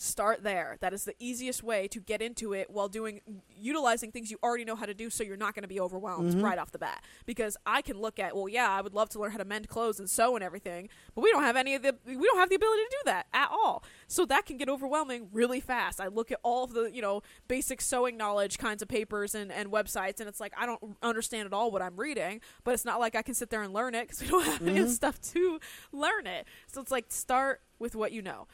Start 0.00 0.42
there. 0.42 0.76
That 0.80 0.92
is 0.92 1.04
the 1.04 1.14
easiest 1.18 1.62
way 1.62 1.88
to 1.88 2.00
get 2.00 2.20
into 2.22 2.52
it 2.52 2.70
while 2.70 2.88
doing 2.88 3.20
utilizing 3.58 4.12
things 4.12 4.30
you 4.30 4.38
already 4.42 4.64
know 4.64 4.76
how 4.76 4.86
to 4.86 4.94
do 4.94 5.08
so 5.10 5.24
you're 5.24 5.36
not 5.36 5.54
going 5.54 5.62
to 5.62 5.68
be 5.68 5.80
overwhelmed 5.80 6.34
Mhm. 6.34 6.42
right 6.42 6.58
off 6.58 6.72
the 6.72 6.78
bat. 6.78 7.02
Because 7.24 7.56
I 7.66 7.82
can 7.82 7.98
look 7.98 8.18
at, 8.18 8.34
well, 8.36 8.48
yeah, 8.48 8.70
I 8.70 8.80
would 8.80 8.94
love 8.94 9.08
to 9.10 9.18
learn 9.18 9.30
how 9.32 9.38
to 9.38 9.44
mend 9.44 9.68
clothes 9.68 9.98
and 9.98 10.08
sew 10.10 10.34
and 10.36 10.44
everything, 10.44 10.88
but 11.14 11.22
we 11.22 11.30
don't 11.30 11.42
have 11.42 11.56
any 11.56 11.74
of 11.74 11.82
the 11.82 11.96
we 12.04 12.14
don't 12.16 12.38
have 12.38 12.48
the 12.48 12.54
ability 12.56 12.82
to 12.82 12.90
do 12.90 13.02
that 13.06 13.26
at 13.32 13.48
all. 13.50 13.82
So 14.08 14.24
that 14.26 14.46
can 14.46 14.56
get 14.56 14.68
overwhelming 14.68 15.28
really 15.32 15.60
fast. 15.60 16.00
I 16.00 16.08
look 16.08 16.30
at 16.30 16.38
all 16.42 16.64
of 16.64 16.72
the, 16.72 16.84
you 16.92 17.02
know, 17.02 17.22
basic 17.48 17.80
sewing 17.80 18.16
knowledge 18.16 18.58
kinds 18.58 18.82
of 18.82 18.88
papers 18.88 19.34
and, 19.34 19.50
and 19.50 19.70
websites 19.72 20.20
and 20.20 20.28
it's 20.28 20.40
like 20.40 20.52
I 20.56 20.66
don't 20.66 20.96
understand 21.02 21.46
at 21.46 21.52
all 21.52 21.70
what 21.70 21.82
I'm 21.82 21.96
reading, 21.96 22.40
but 22.64 22.74
it's 22.74 22.84
not 22.84 23.00
like 23.00 23.14
I 23.14 23.22
can 23.22 23.34
sit 23.34 23.50
there 23.50 23.62
and 23.62 23.72
learn 23.72 23.94
it 23.94 24.08
cuz 24.08 24.20
we 24.20 24.28
don't 24.28 24.44
have 24.44 24.62
any 24.62 24.78
of 24.78 24.86
the 24.86 24.92
Mhm. 24.92 24.94
stuff 24.94 25.20
to 25.32 25.58
learn 25.92 26.26
it. 26.26 26.46
So 26.66 26.80
it's 26.80 26.90
like 26.90 27.06
start 27.08 27.62
with 27.78 27.94
what 27.94 28.10
you 28.12 28.22
know. 28.22 28.46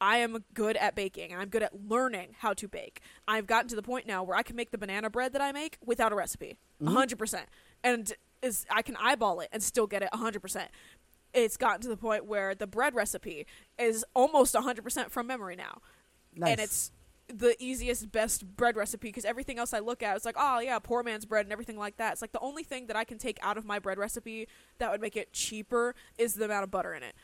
I 0.00 0.18
am 0.18 0.44
good 0.54 0.76
at 0.76 0.94
baking 0.94 1.32
and 1.32 1.40
I'm 1.40 1.48
good 1.48 1.62
at 1.62 1.88
learning 1.88 2.36
how 2.38 2.54
to 2.54 2.68
bake. 2.68 3.00
I've 3.28 3.46
gotten 3.46 3.68
to 3.68 3.76
the 3.76 3.82
point 3.82 4.06
now 4.06 4.22
where 4.22 4.36
I 4.36 4.42
can 4.42 4.56
make 4.56 4.70
the 4.70 4.78
banana 4.78 5.10
bread 5.10 5.32
that 5.32 5.42
I 5.42 5.52
make 5.52 5.78
without 5.84 6.12
a 6.12 6.14
recipe. 6.14 6.58
a 6.80 6.84
Mhm. 6.84 6.94
100%. 6.94 7.48
And 7.82 8.12
is 8.42 8.66
I 8.70 8.82
can 8.82 8.96
eyeball 8.96 9.40
it 9.40 9.48
and 9.52 9.62
still 9.62 9.86
get 9.86 10.02
it 10.02 10.10
100%. 10.12 10.70
It's 11.32 11.56
gotten 11.56 11.80
to 11.82 11.88
the 11.88 11.96
point 11.96 12.26
where 12.26 12.54
the 12.54 12.66
bread 12.66 12.94
recipe 12.94 13.46
is 13.78 14.04
almost 14.14 14.54
100% 14.54 15.10
from 15.10 15.26
memory 15.26 15.56
now. 15.56 15.80
Nice. 16.34 16.50
And 16.50 16.60
it's 16.60 16.92
the 17.28 17.56
easiest, 17.58 18.12
best 18.12 18.56
bread 18.56 18.76
recipe 18.76 19.08
because 19.08 19.24
everything 19.24 19.58
else 19.58 19.72
I 19.74 19.80
look 19.80 20.02
at, 20.02 20.16
it's 20.16 20.24
like, 20.24 20.36
oh 20.38 20.60
yeah, 20.60 20.78
poor 20.78 21.02
man's 21.02 21.24
bread 21.24 21.44
and 21.46 21.52
everything 21.52 21.76
like 21.76 21.96
that. 21.96 22.12
It's 22.12 22.22
like 22.22 22.32
the 22.32 22.40
only 22.40 22.62
thing 22.62 22.86
that 22.86 22.96
I 22.96 23.04
can 23.04 23.18
take 23.18 23.38
out 23.42 23.56
of 23.58 23.64
my 23.64 23.78
bread 23.78 23.98
recipe 23.98 24.46
that 24.78 24.90
would 24.92 25.00
make 25.00 25.16
it 25.16 25.32
cheaper 25.32 25.94
is 26.18 26.34
the 26.34 26.44
amount 26.44 26.64
of 26.64 26.70
butter 26.70 26.94
in 26.94 27.02
it. 27.02 27.14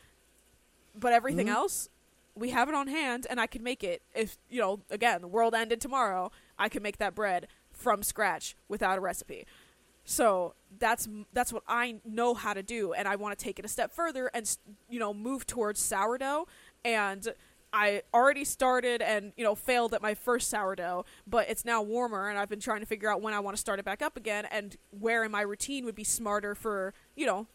But 0.95 1.13
everything 1.13 1.47
Mhm. 1.47 1.53
else, 1.55 1.89
we 2.35 2.51
have 2.51 2.69
it 2.69 2.75
on 2.75 2.89
hand, 2.89 3.27
and 3.29 3.41
I 3.41 3.47
can 3.47 3.63
make 3.63 3.85
it. 3.85 4.03
If 4.15 4.39
you 4.49 4.61
know, 4.61 4.81
again, 4.91 5.21
the 5.21 5.29
world 5.29 5.55
ended 5.55 5.81
tomorrow, 5.81 6.31
I 6.59 6.69
can 6.69 6.83
make 6.83 6.99
that 6.99 7.15
bread 7.15 7.49
from 7.71 8.03
scratch 8.03 8.57
without 8.69 8.99
a 8.99 9.01
recipe. 9.01 9.47
So 10.05 10.55
that's 10.79 11.09
that's 11.33 11.53
what 11.53 11.63
I 11.69 12.01
know 12.05 12.35
how 12.35 12.55
to 12.55 12.63
do, 12.63 12.93
and 12.93 13.07
I 13.07 13.17
want 13.17 13.39
to 13.39 13.43
take 13.43 13.59
it 13.59 13.65
a 13.65 13.69
step 13.69 13.93
further 13.93 14.31
and 14.35 14.57
you 14.89 14.99
know 14.99 15.15
move 15.15 15.47
towards 15.47 15.81
sourdough. 15.81 16.47
And 16.85 17.33
I 17.73 18.03
already 18.13 18.45
started 18.45 19.01
and 19.01 19.33
you 19.37 19.45
know 19.45 19.55
failed 19.55 19.95
at 19.95 20.03
my 20.03 20.15
first 20.15 20.51
sourdough, 20.51 21.05
but 21.27 21.49
it's 21.49 21.65
now 21.65 21.83
warmer, 21.83 22.29
and 22.29 22.39
I've 22.39 22.49
been 22.49 22.61
trying 22.61 22.81
to 22.81 22.87
figure 22.87 23.11
out 23.11 23.23
when 23.23 23.35
I 23.35 23.41
want 23.41 23.57
to 23.57 23.61
start 23.61 23.79
it 23.79 23.85
back 23.85 24.03
up 24.03 24.17
again, 24.17 24.47
and 24.51 24.77
where 24.91 25.23
in 25.25 25.31
my 25.31 25.43
routine 25.43 25.85
would 25.85 25.95
be 25.95 26.05
smarter 26.05 26.55
for 26.55 26.95
you 27.15 27.27
know 27.27 27.47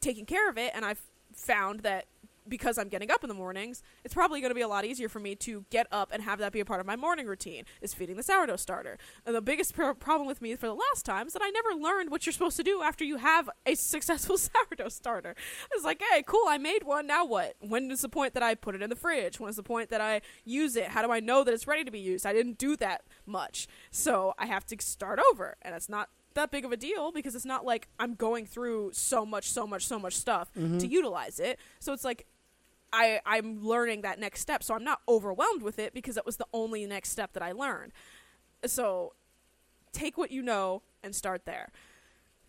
taking 0.00 0.26
care 0.26 0.50
of 0.50 0.58
it. 0.58 0.72
And 0.74 0.84
I've 0.84 1.00
found 1.32 1.80
that 1.80 2.06
because 2.48 2.78
I'm 2.78 2.88
getting 2.88 3.10
up 3.10 3.22
in 3.24 3.28
the 3.28 3.34
mornings, 3.34 3.82
it's 4.04 4.14
probably 4.14 4.40
going 4.40 4.50
to 4.50 4.54
be 4.54 4.60
a 4.60 4.68
lot 4.68 4.84
easier 4.84 5.08
for 5.08 5.20
me 5.20 5.34
to 5.36 5.64
get 5.70 5.86
up 5.90 6.10
and 6.12 6.22
have 6.22 6.38
that 6.40 6.52
be 6.52 6.60
a 6.60 6.64
part 6.64 6.80
of 6.80 6.86
my 6.86 6.96
morning 6.96 7.26
routine. 7.26 7.64
Is 7.80 7.94
feeding 7.94 8.16
the 8.16 8.22
sourdough 8.22 8.56
starter. 8.56 8.98
And 9.26 9.34
the 9.34 9.40
biggest 9.40 9.74
pro- 9.74 9.94
problem 9.94 10.26
with 10.26 10.42
me 10.42 10.54
for 10.56 10.66
the 10.66 10.74
last 10.74 11.04
time 11.04 11.26
is 11.26 11.32
that 11.32 11.42
I 11.42 11.50
never 11.50 11.80
learned 11.80 12.10
what 12.10 12.26
you're 12.26 12.32
supposed 12.32 12.56
to 12.56 12.62
do 12.62 12.82
after 12.82 13.04
you 13.04 13.16
have 13.16 13.48
a 13.66 13.74
successful 13.94 14.38
sourdough 14.68 14.88
starter. 14.88 15.34
It's 15.72 15.84
like, 15.84 16.02
hey, 16.12 16.22
cool, 16.26 16.44
I 16.48 16.58
made 16.58 16.84
one. 16.84 17.06
Now 17.06 17.24
what? 17.24 17.54
When 17.60 17.90
is 17.90 18.02
the 18.02 18.08
point 18.08 18.34
that 18.34 18.42
I 18.42 18.54
put 18.54 18.74
it 18.74 18.82
in 18.82 18.90
the 18.90 18.96
fridge? 18.96 19.40
When 19.40 19.50
is 19.50 19.56
the 19.56 19.62
point 19.62 19.90
that 19.90 20.00
I 20.00 20.20
use 20.44 20.76
it? 20.76 20.88
How 20.88 21.02
do 21.02 21.10
I 21.10 21.20
know 21.20 21.44
that 21.44 21.54
it's 21.54 21.66
ready 21.66 21.84
to 21.84 21.90
be 21.90 22.00
used? 22.00 22.26
I 22.26 22.32
didn't 22.32 22.58
do 22.58 22.76
that 22.76 23.02
much, 23.26 23.66
so 23.90 24.34
I 24.38 24.46
have 24.46 24.66
to 24.66 24.76
start 24.80 25.20
over, 25.32 25.56
and 25.62 25.74
it's 25.74 25.88
not 25.88 26.08
that 26.34 26.50
big 26.50 26.64
of 26.64 26.72
a 26.72 26.76
deal 26.76 27.12
because 27.12 27.34
it's 27.34 27.44
not 27.44 27.64
like 27.64 27.88
I'm 27.98 28.14
going 28.14 28.46
through 28.46 28.90
so 28.92 29.24
much, 29.24 29.50
so 29.50 29.66
much, 29.66 29.86
so 29.86 29.98
much 29.98 30.14
stuff 30.14 30.52
mm-hmm. 30.54 30.78
to 30.78 30.86
utilize 30.86 31.38
it. 31.40 31.58
So 31.78 31.92
it's 31.92 32.04
like 32.04 32.26
I 32.94 33.20
I'm 33.26 33.62
learning 33.62 34.02
that 34.02 34.18
next 34.18 34.40
step, 34.40 34.62
so 34.62 34.74
I'm 34.74 34.84
not 34.84 35.00
overwhelmed 35.08 35.62
with 35.62 35.78
it 35.78 35.92
because 35.92 36.16
it 36.16 36.24
was 36.24 36.36
the 36.36 36.46
only 36.52 36.86
next 36.86 37.10
step 37.10 37.32
that 37.32 37.42
I 37.42 37.52
learned. 37.52 37.92
So 38.64 39.14
take 39.92 40.16
what 40.16 40.30
you 40.30 40.42
know 40.42 40.82
and 41.02 41.14
start 41.14 41.44
there. 41.44 41.70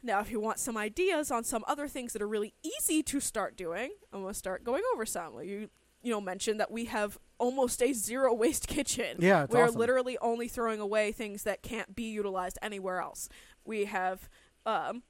Now, 0.04 0.20
if 0.20 0.30
you 0.30 0.40
want 0.40 0.60
some 0.60 0.78
ideas 0.78 1.32
on 1.32 1.44
some 1.44 1.66
other 1.68 1.88
things 1.88 2.14
that 2.14 2.22
are 2.22 2.28
really 2.28 2.54
easy 2.64 3.02
to 3.04 3.20
start 3.20 3.58
doing, 3.58 3.92
I'm 4.14 4.22
gonna 4.22 4.34
start 4.36 4.64
going 4.64 4.84
over 4.94 5.06
some. 5.06 5.34
You 5.44 5.70
you 6.04 6.12
know 6.12 6.22
mentioned 6.22 6.60
that 6.60 6.70
we 6.70 6.86
have 6.86 7.18
almost 7.40 7.82
a 7.82 7.92
zero 7.92 8.32
waste 8.34 8.68
kitchen. 8.76 9.18
Yeah, 9.20 9.48
we're 9.50 9.66
awesome. 9.66 9.80
literally 9.80 10.18
only 10.20 10.48
throwing 10.48 10.80
away 10.80 11.12
things 11.12 11.44
that 11.44 11.64
can't 11.64 11.96
be 11.96 12.04
utilized 12.04 12.60
anywhere 12.62 13.02
else. 13.02 13.30
We 13.66 13.86
have 13.86 14.30
um, 14.66 15.02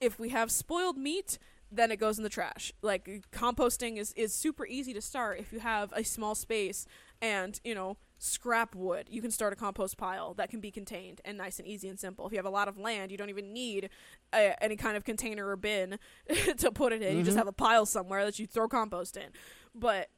if 0.00 0.18
we 0.18 0.30
have 0.30 0.50
spoiled 0.50 0.96
meat, 0.96 1.38
then 1.70 1.90
it 1.90 1.96
goes 1.98 2.18
in 2.18 2.24
the 2.24 2.28
trash. 2.30 2.72
Like 2.82 3.24
composting 3.32 3.96
is 3.96 4.12
is 4.14 4.34
super 4.34 4.66
easy 4.66 4.92
to 4.94 5.00
start 5.00 5.38
if 5.38 5.52
you 5.52 5.60
have 5.60 5.92
a 5.94 6.02
small 6.04 6.34
space 6.34 6.86
and, 7.22 7.60
you 7.64 7.74
know, 7.74 7.96
scrap 8.18 8.74
wood. 8.74 9.06
You 9.08 9.22
can 9.22 9.30
start 9.30 9.52
a 9.52 9.56
compost 9.56 9.96
pile 9.96 10.34
that 10.34 10.50
can 10.50 10.60
be 10.60 10.70
contained 10.70 11.20
and 11.24 11.38
nice 11.38 11.58
and 11.58 11.66
easy 11.66 11.88
and 11.88 11.98
simple. 11.98 12.26
If 12.26 12.32
you 12.32 12.38
have 12.38 12.44
a 12.46 12.50
lot 12.50 12.68
of 12.68 12.76
land, 12.76 13.10
you 13.10 13.16
don't 13.16 13.30
even 13.30 13.52
need 13.52 13.88
a, 14.34 14.62
any 14.62 14.76
kind 14.76 14.96
of 14.96 15.04
container 15.04 15.46
or 15.48 15.56
bin 15.56 15.98
to 16.58 16.70
put 16.72 16.92
it 16.92 17.02
in. 17.02 17.16
You 17.16 17.22
just 17.22 17.36
Mhm. 17.36 17.40
have 17.40 17.46
a 17.48 17.52
pile 17.52 17.86
somewhere 17.86 18.24
that 18.24 18.38
you 18.38 18.46
throw 18.46 18.68
compost 18.68 19.16
in. 19.16 19.30
But 19.74 20.10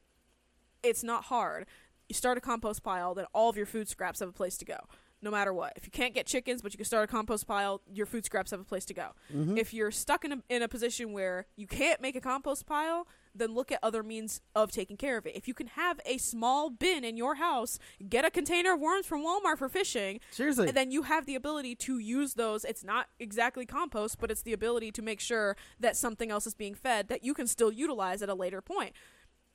it's 0.81 1.03
not 1.03 1.25
hard. 1.25 1.65
You 2.09 2.15
start 2.15 2.37
a 2.37 2.41
compost 2.41 2.83
pile, 2.83 3.13
then 3.13 3.25
all 3.33 3.49
of 3.49 3.55
your 3.55 3.65
food 3.65 3.87
scraps 3.87 4.19
have 4.19 4.29
a 4.29 4.33
place 4.33 4.57
to 4.57 4.65
go. 4.65 4.77
No 5.23 5.31
matter 5.31 5.53
what. 5.53 5.71
If 5.77 5.85
you 5.85 5.91
can't 5.91 6.13
get 6.13 6.27
chickens, 6.27 6.61
but 6.61 6.73
you 6.73 6.77
can 6.77 6.85
start 6.85 7.05
a 7.05 7.07
compost 7.07 7.47
pile, 7.47 7.81
your 7.91 8.05
food 8.05 8.25
scraps 8.25 8.51
have 8.51 8.59
a 8.59 8.65
place 8.65 8.83
to 8.85 8.93
go. 8.93 9.11
Mhm. 9.33 9.57
If 9.57 9.73
you're 9.73 9.89
stuck 9.89 10.25
in 10.25 10.33
a, 10.33 10.37
in 10.49 10.61
a 10.61 10.67
position 10.67 11.13
where 11.13 11.45
you 11.55 11.65
can't 11.65 12.01
make 12.01 12.17
a 12.17 12.21
compost 12.21 12.65
pile, 12.65 13.07
then 13.33 13.53
look 13.53 13.71
at 13.71 13.79
other 13.81 14.03
means 14.03 14.41
of 14.53 14.69
taking 14.71 14.97
care 14.97 15.17
of 15.17 15.25
it. 15.25 15.33
If 15.35 15.47
you 15.47 15.53
can 15.53 15.67
have 15.67 15.99
a 16.05 16.17
small 16.17 16.69
bin 16.69 17.05
in 17.05 17.15
your 17.15 17.35
house, 17.35 17.79
get 18.09 18.25
a 18.25 18.29
container 18.29 18.73
of 18.73 18.81
worms 18.81 19.05
from 19.07 19.23
Walmart 19.23 19.57
for 19.57 19.69
fishing, 19.69 20.19
Seriously. 20.29 20.67
and 20.67 20.75
then 20.77 20.91
you 20.91 21.03
have 21.03 21.25
the 21.25 21.35
ability 21.35 21.73
to 21.77 21.97
use 21.97 22.33
those. 22.33 22.65
It's 22.65 22.83
not 22.83 23.07
exactly 23.17 23.65
compost, 23.65 24.19
but 24.19 24.29
it's 24.29 24.41
the 24.43 24.53
ability 24.53 24.91
to 24.91 25.01
make 25.01 25.21
sure 25.21 25.55
that 25.79 25.95
something 25.95 26.31
else 26.31 26.45
is 26.45 26.53
being 26.53 26.75
fed 26.75 27.07
that 27.07 27.23
you 27.23 27.33
can 27.33 27.47
still 27.47 27.71
utilize 27.71 28.21
at 28.21 28.27
a 28.29 28.35
later 28.35 28.61
point. 28.61 28.93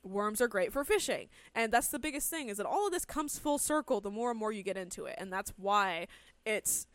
Worms 0.09 0.41
are 0.41 0.47
great 0.47 0.73
for 0.73 0.83
fishing. 0.83 1.29
And 1.53 1.71
that's 1.71 1.87
the 1.87 1.99
biggest 1.99 2.29
thing 2.29 2.49
is 2.49 2.57
that 2.57 2.65
all 2.65 2.87
of 2.87 2.91
this 2.91 3.05
comes 3.05 3.37
full 3.37 3.57
circle 3.57 4.01
the 4.01 4.11
more 4.11 4.31
and 4.31 4.39
more 4.39 4.51
you 4.51 4.63
get 4.63 4.77
into 4.77 5.05
it. 5.05 5.15
And 5.17 5.31
that's 5.31 5.53
why 5.57 6.07
it's 6.45 6.87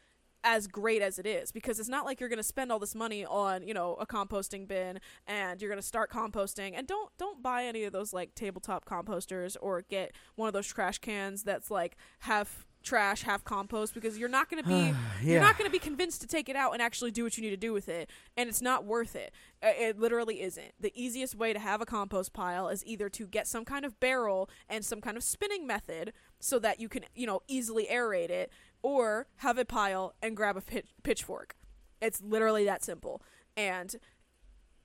as 0.44 0.66
great 0.66 1.00
as 1.00 1.18
it 1.18 1.26
is 1.26 1.50
because 1.50 1.80
it's 1.80 1.88
not 1.88 2.04
like 2.04 2.20
you're 2.20 2.28
going 2.28 2.36
to 2.36 2.42
spend 2.42 2.70
all 2.70 2.78
this 2.78 2.94
money 2.94 3.24
on, 3.24 3.66
you 3.66 3.72
know, 3.72 3.94
a 3.94 4.06
composting 4.06 4.68
bin 4.68 5.00
and 5.26 5.60
you're 5.60 5.70
going 5.70 5.80
to 5.80 5.86
start 5.86 6.10
composting 6.10 6.74
and 6.76 6.86
don't 6.86 7.10
don't 7.16 7.42
buy 7.42 7.64
any 7.64 7.84
of 7.84 7.92
those 7.92 8.12
like 8.12 8.34
tabletop 8.34 8.84
composters 8.84 9.56
or 9.62 9.82
get 9.82 10.12
one 10.36 10.46
of 10.46 10.52
those 10.52 10.66
trash 10.66 10.98
cans 10.98 11.42
that's 11.42 11.70
like 11.70 11.96
half 12.20 12.66
trash, 12.84 13.22
half 13.22 13.44
compost 13.44 13.94
because 13.94 14.18
you're 14.18 14.28
not 14.28 14.50
going 14.50 14.62
to 14.62 14.68
be 14.68 14.74
yeah. 14.74 14.94
you're 15.22 15.40
not 15.40 15.58
going 15.58 15.68
to 15.68 15.72
be 15.72 15.78
convinced 15.78 16.20
to 16.20 16.26
take 16.26 16.48
it 16.48 16.56
out 16.56 16.72
and 16.72 16.82
actually 16.82 17.10
do 17.10 17.24
what 17.24 17.36
you 17.36 17.42
need 17.42 17.50
to 17.50 17.56
do 17.56 17.72
with 17.72 17.88
it 17.88 18.10
and 18.36 18.48
it's 18.48 18.62
not 18.62 18.84
worth 18.84 19.16
it 19.16 19.32
it 19.62 19.98
literally 19.98 20.42
isn't 20.42 20.72
the 20.78 20.92
easiest 20.94 21.34
way 21.34 21.52
to 21.52 21.58
have 21.58 21.80
a 21.80 21.86
compost 21.86 22.32
pile 22.32 22.68
is 22.68 22.84
either 22.86 23.08
to 23.08 23.26
get 23.26 23.48
some 23.48 23.64
kind 23.64 23.84
of 23.84 23.98
barrel 23.98 24.48
and 24.68 24.84
some 24.84 25.00
kind 25.00 25.16
of 25.16 25.22
spinning 25.22 25.66
method 25.66 26.12
so 26.38 26.58
that 26.58 26.78
you 26.78 26.88
can 26.88 27.04
you 27.14 27.26
know 27.26 27.40
easily 27.48 27.86
aerate 27.90 28.30
it 28.30 28.52
or 28.82 29.26
have 29.36 29.58
a 29.58 29.64
pile 29.64 30.14
and 30.22 30.36
grab 30.36 30.56
a 30.56 30.60
pitch- 30.60 30.92
pitchfork 31.02 31.56
it's 32.00 32.20
literally 32.22 32.64
that 32.64 32.84
simple 32.84 33.22
and 33.56 33.96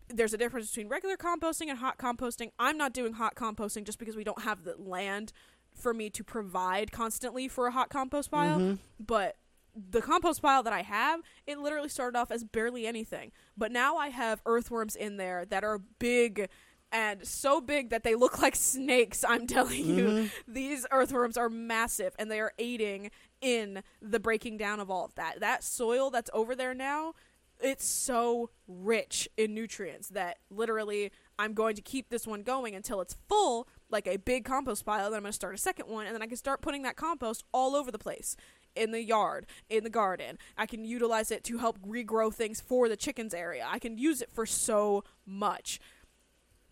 there's 0.10 0.34
a 0.34 0.38
difference 0.38 0.70
between 0.70 0.88
regular 0.88 1.16
composting 1.16 1.70
and 1.70 1.78
hot 1.78 1.98
composting. 1.98 2.50
I'm 2.58 2.78
not 2.78 2.94
doing 2.94 3.14
hot 3.14 3.36
composting 3.36 3.84
just 3.84 4.00
because 4.00 4.16
we 4.16 4.24
don't 4.24 4.42
have 4.42 4.64
the 4.64 4.76
land 4.78 5.32
for 5.80 5.94
me 5.94 6.10
to 6.12 6.24
provide 6.24 6.92
constantly 6.92 7.48
for 7.48 7.68
a 7.68 7.72
hot 7.72 7.90
compost 7.90 8.32
pile. 8.32 8.60
Mhm. 8.60 8.80
But 9.00 9.38
the 9.76 10.02
compost 10.02 10.42
pile 10.42 10.64
that 10.64 10.74
I 10.74 10.82
have, 10.82 11.22
it 11.46 11.60
literally 11.60 11.90
started 11.90 12.18
off 12.18 12.32
as 12.32 12.44
barely 12.44 12.86
anything. 12.88 13.32
But 13.56 13.72
now 13.72 13.98
I 13.98 14.10
have 14.10 14.42
earthworms 14.46 14.96
in 14.96 15.18
there 15.18 15.46
that 15.46 15.64
are 15.64 15.78
big 15.78 16.50
and 16.92 17.26
so 17.28 17.62
big 17.62 17.90
that 17.92 18.04
they 18.04 18.16
look 18.16 18.40
like 18.42 18.56
snakes. 18.56 19.24
I'm 19.24 19.46
telling 19.46 19.86
you, 19.86 20.06
Mhm. 20.08 20.32
these 20.48 20.86
earthworms 20.92 21.38
are 21.38 21.50
massive 21.50 22.16
and 22.18 22.32
they 22.32 22.40
are 22.40 22.52
aiding 22.58 23.12
in 23.42 23.84
the 24.02 24.20
breaking 24.20 24.58
down 24.58 24.80
of 24.80 24.90
all 24.90 25.06
of 25.06 25.14
that. 25.16 25.40
That 25.40 25.64
soil 25.64 26.10
that's 26.10 26.32
over 26.34 26.56
there 26.56 26.74
now, 26.74 27.14
it's 27.62 27.86
so 27.86 28.50
rich 28.68 29.30
in 29.38 29.54
nutrients 29.54 30.10
that 30.10 30.40
literally 30.50 31.12
I'm 31.38 31.54
going 31.54 31.76
to 31.76 31.82
keep 31.82 32.10
this 32.10 32.26
one 32.26 32.42
going 32.42 32.74
until 32.74 33.02
it's 33.02 33.16
full, 33.30 33.68
like 33.90 34.08
a 34.08 34.18
big 34.18 34.46
compost 34.46 34.86
pile. 34.86 35.10
Then 35.10 35.18
I'm 35.18 35.24
going 35.24 35.32
to 35.32 35.34
start 35.34 35.56
a 35.56 35.58
second 35.58 35.88
one, 35.88 36.06
and 36.06 36.14
then 36.16 36.22
I 36.22 36.28
can 36.28 36.38
start 36.38 36.62
putting 36.62 36.84
that 36.84 36.96
compost 36.96 37.44
all 37.54 37.76
over 37.76 37.92
the 37.92 37.98
place 38.00 38.36
in 38.76 38.92
the 38.92 39.02
yard, 39.04 39.46
in 39.70 39.84
the 39.84 39.90
garden. 39.90 40.38
I 40.58 40.66
can 40.66 40.86
utilize 40.86 41.32
it 41.32 41.44
to 41.46 41.58
help 41.58 41.80
regrow 41.80 42.34
things 42.34 42.62
for 42.62 42.88
the 42.88 42.96
chickens 42.96 43.34
area. 43.34 43.66
I 43.68 43.80
can 43.80 43.98
use 43.98 44.22
it 44.22 44.32
for 44.32 44.46
so 44.46 45.04
much 45.26 45.80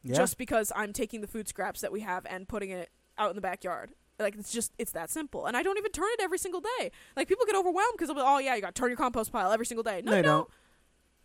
Yeah. 0.04 0.16
just 0.16 0.38
because 0.38 0.72
I'm 0.76 0.94
taking 0.94 1.22
the 1.22 1.28
food 1.28 1.48
scraps 1.48 1.82
that 1.82 1.92
we 1.92 2.02
have 2.02 2.26
and 2.28 2.48
putting 2.48 2.70
it 2.70 2.90
out 3.18 3.32
in 3.32 3.36
the 3.36 3.42
backyard. 3.42 3.92
Like 4.20 4.36
it's 4.36 4.52
just 4.52 4.72
it's 4.78 4.92
that 4.94 5.10
simple, 5.10 5.46
and 5.48 5.56
I 5.58 5.62
don't 5.64 5.78
even 5.78 5.92
turn 5.92 6.08
it 6.14 6.22
every 6.22 6.38
single 6.40 6.62
day. 6.80 6.92
Like 7.16 7.28
people 7.28 7.46
get 7.46 7.56
overwhelmed 7.56 7.94
because 7.94 8.08
they'll 8.08 8.16
be, 8.16 8.22
oh 8.24 8.40
yeah, 8.40 8.56
you 8.56 8.62
got 8.62 8.74
to 8.74 8.80
turn 8.80 8.90
your 8.90 8.98
compost 8.98 9.32
pile 9.32 9.52
every 9.52 9.66
single 9.66 9.84
day. 9.84 10.02
No, 10.04 10.12
No, 10.14 10.22
don't. 10.22 10.50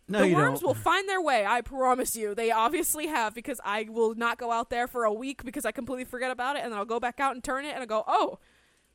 No, 0.07 0.19
the 0.19 0.29
you 0.29 0.35
worms 0.35 0.59
don't. 0.59 0.67
will 0.67 0.73
find 0.73 1.07
their 1.07 1.21
way. 1.21 1.45
I 1.45 1.61
promise 1.61 2.15
you. 2.15 2.35
They 2.35 2.51
obviously 2.51 3.07
have 3.07 3.33
because 3.33 3.59
I 3.63 3.87
will 3.89 4.15
not 4.15 4.37
go 4.37 4.51
out 4.51 4.69
there 4.69 4.87
for 4.87 5.03
a 5.05 5.13
week 5.13 5.43
because 5.45 5.65
I 5.65 5.71
completely 5.71 6.05
forget 6.05 6.31
about 6.31 6.55
it, 6.55 6.63
and 6.63 6.71
then 6.71 6.77
I'll 6.79 6.85
go 6.85 6.99
back 6.99 7.19
out 7.19 7.33
and 7.35 7.43
turn 7.43 7.65
it, 7.65 7.73
and 7.73 7.81
I 7.81 7.85
go, 7.85 8.03
oh 8.07 8.39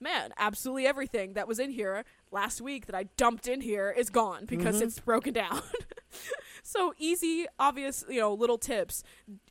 man, 0.00 0.32
absolutely 0.38 0.86
everything 0.86 1.32
that 1.32 1.48
was 1.48 1.58
in 1.58 1.70
here 1.70 2.04
last 2.30 2.60
week 2.60 2.86
that 2.86 2.94
I 2.94 3.04
dumped 3.16 3.48
in 3.48 3.60
here 3.60 3.90
is 3.96 4.10
gone 4.10 4.44
because 4.46 4.76
Mhm. 4.80 4.82
it's 4.82 5.00
broken 5.00 5.32
down. 5.34 5.60
so 6.62 6.94
easy, 6.98 7.46
obvious, 7.58 8.04
you 8.08 8.20
know, 8.20 8.32
little 8.34 8.58
tips. 8.58 9.02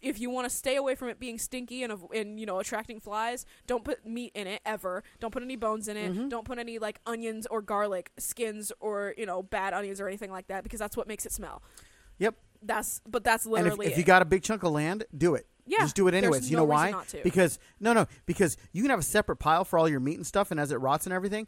If 0.01 0.19
you 0.19 0.29
want 0.29 0.49
to 0.49 0.55
stay 0.55 0.75
away 0.75 0.95
from 0.95 1.09
it 1.09 1.19
being 1.19 1.37
stinky 1.37 1.83
and 1.83 1.93
and 2.13 2.39
you 2.39 2.45
know 2.45 2.59
attracting 2.59 2.99
flies, 2.99 3.45
don't 3.65 3.83
put 3.83 4.05
meat 4.05 4.31
in 4.35 4.47
it 4.47 4.61
ever. 4.65 5.03
Don't 5.19 5.31
put 5.31 5.43
any 5.43 5.55
bones 5.55 5.87
in 5.87 5.97
it. 5.97 6.13
Mhm. 6.13 6.29
Don't 6.29 6.45
put 6.45 6.59
any 6.59 6.79
like 6.79 6.99
onions 7.05 7.47
or 7.49 7.61
garlic 7.61 8.11
skins 8.17 8.71
or 8.79 9.13
you 9.17 9.25
know 9.25 9.43
bad 9.43 9.73
onions 9.73 9.99
or 10.01 10.07
anything 10.07 10.31
like 10.31 10.47
that 10.47 10.63
because 10.63 10.79
that's 10.79 10.97
what 10.97 11.07
makes 11.07 11.25
it 11.25 11.31
smell. 11.31 11.61
Yep. 12.19 12.35
That's 12.63 13.01
but 13.07 13.23
that's 13.23 13.45
And 13.45 13.55
if, 13.55 13.63
literally 13.63 13.87
if 13.87 13.97
you 13.97 14.03
got 14.03 14.21
a 14.21 14.25
big 14.25 14.41
chunk 14.43 14.63
of 14.63 14.71
land, 14.71 15.03
do 15.15 15.35
it. 15.35 15.45
yeah. 15.67 15.77
Just 15.81 15.95
do 15.95 16.07
it 16.07 16.11
there's 16.11 16.23
anyways. 16.23 16.49
You 16.49 16.57
no 16.57 16.63
know 16.63 16.69
why? 16.69 16.93
Because 17.23 17.59
no, 17.79 17.93
no, 17.93 18.07
because 18.25 18.57
you 18.71 18.81
can 18.81 18.89
have 18.89 18.99
a 18.99 19.03
separate 19.03 19.35
pile 19.37 19.63
for 19.63 19.77
all 19.77 19.87
your 19.87 19.99
meat 19.99 20.15
and 20.15 20.25
stuff, 20.25 20.49
and 20.49 20.59
as 20.59 20.71
it 20.71 20.77
rots 20.77 21.05
and 21.05 21.13
everything, 21.13 21.47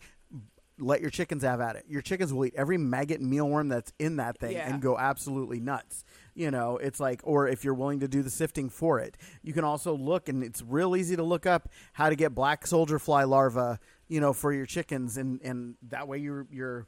let 0.80 1.02
your 1.02 1.10
chickens 1.10 1.44
have 1.44 1.60
at 1.62 1.76
it. 1.76 1.86
Your 1.88 2.02
chickens 2.02 2.34
will 2.34 2.46
eat 2.46 2.54
every 2.56 2.78
maggot 2.78 3.20
and 3.22 3.32
mealworm 3.32 3.70
that's 3.70 3.92
in 4.00 4.16
that 4.18 4.38
thing 4.38 4.54
Yeah. 4.54 4.70
and 4.72 4.82
go 4.82 4.98
absolutely 4.98 5.60
nuts. 5.60 6.04
You 6.36 6.52
know, 6.52 6.78
it's 6.78 7.00
like, 7.00 7.20
or 7.24 7.48
if 7.48 7.64
you're 7.66 7.74
willing 7.74 8.00
to 8.00 8.08
do 8.08 8.22
the 8.24 8.30
sifting 8.30 8.70
for 8.70 9.00
it, 9.00 9.18
you 9.44 9.52
can 9.54 9.64
also 9.66 9.94
look, 9.96 10.30
and 10.30 10.44
it's 10.44 10.62
real 10.62 10.96
easy 10.96 11.16
to 11.16 11.24
look 11.24 11.46
up 11.46 11.70
how 11.94 12.10
to 12.10 12.16
get 12.16 12.34
black 12.34 12.66
soldier 12.66 12.98
fly 13.00 13.24
larvae. 13.24 13.78
You 14.08 14.20
know, 14.20 14.34
for 14.34 14.52
your 14.52 14.66
chickens, 14.66 15.18
and 15.18 15.40
and 15.44 15.76
that 15.90 16.08
way 16.08 16.18
you're 16.18 16.48
you're 16.52 16.88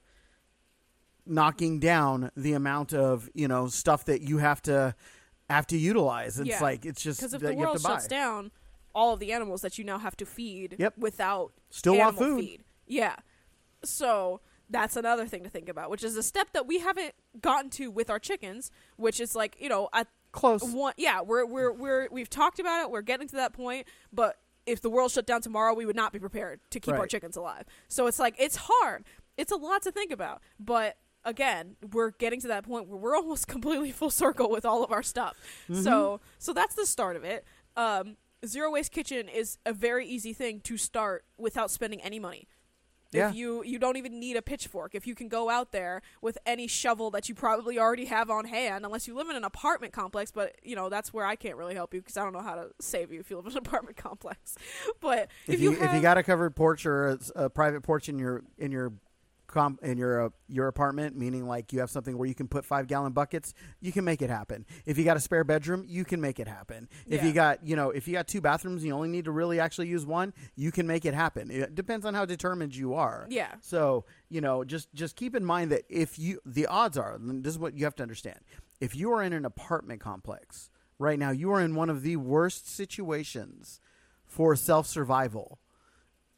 knocking 1.25 1.79
down 1.79 2.31
the 2.35 2.53
amount 2.53 2.93
of 2.93 3.29
you 3.33 3.47
know 3.47 3.67
stuff 3.67 4.05
that 4.05 4.21
you 4.21 4.37
have 4.39 4.61
to 4.63 4.95
have 5.49 5.67
to 5.67 5.77
utilize. 5.77 6.39
It's 6.39 6.49
Yeah. 6.49 6.61
like 6.61 6.85
it's 6.85 7.01
just 7.01 7.19
because 7.19 7.33
if 7.33 7.41
that 7.41 7.47
the 7.49 7.53
you 7.53 7.59
have 7.59 7.67
world 7.69 7.81
shuts 7.81 8.07
down, 8.07 8.51
all 8.95 9.13
of 9.13 9.19
the 9.19 9.31
animals 9.33 9.61
that 9.61 9.77
you 9.77 9.83
now 9.83 9.99
have 9.99 10.15
to 10.17 10.25
feed 10.25 10.77
Yep. 10.79 10.97
without 10.97 11.51
Still 11.69 11.97
want 11.97 12.17
food. 12.17 12.39
feed. 12.39 12.63
Yeah. 12.87 13.15
So 13.83 14.41
that's 14.69 14.95
another 14.95 15.25
thing 15.25 15.43
to 15.43 15.49
think 15.49 15.67
about, 15.69 15.89
which 15.89 16.03
is 16.03 16.15
a 16.15 16.23
step 16.23 16.49
that 16.53 16.65
we 16.67 16.79
haven't 16.79 17.13
gotten 17.41 17.69
to 17.71 17.91
with 17.91 18.09
our 18.09 18.19
chickens, 18.19 18.71
which 18.95 19.19
is 19.19 19.35
like 19.35 19.57
you 19.59 19.69
know 19.69 19.89
at 19.93 20.07
Close. 20.31 20.63
one 20.63 20.93
yeah 20.95 21.19
we're 21.19 21.45
we're 21.45 21.73
we're 21.73 22.07
we've 22.09 22.29
talked 22.29 22.57
about 22.57 22.81
it 22.83 22.89
we're 22.89 23.01
getting 23.01 23.27
to 23.27 23.35
that 23.35 23.51
point 23.51 23.85
but 24.13 24.37
if 24.65 24.79
the 24.79 24.89
world 24.89 25.11
shut 25.11 25.25
down 25.25 25.41
tomorrow 25.41 25.73
we 25.73 25.85
would 25.85 25.95
not 25.97 26.13
be 26.13 26.19
prepared 26.19 26.61
to 26.69 26.79
keep 26.79 26.93
our 26.95 27.05
chickens 27.05 27.35
alive 27.35 27.65
so 27.89 28.07
it's 28.07 28.17
like 28.17 28.33
it's 28.39 28.55
hard 28.55 29.03
it's 29.35 29.51
a 29.51 29.57
lot 29.57 29.81
to 29.81 29.91
think 29.91 30.09
about 30.09 30.41
but 30.57 30.95
again 31.25 31.75
we're 31.91 32.11
getting 32.11 32.39
to 32.39 32.47
that 32.47 32.63
point 32.63 32.87
where 32.87 32.97
we're 32.97 33.13
almost 33.13 33.45
completely 33.49 33.91
full 33.91 34.09
circle 34.09 34.49
with 34.49 34.63
all 34.63 34.85
of 34.85 34.91
our 34.93 35.03
stuff 35.03 35.35
Mm-hmm. 35.69 35.81
so 35.81 36.21
so 36.39 36.53
that's 36.53 36.75
the 36.75 36.85
start 36.85 37.17
of 37.17 37.25
it 37.25 37.43
um, 37.75 38.15
Zero 38.45 38.71
Waste 38.71 38.93
Kitchen 38.93 39.27
is 39.27 39.57
a 39.65 39.73
very 39.73 40.07
easy 40.07 40.31
thing 40.31 40.61
to 40.61 40.77
start 40.77 41.25
without 41.37 41.69
spending 41.69 42.01
any 42.01 42.19
money. 42.19 42.47
Yeah. 43.11 43.29
If 43.29 43.35
you 43.35 43.63
you 43.63 43.77
don't 43.77 43.97
even 43.97 44.19
need 44.19 44.37
a 44.37 44.41
pitchfork. 44.41 44.95
If 44.95 45.05
you 45.05 45.15
can 45.15 45.27
go 45.27 45.49
out 45.49 45.71
there 45.71 46.01
with 46.21 46.37
any 46.45 46.67
shovel 46.67 47.11
that 47.11 47.27
you 47.27 47.35
probably 47.35 47.77
already 47.77 48.05
have 48.05 48.29
on 48.29 48.45
hand, 48.45 48.85
unless 48.85 49.07
you 49.07 49.15
live 49.15 49.29
in 49.29 49.35
an 49.35 49.43
apartment 49.43 49.93
complex, 49.93 50.31
but 50.31 50.55
you 50.63 50.75
know 50.75 50.89
that's 50.89 51.13
where 51.13 51.25
I 51.25 51.35
can't 51.35 51.57
really 51.57 51.75
help 51.75 51.93
you 51.93 52.01
because 52.01 52.17
I 52.17 52.23
don't 52.23 52.33
know 52.33 52.41
how 52.41 52.55
to 52.55 52.69
save 52.79 53.11
you 53.11 53.19
if 53.19 53.29
you 53.29 53.35
live 53.37 53.47
in 53.47 53.51
an 53.53 53.57
apartment 53.65 53.97
complex. 53.97 54.55
But 55.01 55.29
if, 55.47 55.55
if 55.55 55.61
you, 55.61 55.73
have, 55.73 55.89
if 55.89 55.95
you 55.95 56.01
got 56.01 56.17
a 56.17 56.23
covered 56.23 56.55
porch 56.55 56.85
or 56.85 57.09
a, 57.09 57.19
a 57.35 57.49
private 57.49 57.81
porch 57.81 58.07
in 58.07 58.17
your 58.17 58.43
in 58.57 58.71
your 58.71 58.93
com- 59.51 59.77
in 59.83 59.97
your 59.97 60.25
uh, 60.25 60.29
your 60.47 60.67
apartment, 60.67 61.15
meaning 61.15 61.47
like 61.47 61.71
you 61.71 61.79
have 61.79 61.89
something 61.91 62.17
where 62.17 62.27
you 62.27 62.33
can 62.33 62.47
put 62.47 62.65
five 62.65 62.87
gallon 62.87 63.11
buckets, 63.11 63.53
you 63.79 63.91
can 63.91 64.03
make 64.03 64.21
it 64.21 64.29
happen. 64.29 64.65
If 64.85 64.97
you 64.97 65.03
got 65.03 65.17
a 65.17 65.19
spare 65.19 65.43
bedroom, 65.43 65.85
you 65.87 66.03
can 66.03 66.19
make 66.19 66.39
it 66.39 66.47
happen. 66.47 66.89
If 67.05 67.23
you 67.23 67.31
got 67.33 67.65
you 67.65 67.75
know 67.75 67.91
if 67.91 68.07
you 68.07 68.13
got 68.13 68.27
two 68.27 68.41
bathrooms, 68.41 68.83
you 68.83 68.93
only 68.93 69.09
need 69.09 69.25
to 69.25 69.31
really 69.31 69.59
actually 69.59 69.87
use 69.87 70.05
one, 70.05 70.33
you 70.55 70.71
can 70.71 70.87
make 70.87 71.05
it 71.05 71.13
happen. 71.13 71.51
It 71.51 71.75
depends 71.75 72.05
on 72.05 72.13
how 72.13 72.25
determined 72.25 72.75
you 72.75 72.93
are. 72.95 73.27
yeah, 73.29 73.55
So 73.61 74.05
you 74.29 74.41
know, 74.41 74.63
just 74.63 74.93
just 74.93 75.15
keep 75.15 75.35
in 75.35 75.45
mind 75.45 75.71
that 75.71 75.83
if 75.89 76.17
you 76.17 76.39
the 76.45 76.65
odds 76.67 76.97
are, 76.97 77.15
and 77.15 77.43
this 77.43 77.53
is 77.53 77.59
what 77.59 77.75
you 77.75 77.83
have 77.85 77.95
to 77.95 78.03
understand. 78.03 78.39
If 78.79 78.95
you 78.95 79.11
are 79.13 79.21
in 79.21 79.33
an 79.33 79.45
apartment 79.45 80.01
complex 80.01 80.71
right 80.97 81.19
now, 81.19 81.31
you 81.31 81.51
are 81.51 81.61
in 81.61 81.75
one 81.75 81.89
of 81.89 82.01
the 82.01 82.15
worst 82.15 82.67
situations 82.67 83.79
for 84.25 84.55
self 84.55 84.87
survival. 84.87 85.59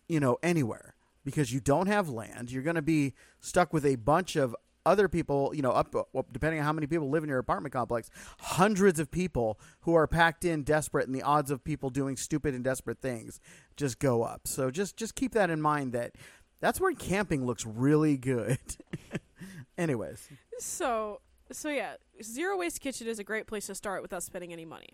You 0.10 0.20
know, 0.20 0.38
anywhere 0.44 0.93
because 1.24 1.54
you 1.54 1.60
don't 1.60 1.88
have 1.88 2.10
land. 2.10 2.52
You're 2.52 2.64
going 2.64 2.76
to 2.76 2.82
be 2.82 3.14
stuck 3.40 3.74
with 3.74 3.86
a 3.86 3.96
bunch 3.96 4.36
of 4.36 4.56
other 4.86 5.08
people. 5.08 5.52
You 5.56 5.62
know, 5.62 5.72
up 5.72 5.94
depending 6.32 6.60
on 6.60 6.66
how 6.66 6.74
many 6.74 6.88
people 6.88 7.10
live 7.10 7.24
in 7.24 7.30
your 7.30 7.40
apartment 7.40 7.74
complex, 7.74 8.10
hundreds 8.40 9.00
of 9.00 9.12
people 9.12 9.60
who 9.82 9.94
are 9.94 10.08
packed 10.08 10.46
in, 10.46 10.64
desperate, 10.64 11.08
and 11.08 11.16
the 11.16 11.22
odds 11.22 11.52
of 11.52 11.64
people 11.64 11.90
doing 11.90 12.18
stupid 12.18 12.54
and 12.54 12.64
desperate 12.64 13.00
things 13.02 13.40
just 13.78 14.00
go 14.00 14.24
up. 14.24 14.48
So 14.48 14.72
just 14.72 14.98
just 14.98 15.16
keep 15.16 15.34
that 15.34 15.50
in 15.50 15.62
mind 15.62 15.94
that 15.94 16.16
that's 16.60 16.80
where 16.80 16.94
camping 16.94 17.46
looks 17.46 17.66
really 17.66 18.18
good. 18.18 18.58
Anyways, 19.78 20.30
So, 20.60 21.20
so 21.52 21.70
yeah, 21.70 21.96
Zero 22.22 22.58
Waste 22.58 22.80
Kitchen 22.80 23.08
is 23.08 23.20
a 23.20 23.24
great 23.24 23.48
place 23.48 23.68
to 23.68 23.76
start 23.76 24.02
without 24.02 24.24
spending 24.24 24.54
any 24.54 24.66
money. 24.66 24.90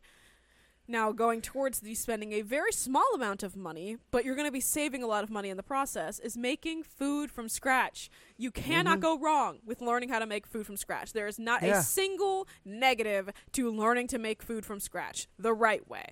Now, 0.90 1.12
going 1.12 1.42
towards 1.42 1.82
the 1.82 1.94
spending 1.94 2.34
a 2.34 2.42
very 2.42 2.72
small 2.72 3.06
amount 3.14 3.44
of 3.44 3.56
money, 3.56 3.98
but 4.10 4.26
you're 4.26 4.34
going 4.34 4.48
to 4.48 4.52
be 4.52 4.60
saving 4.60 5.04
a 5.04 5.08
lot 5.08 5.24
of 5.24 5.30
money 5.30 5.50
in 5.50 5.56
the 5.56 5.62
process, 5.62 6.18
is 6.18 6.36
making 6.36 6.82
food 6.82 7.30
from 7.32 7.48
scratch. 7.48 8.10
You 8.38 8.50
cannot 8.50 8.98
Mhm. 8.98 9.02
go 9.02 9.20
wrong 9.20 9.60
with 9.64 9.82
learning 9.82 10.10
how 10.10 10.18
to 10.18 10.26
make 10.26 10.48
food 10.48 10.66
from 10.66 10.78
scratch. 10.78 11.14
There 11.14 11.28
is 11.28 11.38
not 11.38 11.62
Yeah. 11.62 11.78
a 11.78 11.84
single 11.84 12.48
negative 12.66 13.30
to 13.52 13.70
learning 13.70 14.08
to 14.08 14.18
make 14.18 14.42
food 14.42 14.66
from 14.66 14.80
scratch 14.80 15.28
the 15.38 15.54
right 15.54 15.88
way. 15.88 16.12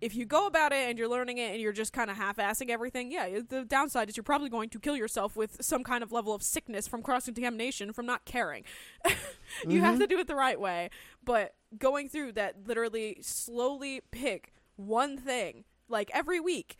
If 0.00 0.14
you 0.14 0.26
go 0.26 0.46
about 0.46 0.72
it 0.72 0.88
and 0.88 0.96
you're 0.98 1.08
learning 1.08 1.38
it 1.38 1.52
and 1.52 1.60
you're 1.60 1.72
just 1.72 1.92
kind 1.92 2.08
of 2.10 2.16
half-assing 2.16 2.70
everything, 2.70 3.10
yeah, 3.10 3.40
the 3.48 3.64
downside 3.64 4.08
is 4.08 4.16
you're 4.16 4.24
probably 4.24 4.48
going 4.48 4.68
to 4.70 4.78
kill 4.78 4.96
yourself 4.96 5.34
with 5.36 5.56
some 5.60 5.82
kind 5.82 6.02
of 6.02 6.12
level 6.12 6.34
of 6.34 6.42
sickness 6.42 6.86
from 6.86 7.02
cross-contamination 7.02 7.92
from 7.92 8.06
not 8.06 8.24
caring. 8.24 8.64
you 9.66 9.80
have 9.80 9.96
Mhm. 9.96 10.00
to 10.00 10.06
do 10.06 10.18
it 10.18 10.26
the 10.28 10.36
right 10.36 10.60
way. 10.60 10.90
But 11.24 11.54
going 11.76 12.08
through 12.08 12.32
that, 12.32 12.66
literally 12.66 13.18
slowly 13.22 14.00
pick 14.12 14.52
one 14.76 15.16
thing, 15.18 15.64
like 15.88 16.10
every 16.14 16.38
week, 16.40 16.76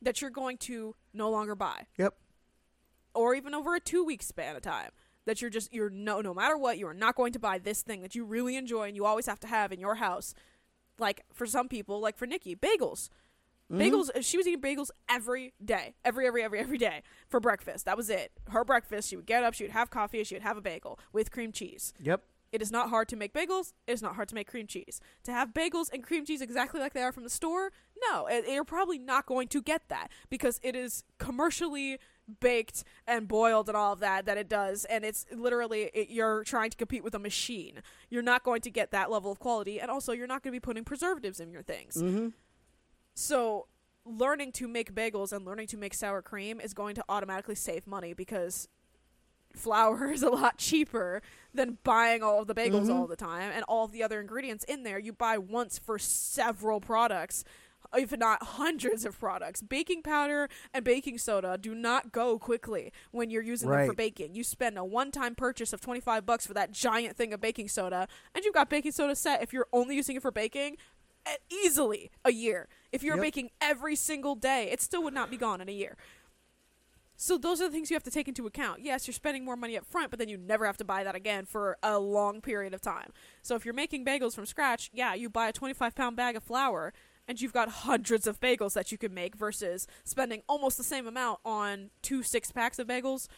that 0.00 0.20
you're 0.20 0.30
going 0.30 0.56
to 0.58 0.96
no 1.12 1.30
longer 1.30 1.54
buy, 1.54 1.86
yep. 1.98 2.14
or 3.14 3.34
even 3.34 3.54
over 3.54 3.74
a 3.74 3.80
two 3.80 4.02
week 4.04 4.22
span 4.22 4.56
of 4.56 4.62
time. 4.62 4.90
That 5.24 5.40
you're 5.40 5.50
just 5.50 5.72
you're 5.72 5.90
no 5.90 6.20
no 6.20 6.34
matter 6.34 6.58
what 6.58 6.78
you 6.78 6.88
are 6.88 6.94
not 6.94 7.14
going 7.14 7.32
to 7.34 7.38
buy 7.38 7.58
this 7.58 7.82
thing 7.82 8.00
that 8.02 8.16
you 8.16 8.24
really 8.24 8.56
enjoy 8.56 8.88
and 8.88 8.96
you 8.96 9.04
always 9.04 9.26
have 9.26 9.38
to 9.40 9.46
have 9.46 9.70
in 9.70 9.78
your 9.78 9.94
house. 9.96 10.34
Like 11.02 11.22
for 11.34 11.46
some 11.46 11.68
people, 11.68 12.00
like 12.00 12.16
for 12.16 12.26
Nikki, 12.26 12.54
bagels. 12.56 13.10
Mhm. 13.70 13.78
Bagels. 13.80 14.10
uh, 14.14 14.20
She 14.22 14.36
was 14.36 14.46
eating 14.46 14.60
bagels 14.60 14.90
every 15.08 15.52
day, 15.62 15.94
every 16.04 16.26
every 16.26 16.42
every 16.44 16.58
every 16.60 16.78
day 16.78 17.02
for 17.28 17.40
breakfast. 17.40 17.84
That 17.86 17.96
was 17.96 18.08
it. 18.08 18.30
Her 18.50 18.64
breakfast. 18.64 19.08
She 19.08 19.16
would 19.16 19.26
get 19.26 19.42
up. 19.42 19.54
She 19.54 19.64
would 19.64 19.72
have 19.72 19.90
coffee. 19.90 20.18
and 20.18 20.26
She 20.26 20.34
would 20.36 20.42
have 20.42 20.56
a 20.56 20.60
bagel 20.62 20.98
with 21.12 21.30
cream 21.30 21.50
cheese. 21.52 21.92
Yep. 22.00 22.22
It 22.52 22.60
is 22.60 22.70
not 22.70 22.90
hard 22.90 23.08
to 23.08 23.16
make 23.16 23.32
bagels. 23.32 23.72
It 23.86 23.92
is 23.92 24.02
not 24.02 24.14
hard 24.14 24.28
to 24.28 24.34
make 24.34 24.46
cream 24.46 24.66
cheese. 24.66 25.00
To 25.24 25.32
have 25.32 25.54
bagels 25.54 25.90
and 25.92 26.02
cream 26.04 26.26
cheese 26.26 26.42
exactly 26.42 26.80
like 26.80 26.92
they 26.92 27.00
are 27.02 27.10
from 27.12 27.24
the 27.24 27.30
store, 27.30 27.72
no, 28.10 28.26
it- 28.26 28.46
you're 28.46 28.62
probably 28.62 28.98
not 28.98 29.24
going 29.24 29.48
to 29.48 29.62
get 29.62 29.88
that 29.88 30.08
because 30.28 30.60
it 30.62 30.76
is 30.76 31.02
commercially 31.18 31.98
baked 32.40 32.84
and 33.06 33.26
boiled 33.28 33.68
and 33.68 33.76
all 33.76 33.92
of 33.92 34.00
that 34.00 34.26
that 34.26 34.38
it 34.38 34.48
does, 34.48 34.84
and 34.86 35.04
it's 35.04 35.26
literally 35.32 35.90
it, 35.94 36.08
you're 36.10 36.44
trying 36.44 36.70
to 36.70 36.76
compete 36.76 37.02
with 37.04 37.14
a 37.14 37.18
machine. 37.18 37.82
You're 38.10 38.22
not 38.22 38.42
going 38.44 38.60
to 38.62 38.70
get 38.70 38.90
that 38.92 39.10
level 39.10 39.30
of 39.32 39.38
quality, 39.38 39.80
and 39.80 39.90
also 39.90 40.12
you're 40.12 40.26
not 40.26 40.42
going 40.42 40.52
to 40.52 40.56
be 40.56 40.60
putting 40.60 40.84
preservatives 40.84 41.40
in 41.40 41.50
your 41.50 41.62
things. 41.62 41.96
Mm-hmm. 41.96 42.28
So 43.14 43.66
learning 44.04 44.52
to 44.52 44.66
make 44.68 44.94
bagels 44.94 45.32
and 45.32 45.44
learning 45.44 45.66
to 45.68 45.76
make 45.76 45.94
sour 45.94 46.22
cream 46.22 46.60
is 46.60 46.74
going 46.74 46.94
to 46.96 47.04
automatically 47.08 47.54
save 47.54 47.86
money 47.86 48.12
because 48.12 48.68
flour 49.54 50.10
is 50.12 50.22
a 50.22 50.30
lot 50.30 50.58
cheaper 50.58 51.22
than 51.54 51.78
buying 51.84 52.22
all 52.22 52.40
of 52.40 52.46
the 52.48 52.54
bagels 52.54 52.86
Mhm. 52.86 52.94
all 52.94 53.06
the 53.06 53.16
time 53.16 53.52
and 53.54 53.62
all 53.64 53.84
of 53.84 53.92
the 53.92 54.02
other 54.02 54.18
ingredients 54.20 54.64
in 54.64 54.82
there 54.82 54.98
you 54.98 55.12
buy 55.12 55.36
once 55.38 55.78
for 55.78 55.98
several 55.98 56.80
products 56.80 57.44
if 57.96 58.16
not 58.16 58.42
hundreds 58.42 59.04
of 59.04 59.18
products 59.18 59.62
baking 59.62 60.02
powder 60.02 60.48
and 60.72 60.84
baking 60.84 61.18
soda 61.18 61.58
do 61.60 61.74
not 61.74 62.12
go 62.12 62.38
quickly 62.38 62.92
when 63.10 63.30
you're 63.30 63.42
using 63.42 63.68
them 63.68 63.86
for 63.86 63.94
baking 63.94 64.34
you 64.34 64.42
spend 64.44 64.78
a 64.78 64.84
one-time 64.84 65.34
purchase 65.34 65.72
of 65.72 65.80
25 65.80 66.24
bucks 66.24 66.46
for 66.46 66.54
that 66.54 66.72
giant 66.72 67.16
thing 67.16 67.32
of 67.32 67.40
baking 67.40 67.68
soda 67.68 68.06
and 68.34 68.44
you've 68.44 68.54
got 68.54 68.68
baking 68.70 68.92
soda 68.92 69.14
set 69.14 69.42
if 69.42 69.52
you're 69.52 69.68
only 69.72 69.94
using 69.96 70.16
it 70.16 70.22
for 70.22 70.30
baking 70.30 70.76
eh, 71.26 71.36
easily 71.50 72.10
a 72.24 72.32
year 72.32 72.68
if 72.92 73.02
you're 73.02 73.16
Yep. 73.16 73.22
baking 73.24 73.50
every 73.60 73.96
single 73.96 74.34
day 74.34 74.68
it 74.70 74.80
still 74.80 75.02
would 75.02 75.14
not 75.14 75.30
be 75.30 75.36
gone 75.36 75.60
in 75.60 75.68
a 75.68 75.72
year 75.72 75.96
so 77.14 77.38
those 77.38 77.60
are 77.60 77.68
the 77.68 77.72
things 77.72 77.88
you 77.88 77.94
have 77.94 78.02
to 78.02 78.10
take 78.10 78.26
into 78.26 78.48
account. 78.48 78.80
Yes, 78.80 79.06
you're 79.06 79.14
spending 79.14 79.44
more 79.44 79.54
money 79.54 79.76
up 79.76 79.86
front, 79.86 80.10
but 80.10 80.18
then 80.18 80.28
you 80.28 80.36
never 80.36 80.66
have 80.66 80.76
to 80.78 80.84
buy 80.84 81.04
that 81.04 81.14
again 81.14 81.44
for 81.44 81.76
a 81.80 81.96
long 82.00 82.40
period 82.40 82.74
of 82.74 82.80
time. 82.80 83.12
So 83.42 83.54
if 83.54 83.64
you're 83.64 83.74
making 83.74 84.04
bagels 84.04 84.34
from 84.34 84.44
scratch, 84.44 84.90
yeah, 84.92 85.14
you 85.14 85.30
buy 85.30 85.46
a 85.48 85.52
25 85.52 85.94
pound 85.94 86.16
bag 86.16 86.34
of 86.34 86.42
flour 86.42 86.92
and 87.28 87.40
you've 87.40 87.52
got 87.52 87.68
hundreds 87.68 88.26
of 88.26 88.40
bagels 88.40 88.74
that 88.74 88.90
you 88.92 88.98
can 88.98 89.14
make 89.14 89.36
versus 89.36 89.86
spending 90.04 90.42
almost 90.48 90.76
the 90.76 90.84
same 90.84 91.06
amount 91.06 91.38
on 91.44 91.90
two 92.02 92.22
six 92.22 92.50
packs 92.52 92.78
of 92.78 92.86
bagels 92.86 93.28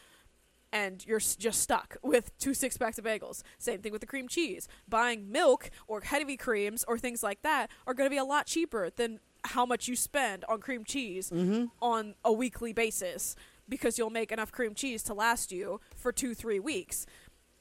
and 0.72 1.06
you're 1.06 1.20
just 1.20 1.60
stuck 1.60 1.96
with 2.02 2.36
two 2.38 2.52
six 2.54 2.76
packs 2.76 2.98
of 2.98 3.04
bagels. 3.04 3.42
Same 3.58 3.80
thing 3.80 3.92
with 3.92 4.00
the 4.00 4.06
cream 4.08 4.26
cheese. 4.26 4.66
Buying 4.88 5.30
milk 5.30 5.70
or 5.86 6.00
heavy 6.00 6.36
creams 6.36 6.84
or 6.88 6.98
things 6.98 7.22
like 7.22 7.42
that 7.42 7.70
are 7.86 7.94
going 7.94 8.06
to 8.06 8.10
be 8.10 8.18
a 8.18 8.24
lot 8.24 8.46
cheaper 8.46 8.90
than 8.90 9.20
how 9.44 9.64
much 9.64 9.86
you 9.86 9.94
spend 9.94 10.44
on 10.48 10.58
cream 10.60 10.82
cheese 10.84 11.30
Mm-hmm. 11.30 11.66
on 11.80 12.14
a 12.24 12.32
weekly 12.32 12.72
basis 12.72 13.36
because 13.68 13.98
you'll 13.98 14.10
make 14.10 14.32
enough 14.32 14.50
cream 14.50 14.74
cheese 14.74 15.02
to 15.04 15.14
last 15.14 15.52
you 15.52 15.80
for 15.96 16.10
two 16.12 16.34
three 16.34 16.58
weeks 16.58 17.06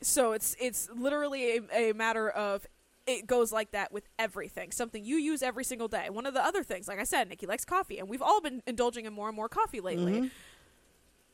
so 0.02 0.32
it's 0.34 0.56
it's 0.60 0.90
literally 0.94 1.58
a, 1.74 1.90
a 1.92 1.94
matter 1.94 2.30
of 2.30 2.66
it 3.06 3.28
goes 3.28 3.52
like 3.52 3.72
that 3.72 3.92
with 3.92 4.08
everything 4.18 4.72
something 4.72 5.04
you 5.04 5.18
use 5.18 5.42
every 5.44 5.64
single 5.64 5.88
day 5.88 6.10
one 6.10 6.26
of 6.26 6.34
the 6.34 6.44
other 6.44 6.64
things 6.64 6.88
like 6.88 7.00
i 7.00 7.04
said 7.04 7.28
nikki 7.30 7.46
likes 7.46 7.66
coffee 7.66 8.00
and 8.00 8.08
we've 8.08 8.22
all 8.22 8.40
been 8.42 8.62
indulging 8.66 9.06
in 9.06 9.14
more 9.14 9.28
and 9.28 9.36
more 9.36 9.50
coffee 9.50 9.82
lately 9.82 10.14
Mhm. 10.22 10.32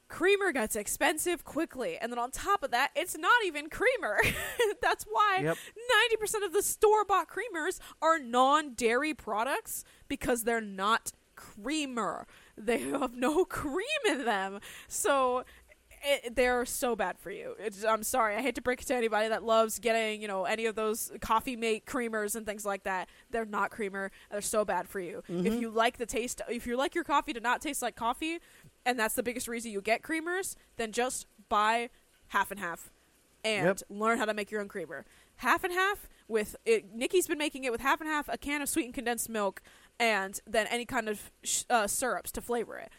creamer 0.08 0.52
gets 0.52 0.76
expensive 0.76 1.44
quickly 1.44 1.98
and 2.00 2.12
then 2.12 2.18
on 2.18 2.32
top 2.32 2.64
of 2.64 2.72
that 2.72 2.90
it's 2.96 3.16
not 3.18 3.46
even 3.46 3.70
creamer 3.70 4.20
that's 4.82 5.04
why 5.04 5.40
Yep. 5.44 5.58
90% 6.22 6.46
of 6.46 6.54
the 6.54 6.64
store 6.64 7.06
bought 7.06 7.28
creamers 7.30 7.80
are 8.02 8.18
non 8.20 8.74
dairy 8.74 9.14
products 9.14 9.84
because 10.08 10.44
they're 10.44 10.60
not 10.62 11.12
creamer. 11.36 12.28
They 12.58 12.80
have 12.80 13.16
no 13.16 13.46
cream 13.62 13.86
in 14.10 14.26
them. 14.26 14.60
So 14.90 15.46
it, 16.04 16.36
they're 16.36 16.66
so 16.66 16.96
bad 16.96 17.18
for 17.20 17.32
you. 17.32 17.56
It's, 17.60 17.84
I'm 17.84 18.04
sorry. 18.04 18.36
I 18.36 18.42
hate 18.42 18.56
to 18.56 18.62
break 18.62 18.82
it 18.82 18.88
to 18.88 18.96
anybody 18.96 19.28
that 19.30 19.44
loves 19.44 19.80
getting, 19.80 20.22
you 20.22 20.28
know, 20.28 20.46
any 20.46 20.66
of 20.66 20.76
those 20.76 21.12
coffee 21.22 21.56
mate 21.56 21.86
creamers 21.86 22.36
and 22.36 22.46
things 22.46 22.66
like 22.66 22.84
that. 22.84 23.10
They're 23.32 23.46
not 23.46 23.72
creamer. 23.72 24.12
They're 24.32 24.42
so 24.42 24.64
bad 24.66 24.88
for 24.88 25.00
you. 25.00 25.24
If 25.28 25.54
Mhm. 25.54 25.62
you 25.62 25.70
like 25.70 25.98
the 25.98 26.06
taste, 26.06 26.42
if 26.50 26.66
you 26.68 26.78
like 26.78 26.96
your 26.96 27.04
coffee 27.04 27.34
to 27.34 27.40
not 27.40 27.62
taste 27.62 27.82
like 27.82 27.96
coffee, 27.96 28.40
and 28.86 28.98
that's 29.00 29.16
the 29.16 29.24
biggest 29.24 29.48
reason 29.48 29.72
you 29.72 29.82
get 29.82 30.02
creamers, 30.02 30.56
then 30.78 30.92
just 30.92 31.26
buy 31.50 31.90
half 32.28 32.52
and 32.52 32.60
half 32.60 32.92
and 33.44 33.66
Yep. 33.66 33.80
learn 33.90 34.18
how 34.18 34.26
to 34.26 34.34
make 34.34 34.52
your 34.52 34.62
own 34.62 34.68
creamer. 34.68 35.06
Half 35.38 35.64
and 35.64 35.74
half 35.74 36.08
with 36.28 36.56
it. 36.66 36.94
Nikki's 36.94 37.28
been 37.28 37.38
making 37.38 37.64
it 37.64 37.72
with 37.72 37.82
half 37.82 38.02
and 38.02 38.10
half 38.10 38.28
a 38.30 38.38
can 38.38 38.62
of 38.62 38.70
sweetened 38.70 38.94
condensed 38.94 39.30
milk 39.30 39.62
and 40.00 40.40
then 40.46 40.68
any 40.68 40.86
kind 40.86 41.08
of 41.10 41.32
sh- 41.44 41.64
uh, 41.70 41.88
syrups 41.88 42.32
to 42.34 42.42
flavor 42.42 42.78
it. 42.78 42.92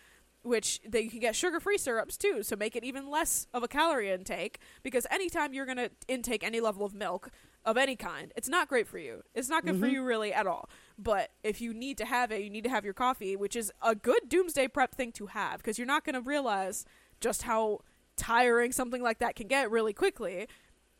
Which 0.42 0.80
they 0.88 1.02
you 1.02 1.10
can 1.10 1.20
get 1.20 1.36
sugar 1.36 1.60
free 1.60 1.76
syrups 1.76 2.16
too, 2.16 2.42
so 2.42 2.56
make 2.56 2.74
it 2.74 2.82
even 2.82 3.10
less 3.10 3.46
of 3.52 3.62
a 3.62 3.68
calorie 3.68 4.10
intake. 4.10 4.58
Because 4.82 5.06
anytime 5.10 5.52
you're 5.52 5.66
gonna 5.66 5.90
intake 6.08 6.42
any 6.42 6.60
level 6.60 6.84
of 6.86 6.94
milk 6.94 7.30
of 7.64 7.76
any 7.76 7.94
kind, 7.94 8.32
it's 8.36 8.48
not 8.48 8.66
great 8.66 8.86
for 8.88 8.96
you. 8.98 9.22
It's 9.34 9.50
not 9.50 9.66
good 9.66 9.78
for 9.78 9.86
Mhm. 9.86 9.92
you 9.92 10.02
really 10.02 10.32
at 10.32 10.46
all. 10.46 10.70
But 10.98 11.30
if 11.44 11.60
you 11.60 11.74
need 11.74 11.98
to 11.98 12.06
have 12.06 12.32
it, 12.32 12.42
you 12.42 12.48
need 12.48 12.64
to 12.64 12.70
have 12.70 12.86
your 12.86 12.94
coffee, 12.94 13.36
which 13.36 13.54
is 13.54 13.70
a 13.82 13.94
good 13.94 14.30
doomsday 14.30 14.68
prep 14.68 14.94
thing 14.94 15.12
to 15.12 15.26
have 15.26 15.58
because 15.58 15.76
you're 15.78 15.86
not 15.86 16.04
gonna 16.04 16.22
realize 16.22 16.86
just 17.20 17.42
how 17.42 17.80
tiring 18.16 18.72
something 18.72 19.02
like 19.02 19.18
that 19.18 19.34
can 19.36 19.46
get 19.46 19.70
really 19.70 19.92
quickly 19.92 20.46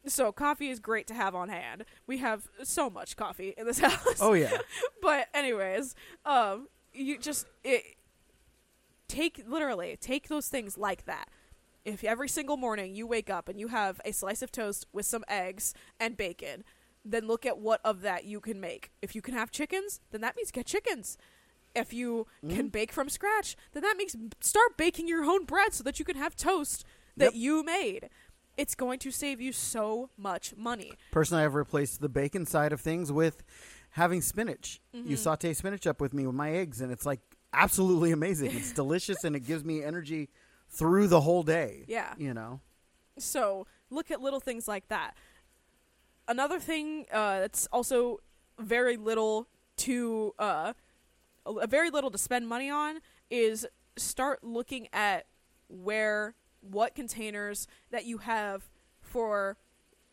So 0.06 0.32
coffee 0.32 0.70
is 0.70 0.80
great 0.80 1.06
to 1.08 1.14
have 1.14 1.34
on 1.34 1.50
hand. 1.50 1.84
We 2.06 2.18
have 2.18 2.48
so 2.62 2.88
much 2.88 3.16
coffee 3.16 3.52
in 3.58 3.66
this 3.66 3.78
house. 3.86 4.18
Oh 4.20 4.32
yeah. 4.32 4.58
but 5.02 5.28
anyways, 5.34 5.94
um, 6.24 6.68
you 6.94 7.18
just 7.18 7.46
it, 7.64 7.96
take 9.10 9.42
literally 9.46 9.96
take 10.00 10.28
those 10.28 10.48
things 10.48 10.78
like 10.78 11.04
that. 11.06 11.28
If 11.84 12.04
every 12.04 12.28
single 12.28 12.56
morning 12.56 12.94
you 12.94 13.06
wake 13.06 13.30
up 13.30 13.48
and 13.48 13.58
you 13.58 13.68
have 13.68 14.00
a 14.04 14.12
slice 14.12 14.42
of 14.42 14.52
toast 14.52 14.86
with 14.92 15.06
some 15.06 15.24
eggs 15.28 15.74
and 15.98 16.16
bacon, 16.16 16.62
then 17.04 17.26
look 17.26 17.46
at 17.46 17.58
what 17.58 17.80
of 17.84 18.02
that 18.02 18.24
you 18.24 18.40
can 18.40 18.60
make. 18.60 18.90
If 19.00 19.14
you 19.14 19.22
can 19.22 19.34
have 19.34 19.50
chickens, 19.50 20.00
then 20.10 20.20
that 20.20 20.36
means 20.36 20.50
get 20.50 20.66
chickens. 20.66 21.16
If 21.74 21.92
you 21.92 22.26
can 22.48 22.68
bake 22.68 22.92
from 22.92 23.08
scratch, 23.08 23.56
then 23.72 23.82
that 23.82 23.96
means 23.96 24.16
start 24.40 24.76
baking 24.76 25.08
your 25.08 25.24
own 25.24 25.44
bread 25.44 25.72
so 25.72 25.84
that 25.84 25.98
you 25.98 26.04
can 26.04 26.16
have 26.16 26.34
toast 26.36 26.84
that 27.16 27.26
Yep. 27.26 27.34
you 27.34 27.62
made. 27.62 28.08
It's 28.56 28.74
going 28.74 28.98
to 28.98 29.10
save 29.10 29.40
you 29.40 29.52
so 29.52 30.10
much 30.18 30.54
money. 30.56 30.92
Personally, 31.12 31.44
I've 31.44 31.54
replaced 31.54 32.00
the 32.00 32.08
bacon 32.08 32.44
side 32.44 32.72
of 32.72 32.80
things 32.80 33.10
with 33.12 33.42
having 33.90 34.20
spinach. 34.20 34.80
Mm-hmm. 34.94 35.08
You 35.10 35.16
saute 35.16 35.54
spinach 35.54 35.86
up 35.86 36.00
with 36.00 36.12
me 36.12 36.26
with 36.26 36.36
my 36.36 36.50
eggs, 36.50 36.80
and 36.80 36.92
it's 36.92 37.06
like 37.06 37.20
absolutely 37.52 38.12
amazing. 38.12 38.50
It's 38.52 38.72
delicious, 38.72 39.24
and 39.24 39.34
it 39.36 39.40
gives 39.40 39.64
me 39.64 39.82
energy 39.82 40.28
through 40.68 41.08
the 41.08 41.20
whole 41.20 41.42
day. 41.42 41.84
Yeah. 41.88 42.14
You 42.18 42.34
know. 42.34 42.60
So 43.18 43.66
look 43.90 44.10
at 44.10 44.20
little 44.20 44.40
things 44.40 44.66
like 44.68 44.88
that. 44.88 45.14
Another 46.28 46.60
thing 46.60 47.06
uh, 47.12 47.40
that's 47.40 47.66
also 47.72 48.18
very 48.58 48.96
little 48.96 49.48
to 49.78 50.34
uh, 50.38 50.72
a 51.46 51.66
very 51.66 51.90
little 51.90 52.10
to 52.10 52.18
spend 52.18 52.48
money 52.48 52.70
on 52.70 53.00
is 53.30 53.66
start 53.96 54.44
looking 54.44 54.88
at 54.92 55.26
where 55.68 56.34
what 56.60 56.94
containers 56.94 57.66
that 57.90 58.04
you 58.04 58.18
have 58.18 58.68
for 59.00 59.56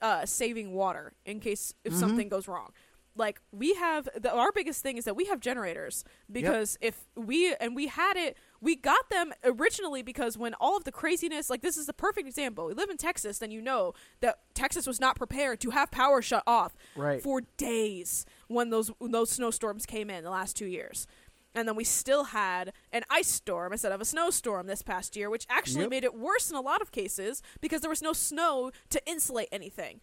uh, 0.01 0.25
saving 0.25 0.73
water 0.73 1.13
in 1.25 1.39
case 1.39 1.73
if 1.83 1.93
Mhm. 1.93 1.99
something 1.99 2.29
goes 2.29 2.47
wrong. 2.47 2.71
Like 3.17 3.41
we 3.51 3.73
have 3.73 4.07
the, 4.15 4.31
our 4.31 4.51
biggest 4.51 4.83
thing 4.83 4.97
is 4.97 5.05
that 5.05 5.15
we 5.15 5.25
have 5.25 5.39
generators 5.39 6.03
because 6.31 6.77
if 6.81 7.05
we 7.15 7.53
and 7.59 7.75
we 7.75 7.87
had 7.87 8.15
it 8.15 8.37
we 8.61 8.75
got 8.75 9.09
them 9.09 9.33
originally 9.43 10.01
because 10.03 10.37
when 10.37 10.53
all 10.55 10.77
of 10.77 10.83
the 10.83 10.91
craziness 10.91 11.49
like 11.49 11.61
this 11.61 11.77
is 11.77 11.85
the 11.87 11.93
perfect 11.93 12.27
example. 12.27 12.65
We 12.67 12.73
live 12.73 12.89
in 12.89 12.97
Texas 12.97 13.39
then 13.39 13.49
you 13.51 13.61
know 13.61 13.93
that 14.21 14.39
Texas 14.53 14.85
was 14.85 14.99
not 14.99 15.15
prepared 15.15 15.59
to 15.61 15.71
have 15.71 15.89
power 15.91 16.21
shut 16.21 16.43
off 16.45 16.75
Right. 16.95 17.21
for 17.21 17.41
days 17.57 18.25
when 18.47 18.69
those 18.69 18.89
when 18.99 19.11
those 19.11 19.31
snowstorms 19.31 19.85
came 19.85 20.09
in 20.09 20.23
the 20.23 20.29
last 20.29 20.55
2 20.55 20.65
years. 20.65 21.07
And 21.55 21.67
then 21.67 21.75
we 21.75 21.85
still 21.85 22.25
had 22.25 22.71
an 22.91 23.01
ice 23.09 23.27
storm 23.29 23.71
instead 23.71 23.91
of 23.91 23.99
a 23.99 24.05
snowstorm 24.05 24.67
this 24.67 24.83
past 24.83 25.15
year, 25.15 25.27
which 25.27 25.47
actually 25.49 25.81
Yep. 25.81 25.89
made 25.89 26.03
it 26.03 26.13
worse 26.13 26.51
in 26.51 26.55
a 26.55 26.61
lot 26.61 26.81
of 26.83 26.91
cases 26.91 27.41
because 27.61 27.81
there 27.81 27.89
was 27.89 28.01
no 28.03 28.13
snow 28.13 28.71
to 28.91 29.01
insulate 29.09 29.47
anything. 29.51 29.99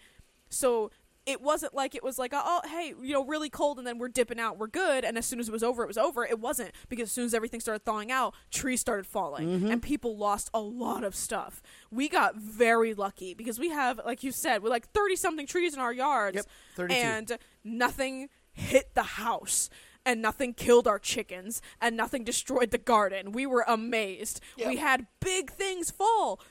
So 0.48 0.90
it 1.26 1.40
wasn't 1.40 1.74
like 1.74 1.94
it 1.94 2.02
was 2.02 2.18
like, 2.18 2.32
oh, 2.34 2.60
hey, 2.66 2.94
you 3.00 3.12
know, 3.12 3.24
really 3.24 3.48
cold 3.48 3.78
and 3.78 3.86
then 3.86 3.98
we're 3.98 4.08
dipping 4.08 4.38
out, 4.38 4.58
we're 4.58 4.66
good. 4.66 5.04
And 5.04 5.16
as 5.16 5.24
soon 5.24 5.40
as 5.40 5.48
it 5.48 5.52
was 5.52 5.62
over, 5.62 5.82
it 5.82 5.86
was 5.86 5.98
over. 5.98 6.24
It 6.24 6.38
wasn't 6.38 6.72
because 6.88 7.08
as 7.08 7.12
soon 7.12 7.24
as 7.24 7.34
everything 7.34 7.60
started 7.60 7.84
thawing 7.84 8.12
out, 8.12 8.34
trees 8.50 8.80
started 8.80 9.06
falling 9.06 9.48
mm-hmm. 9.48 9.70
and 9.70 9.82
people 9.82 10.16
lost 10.16 10.50
a 10.52 10.60
lot 10.60 11.02
of 11.02 11.14
stuff. 11.14 11.62
We 11.90 12.08
got 12.08 12.36
very 12.36 12.94
lucky 12.94 13.34
because 13.34 13.58
we 13.58 13.70
have, 13.70 14.00
like 14.04 14.22
you 14.22 14.32
said, 14.32 14.62
we're 14.62 14.70
like 14.70 14.90
30 14.90 15.16
something 15.16 15.46
trees 15.46 15.74
in 15.74 15.80
our 15.80 15.92
yards 15.92 16.36
Yep, 16.36 16.46
32. 16.76 16.94
and 16.94 17.38
nothing 17.62 18.28
hit 18.52 18.94
the 18.94 19.02
house. 19.02 19.70
And 20.06 20.20
nothing 20.20 20.52
killed 20.52 20.86
our 20.86 20.98
chickens, 20.98 21.62
and 21.80 21.96
nothing 21.96 22.24
destroyed 22.24 22.72
the 22.72 22.76
garden. 22.76 23.32
We 23.32 23.46
were 23.46 23.64
amazed. 23.66 24.38
We 24.58 24.76
had 24.76 25.06
big 25.18 25.50
things 25.50 25.90
fall. 25.90 26.42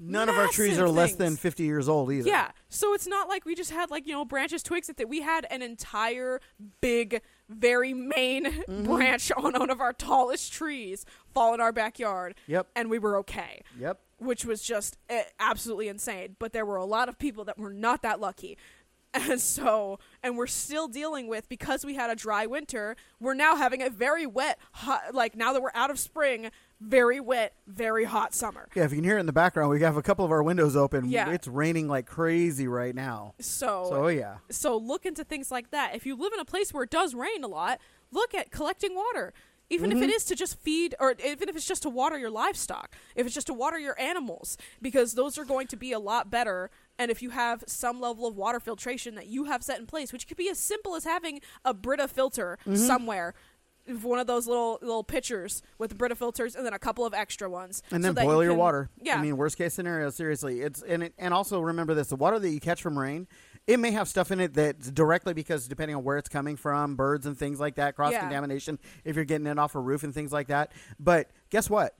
None 0.00 0.28
of 0.28 0.36
our 0.36 0.46
trees 0.48 0.70
Massive 0.70 0.84
are 0.84 0.88
less 0.90 1.10
things. 1.10 1.18
than 1.18 1.36
50 1.36 1.62
years 1.64 1.88
old 1.88 2.12
either. 2.12 2.28
Yeah. 2.28 2.50
So 2.68 2.94
it's 2.94 3.06
not 3.06 3.28
like 3.28 3.44
we 3.44 3.54
just 3.54 3.70
had 3.70 3.90
like, 3.90 4.06
you 4.06 4.12
know, 4.12 4.24
branches, 4.24 4.62
twigs 4.62 4.86
that 4.88 5.08
we 5.08 5.22
had 5.22 5.46
an 5.50 5.60
entire 5.62 6.40
big, 6.80 7.20
very 7.48 7.94
main 7.94 8.44
Mm-hmm. 8.68 8.84
branch 8.84 9.32
on 9.36 9.54
one 9.58 9.70
of 9.70 9.80
our 9.80 9.92
tallest 9.92 10.52
trees 10.52 11.04
fall 11.34 11.54
in 11.54 11.60
our 11.60 11.72
backyard. 11.72 12.34
Yep. 12.46 12.68
And 12.76 12.90
we 12.90 12.98
were 12.98 13.16
okay. 13.18 13.62
Yep. 13.78 13.98
Which 14.18 14.44
was 14.44 14.62
just 14.62 14.98
eh, 15.08 15.22
absolutely 15.40 15.88
insane. 15.88 16.36
But 16.38 16.52
there 16.52 16.66
were 16.66 16.76
a 16.76 16.84
lot 16.84 17.08
of 17.08 17.18
people 17.18 17.44
that 17.46 17.58
were 17.58 17.72
not 17.72 18.02
that 18.02 18.20
lucky. 18.20 18.56
And 19.14 19.40
so, 19.40 19.98
and 20.22 20.36
we're 20.36 20.46
still 20.46 20.86
dealing 20.86 21.28
with 21.28 21.48
because 21.48 21.82
we 21.82 21.94
had 21.94 22.10
a 22.10 22.14
dry 22.14 22.44
winter, 22.44 22.94
we're 23.18 23.32
now 23.32 23.56
having 23.56 23.80
a 23.82 23.88
very 23.88 24.26
wet, 24.26 24.58
hot, 24.72 25.14
like 25.14 25.34
now 25.34 25.54
that 25.54 25.62
we're 25.62 25.70
out 25.74 25.90
of 25.90 25.98
spring, 25.98 26.50
very 26.80 27.20
wet, 27.20 27.54
very 27.66 28.04
hot 28.04 28.34
summer. 28.34 28.68
Yeah, 28.74 28.84
if 28.84 28.90
you 28.90 28.98
can 28.98 29.04
hear 29.04 29.16
it 29.16 29.20
in 29.20 29.26
the 29.26 29.32
background, 29.32 29.70
we 29.70 29.80
have 29.80 29.96
a 29.96 30.02
couple 30.02 30.24
of 30.24 30.30
our 30.30 30.42
windows 30.42 30.76
open. 30.76 31.08
Yeah. 31.08 31.30
It's 31.30 31.48
raining 31.48 31.88
like 31.88 32.06
crazy 32.06 32.68
right 32.68 32.94
now. 32.94 33.34
So, 33.40 33.86
So, 33.88 34.04
oh, 34.04 34.08
yeah. 34.08 34.36
So 34.50 34.76
look 34.76 35.04
into 35.04 35.24
things 35.24 35.50
like 35.50 35.70
that. 35.70 35.94
If 35.94 36.06
you 36.06 36.16
live 36.16 36.32
in 36.32 36.40
a 36.40 36.44
place 36.44 36.72
where 36.72 36.84
it 36.84 36.90
does 36.90 37.14
rain 37.14 37.42
a 37.42 37.48
lot, 37.48 37.80
look 38.12 38.34
at 38.34 38.50
collecting 38.50 38.94
water. 38.94 39.32
Even 39.70 39.92
if 39.92 39.98
it 39.98 40.02
mm-hmm. 40.02 40.10
is 40.12 40.24
to 40.24 40.34
just 40.34 40.58
feed, 40.58 40.94
or 40.98 41.14
even 41.22 41.46
if 41.50 41.54
it's 41.54 41.66
just 41.66 41.82
to 41.82 41.90
water 41.90 42.18
your 42.18 42.30
livestock, 42.30 42.96
if 43.14 43.26
it's 43.26 43.34
just 43.34 43.48
to 43.48 43.52
water 43.52 43.78
your 43.78 44.00
animals, 44.00 44.56
because 44.80 45.12
those 45.12 45.36
are 45.36 45.44
going 45.44 45.66
to 45.66 45.76
be 45.76 45.92
a 45.92 45.98
lot 45.98 46.30
better. 46.30 46.70
And 46.98 47.10
if 47.10 47.20
you 47.20 47.30
have 47.30 47.64
some 47.66 48.00
level 48.00 48.26
of 48.26 48.34
water 48.34 48.60
filtration 48.60 49.14
that 49.16 49.26
you 49.26 49.44
have 49.44 49.62
set 49.62 49.78
in 49.78 49.86
place, 49.86 50.10
which 50.10 50.26
could 50.26 50.38
be 50.38 50.48
as 50.48 50.58
simple 50.58 50.94
as 50.94 51.04
having 51.04 51.42
a 51.66 51.74
Brita 51.74 52.08
filter 52.08 52.58
mm-hmm. 52.62 52.76
somewhere, 52.76 53.34
one 54.02 54.18
of 54.18 54.26
those 54.26 54.46
little 54.46 54.78
little 54.82 55.04
pitchers 55.04 55.62
with 55.78 55.96
Brita 55.96 56.14
filters, 56.14 56.54
and 56.56 56.64
then 56.66 56.72
a 56.72 56.78
couple 56.78 57.04
of 57.06 57.14
extra 57.14 57.48
ones, 57.48 57.82
And 57.90 58.02
so 58.04 58.12
then 58.12 58.24
you 58.24 58.30
boil 58.30 58.42
your 58.42 58.52
can- 58.52 58.58
water. 58.58 58.90
Yeah, 59.02 59.18
I 59.18 59.22
mean, 59.22 59.36
worst 59.36 59.56
case 59.58 59.74
scenario, 59.74 60.10
seriously. 60.10 60.60
It's 60.60 60.82
and 60.82 61.02
it, 61.04 61.14
and 61.18 61.32
also 61.34 61.60
remember 61.60 61.94
this: 61.94 62.08
the 62.08 62.16
water 62.16 62.38
that 62.38 62.48
you 62.50 62.60
catch 62.60 62.82
from 62.82 62.98
rain, 62.98 63.26
it 63.66 63.78
may 63.78 63.90
have 63.92 64.08
stuff 64.08 64.30
in 64.30 64.40
it 64.40 64.54
that's 64.54 64.90
directly 64.90 65.34
because 65.34 65.68
depending 65.68 65.96
on 65.96 66.04
where 66.04 66.16
it's 66.18 66.28
coming 66.28 66.56
from, 66.56 66.96
birds 66.96 67.26
and 67.26 67.36
things 67.36 67.58
like 67.60 67.76
that, 67.76 67.96
cross 67.96 68.12
contamination. 68.20 68.78
If 69.04 69.16
you're 69.16 69.24
getting 69.24 69.46
it 69.46 69.58
off 69.58 69.74
a 69.74 69.80
roof 69.80 70.02
and 70.04 70.12
things 70.14 70.32
like 70.32 70.48
that, 70.48 70.72
but 70.98 71.30
guess 71.50 71.68
what? 71.70 71.94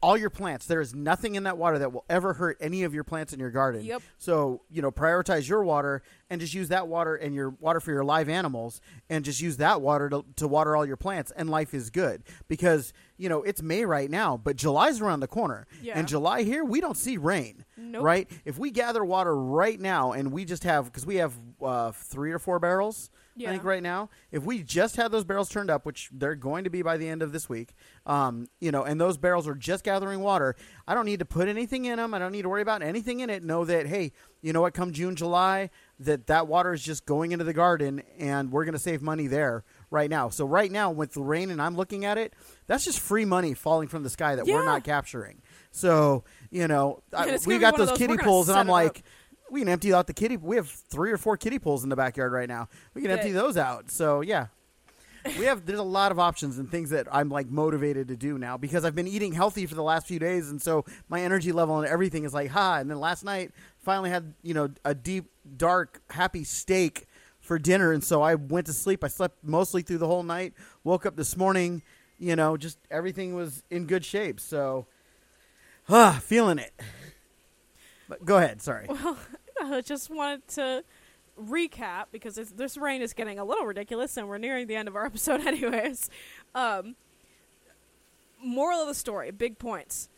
All 0.00 0.16
your 0.16 0.30
plants, 0.30 0.66
there 0.66 0.80
is 0.80 0.94
nothing 0.94 1.34
in 1.34 1.42
that 1.42 1.58
water 1.58 1.78
that 1.80 1.92
will 1.92 2.04
ever 2.08 2.34
hurt 2.34 2.56
any 2.60 2.84
of 2.84 2.94
your 2.94 3.04
plants 3.04 3.32
in 3.32 3.40
your 3.40 3.50
garden. 3.50 3.84
Yep. 3.84 4.02
So, 4.16 4.62
you 4.70 4.80
know, 4.80 4.92
prioritize 4.92 5.48
your 5.48 5.64
water 5.64 6.02
and 6.30 6.40
just 6.40 6.54
use 6.54 6.68
that 6.68 6.86
water 6.86 7.16
and 7.16 7.34
your 7.34 7.50
water 7.50 7.80
for 7.80 7.90
your 7.90 8.04
live 8.04 8.28
animals 8.28 8.80
and 9.10 9.24
just 9.24 9.40
use 9.40 9.56
that 9.56 9.80
water 9.80 10.08
to, 10.10 10.24
to 10.36 10.46
water 10.46 10.76
all 10.76 10.86
your 10.86 10.96
plants 10.96 11.32
and 11.36 11.50
life 11.50 11.74
is 11.74 11.90
good. 11.90 12.22
Because, 12.46 12.92
you 13.16 13.28
know, 13.28 13.42
it's 13.42 13.60
May 13.60 13.84
right 13.84 14.10
now, 14.10 14.36
but 14.36 14.54
July's 14.54 15.00
around 15.00 15.20
the 15.20 15.26
corner. 15.26 15.66
Yeah. 15.82 15.98
And 15.98 16.06
July 16.06 16.44
here, 16.44 16.64
we 16.64 16.80
don't 16.80 16.96
see 16.96 17.16
rain. 17.16 17.64
Nope. 17.76 18.04
Right? 18.04 18.30
If 18.44 18.56
we 18.56 18.70
gather 18.70 19.04
water 19.04 19.34
right 19.34 19.80
now 19.80 20.12
and 20.12 20.30
we 20.30 20.44
just 20.44 20.62
have, 20.64 20.84
because 20.84 21.06
we 21.06 21.16
have 21.16 21.32
uh, 21.60 21.90
three 21.90 22.30
or 22.30 22.38
four 22.38 22.58
barrels, 22.60 23.10
I 23.46 23.50
think, 23.52 23.64
right 23.64 23.82
now, 23.82 24.10
if 24.32 24.44
we 24.44 24.62
just 24.62 24.96
had 24.96 25.10
those 25.12 25.24
barrels 25.24 25.48
turned 25.48 25.70
up, 25.70 25.86
which 25.86 26.10
they're 26.12 26.34
going 26.34 26.64
to 26.64 26.70
be 26.70 26.82
by 26.82 26.96
the 26.96 27.08
end 27.08 27.22
of 27.22 27.32
this 27.32 27.48
week, 27.48 27.74
um, 28.06 28.48
you 28.60 28.70
know, 28.70 28.84
and 28.84 29.00
those 29.00 29.16
barrels 29.16 29.46
are 29.46 29.54
just 29.54 29.84
gathering 29.84 30.20
water, 30.20 30.56
I 30.86 30.94
don't 30.94 31.06
need 31.06 31.18
to 31.20 31.24
put 31.24 31.48
anything 31.48 31.84
in 31.84 31.98
them. 31.98 32.14
I 32.14 32.18
don't 32.18 32.32
need 32.32 32.42
to 32.42 32.48
worry 32.48 32.62
about 32.62 32.82
anything 32.82 33.20
in 33.20 33.30
it. 33.30 33.42
Know 33.42 33.64
that, 33.64 33.86
hey, 33.86 34.12
you 34.40 34.52
know 34.52 34.60
what, 34.60 34.74
come 34.74 34.92
June, 34.92 35.16
July, 35.16 35.70
that 36.00 36.26
that 36.28 36.46
water 36.46 36.72
is 36.72 36.82
just 36.82 37.06
going 37.06 37.32
into 37.32 37.44
the 37.44 37.52
garden 37.52 38.02
and 38.18 38.52
we're 38.52 38.64
going 38.64 38.74
to 38.74 38.78
save 38.78 39.02
money 39.02 39.26
there 39.26 39.64
right 39.90 40.08
now. 40.08 40.28
So 40.28 40.44
right 40.44 40.70
now 40.70 40.90
with 40.90 41.14
the 41.14 41.22
rain 41.22 41.50
and 41.50 41.60
I'm 41.60 41.76
looking 41.76 42.04
at 42.04 42.18
it, 42.18 42.34
that's 42.66 42.84
just 42.84 43.00
free 43.00 43.24
money 43.24 43.54
falling 43.54 43.88
from 43.88 44.02
the 44.02 44.10
sky 44.10 44.36
that 44.36 44.46
we're 44.46 44.64
not 44.64 44.84
capturing. 44.84 45.42
So, 45.70 46.24
you 46.50 46.68
know, 46.68 47.02
I, 47.12 47.38
we 47.46 47.58
got 47.58 47.76
those 47.76 47.88
those, 47.88 47.98
kiddie 47.98 48.16
pools 48.16 48.48
and 48.48 48.58
I'm 48.58 48.68
like. 48.68 49.02
We 49.50 49.60
can 49.60 49.68
empty 49.68 49.92
out 49.92 50.06
the 50.06 50.12
kiddie. 50.14 50.36
We 50.36 50.56
have 50.56 50.68
three 50.68 51.10
or 51.12 51.16
four 51.18 51.36
kiddie 51.36 51.58
pools 51.58 51.82
in 51.84 51.90
the 51.90 51.96
backyard 51.96 52.32
right 52.32 52.48
now. 52.48 52.68
We 52.94 53.02
can 53.02 53.10
Yeah. 53.10 53.16
empty 53.16 53.32
those 53.32 53.56
out. 53.56 53.90
So 53.90 54.20
yeah, 54.20 54.46
we 55.38 55.44
have. 55.46 55.66
There's 55.66 55.78
a 55.78 55.82
lot 55.82 56.12
of 56.12 56.18
options 56.18 56.58
and 56.58 56.70
things 56.70 56.90
that 56.90 57.06
I'm 57.12 57.28
like 57.28 57.48
motivated 57.48 58.08
to 58.08 58.16
do 58.16 58.38
now 58.38 58.56
because 58.56 58.84
I've 58.84 58.94
been 58.94 59.08
eating 59.08 59.32
healthy 59.32 59.66
for 59.66 59.74
the 59.74 59.82
last 59.82 60.06
few 60.06 60.18
days, 60.18 60.50
and 60.50 60.60
so 60.60 60.84
my 61.08 61.20
energy 61.22 61.52
level 61.52 61.78
and 61.78 61.86
everything 61.86 62.24
is 62.24 62.32
like 62.34 62.50
ha. 62.50 62.76
And 62.76 62.90
then 62.90 62.98
last 63.00 63.24
night 63.24 63.50
finally 63.78 64.10
had 64.10 64.34
you 64.42 64.54
know 64.54 64.70
a 64.84 64.94
deep, 64.94 65.26
dark, 65.56 66.00
happy 66.10 66.44
steak 66.44 67.06
for 67.40 67.58
dinner, 67.58 67.92
and 67.92 68.02
so 68.04 68.22
I 68.22 68.34
went 68.34 68.66
to 68.66 68.72
sleep. 68.72 69.02
I 69.02 69.08
slept 69.08 69.42
mostly 69.42 69.82
through 69.82 69.98
the 69.98 70.06
whole 70.06 70.22
night. 70.22 70.52
Woke 70.84 71.04
up 71.06 71.16
this 71.16 71.36
morning, 71.36 71.82
you 72.18 72.36
know, 72.36 72.56
just 72.56 72.78
everything 72.90 73.34
was 73.34 73.62
in 73.70 73.86
good 73.86 74.04
shape. 74.04 74.38
So, 74.40 74.86
ah, 75.88 76.20
feeling 76.24 76.58
it. 76.58 76.72
But 78.08 78.24
go 78.24 78.38
ahead. 78.38 78.62
Sorry. 78.62 78.88
Well, 79.02 79.16
I 79.74 79.80
just 79.80 80.08
wanted 80.08 80.46
to 80.48 80.84
recap 81.40 82.06
because 82.12 82.38
it's, 82.38 82.52
this 82.52 82.76
rain 82.76 83.02
is 83.02 83.12
getting 83.12 83.38
a 83.38 83.44
little 83.44 83.66
ridiculous 83.66 84.16
and 84.16 84.28
we're 84.28 84.38
nearing 84.38 84.68
the 84.68 84.76
end 84.76 84.86
of 84.86 84.94
our 84.94 85.06
episode 85.06 85.40
anyways. 85.46 86.08
Um, 86.54 86.94
moral 88.42 88.80
of 88.80 88.88
the 88.88 88.94
story, 88.94 89.30
big 89.32 89.58
points. 89.58 90.08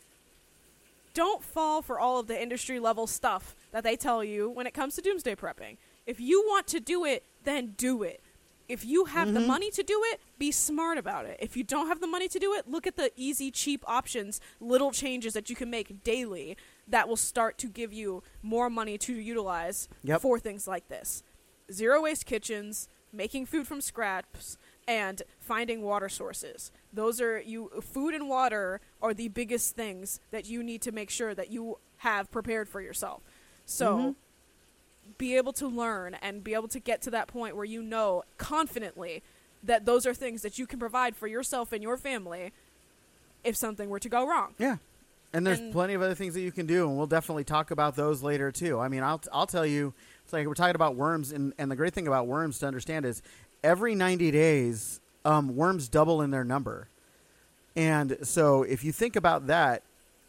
Don't 1.13 1.43
fall 1.43 1.81
for 1.81 1.99
all 1.99 2.19
of 2.19 2.27
the 2.27 2.41
industry 2.41 2.79
level 2.79 3.07
stuff 3.07 3.55
that 3.71 3.83
they 3.83 3.95
tell 3.95 4.23
you 4.23 4.49
when 4.49 4.67
it 4.67 4.73
comes 4.73 4.95
to 4.95 5.01
doomsday 5.01 5.35
prepping. 5.35 5.77
If 6.05 6.19
you 6.19 6.43
want 6.47 6.67
to 6.67 6.79
do 6.79 7.03
it, 7.03 7.23
then 7.43 7.73
do 7.77 8.03
it. 8.03 8.21
If 8.69 8.85
you 8.85 9.05
have 9.05 9.33
the 9.33 9.41
money 9.41 9.69
to 9.71 9.83
do 9.83 10.01
it, 10.05 10.21
be 10.39 10.49
smart 10.49 10.97
about 10.97 11.25
it. 11.25 11.35
If 11.41 11.57
you 11.57 11.63
don't 11.63 11.87
have 11.87 11.99
the 11.99 12.07
money 12.07 12.29
to 12.29 12.39
do 12.39 12.53
it, 12.53 12.69
look 12.69 12.87
at 12.87 12.95
the 12.95 13.11
easy, 13.17 13.51
cheap 13.51 13.83
options, 13.85 14.39
little 14.61 14.91
changes 14.91 15.33
that 15.33 15.49
you 15.49 15.57
can 15.57 15.69
make 15.69 16.05
daily 16.05 16.55
that 16.87 17.07
will 17.07 17.15
start 17.15 17.57
to 17.59 17.67
give 17.67 17.93
you 17.93 18.23
more 18.41 18.69
money 18.69 18.97
to 18.99 19.13
utilize 19.13 19.87
Yep. 20.03 20.21
for 20.21 20.39
things 20.39 20.67
like 20.67 20.87
this. 20.89 21.23
Zero 21.71 22.01
waste 22.03 22.25
kitchens, 22.25 22.89
making 23.13 23.45
food 23.45 23.67
from 23.67 23.81
scraps, 23.81 24.57
and 24.87 25.21
finding 25.39 25.81
water 25.83 26.09
sources. 26.09 26.71
Those 26.91 27.21
are 27.21 27.39
you 27.39 27.69
food 27.81 28.13
and 28.13 28.27
water 28.27 28.81
are 29.01 29.13
the 29.13 29.27
biggest 29.29 29.75
things 29.75 30.19
that 30.31 30.47
you 30.47 30.63
need 30.63 30.81
to 30.81 30.91
make 30.91 31.09
sure 31.09 31.33
that 31.35 31.51
you 31.51 31.77
have 31.97 32.31
prepared 32.31 32.67
for 32.67 32.81
yourself. 32.81 33.21
So 33.65 33.97
Mhm. 33.97 34.15
be 35.17 35.35
able 35.37 35.53
to 35.53 35.67
learn 35.67 36.15
and 36.15 36.43
be 36.43 36.53
able 36.53 36.67
to 36.69 36.79
get 36.79 37.01
to 37.03 37.11
that 37.11 37.27
point 37.27 37.55
where 37.55 37.65
you 37.65 37.81
know 37.81 38.23
confidently 38.37 39.23
that 39.63 39.85
those 39.85 40.05
are 40.07 40.13
things 40.13 40.41
that 40.41 40.57
you 40.57 40.65
can 40.65 40.79
provide 40.79 41.15
for 41.15 41.27
yourself 41.27 41.71
and 41.71 41.83
your 41.83 41.97
family 41.97 42.51
if 43.43 43.55
something 43.55 43.89
were 43.89 43.99
to 43.99 44.09
go 44.09 44.27
wrong. 44.27 44.55
Yeah. 44.57 44.77
And 45.33 45.47
there's 45.47 45.59
And- 45.59 45.71
plenty 45.71 45.93
of 45.93 46.01
other 46.01 46.13
things 46.15 46.33
that 46.33 46.41
you 46.41 46.51
can 46.51 46.65
do, 46.65 46.87
and 46.87 46.97
we'll 46.97 47.07
definitely 47.07 47.45
talk 47.45 47.71
about 47.71 47.95
those 47.95 48.21
later 48.21 48.51
too. 48.51 48.79
I 48.79 48.87
mean, 48.89 49.01
I'll 49.03 49.21
I'll 49.31 49.47
tell 49.47 49.65
you, 49.65 49.93
it's 50.23 50.33
like 50.33 50.45
we're 50.45 50.53
talking 50.53 50.75
about 50.75 50.95
worms, 50.95 51.31
and 51.31 51.53
and 51.57 51.71
the 51.71 51.75
great 51.75 51.93
thing 51.93 52.07
about 52.07 52.27
worms 52.27 52.59
to 52.59 52.67
understand 52.67 53.05
is 53.05 53.21
every 53.63 53.95
90 53.95 54.29
days, 54.31 54.99
um, 55.23 55.55
worms 55.55 55.87
double 55.87 56.21
in 56.21 56.31
their 56.31 56.43
number, 56.43 56.89
and 57.75 58.17
so 58.23 58.63
if 58.63 58.83
you 58.83 58.91
think 58.91 59.15
about 59.15 59.47
that, 59.47 59.83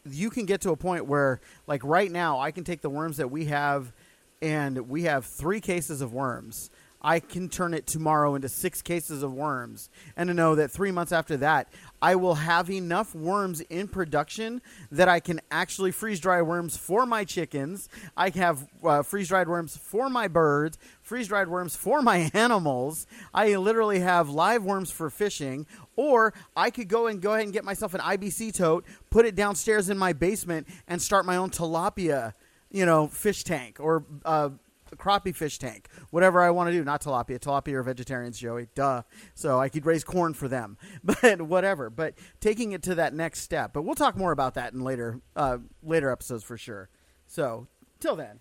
you 0.09 0.31
can 0.31 0.47
get 0.47 0.61
to 0.63 0.71
a 0.71 0.77
point 0.77 1.07
where, 1.07 1.41
like 1.67 1.83
right 1.83 2.11
now, 2.11 2.39
I 2.39 2.51
can 2.53 2.63
take 2.65 2.81
the 2.81 2.91
worms 2.91 3.17
that 3.17 3.31
we 3.31 3.47
have, 3.47 3.93
and 4.41 4.89
we 4.89 5.03
have 5.05 5.25
three 5.27 5.61
cases 5.61 6.01
of 6.01 6.13
worms. 6.13 6.71
I 7.03 7.19
can 7.19 7.49
turn 7.49 7.75
it 7.75 7.87
tomorrow 7.87 8.35
into 8.35 8.49
six 8.49 8.81
cases 8.81 9.23
of 9.23 9.35
worms, 9.35 9.91
and 10.17 10.29
to 10.29 10.35
know 10.35 10.55
that 10.55 10.71
three 10.71 10.93
months 10.93 11.11
after 11.11 11.37
that, 11.39 11.69
I 12.01 12.15
will 12.15 12.37
have 12.37 12.71
enough 12.71 13.15
worms 13.15 13.61
in 13.63 13.89
production 13.89 14.63
that 14.91 15.09
I 15.09 15.21
can 15.21 15.41
actually 15.51 15.91
freeze 15.91 16.21
dry 16.21 16.43
worms 16.43 16.77
for 16.77 17.05
my 17.05 17.25
chickens. 17.25 17.89
I 18.17 18.31
have 18.31 18.69
uh, 18.85 19.03
freeze 19.03 19.29
dried 19.29 19.49
worms 19.49 19.77
for 19.77 20.09
my 20.09 20.29
birds, 20.29 20.79
freeze 21.01 21.29
dried 21.29 21.49
worms 21.49 21.75
for 21.75 22.03
my 22.03 22.31
animals. 22.35 23.07
I 23.35 23.57
literally 23.57 24.01
have 24.01 24.31
live 24.31 24.65
worms 24.65 24.91
for 24.91 25.11
fishing, 25.11 25.67
or 25.97 26.33
I 26.57 26.71
could 26.71 26.89
go 26.89 27.09
and 27.09 27.21
go 27.21 27.33
ahead 27.33 27.45
and 27.45 27.53
get 27.53 27.65
myself 27.65 27.95
an 27.95 28.01
IBC 28.01 28.55
tote, 28.55 28.85
put 29.11 29.27
it 29.27 29.35
downstairs 29.35 29.91
in 29.91 29.99
my 29.99 30.13
basement, 30.13 30.69
and 30.87 31.03
start 31.03 31.27
my 31.27 31.37
own 31.37 31.51
tilapia, 31.51 32.35
you 32.71 32.87
know, 32.87 33.09
fish 33.09 33.45
tank 33.45 33.79
or 33.81 34.05
uh, 34.25 34.51
crappie 34.97 35.35
fish 35.35 35.59
tank, 35.59 35.89
whatever 36.11 36.41
I 36.41 36.51
want 36.51 36.69
to 36.69 36.73
do. 36.73 36.85
Not 36.85 37.03
tilapia. 37.03 37.39
Tilapia 37.39 37.75
are 37.75 37.83
vegetarians, 37.83 38.39
Joey. 38.39 38.69
Duh. 38.75 39.03
So 39.35 39.61
I 39.61 39.69
could 39.69 39.87
raise 39.87 40.05
corn 40.05 40.35
for 40.35 40.49
them, 40.49 40.77
but 41.05 41.43
whatever. 41.43 41.91
But 41.91 42.15
taking 42.41 42.73
it 42.73 42.83
to 42.85 42.95
that 42.97 43.15
next 43.15 43.41
step. 43.41 43.73
But 43.73 43.83
we'll 43.83 43.95
talk 43.95 44.17
more 44.17 44.33
about 44.33 44.55
that 44.55 44.73
in 44.73 44.81
later 44.81 45.21
uh, 45.37 45.59
later 45.83 46.11
episodes 46.11 46.45
for 46.45 46.57
sure. 46.57 46.89
So 47.27 47.67
till 48.01 48.17
then, 48.17 48.41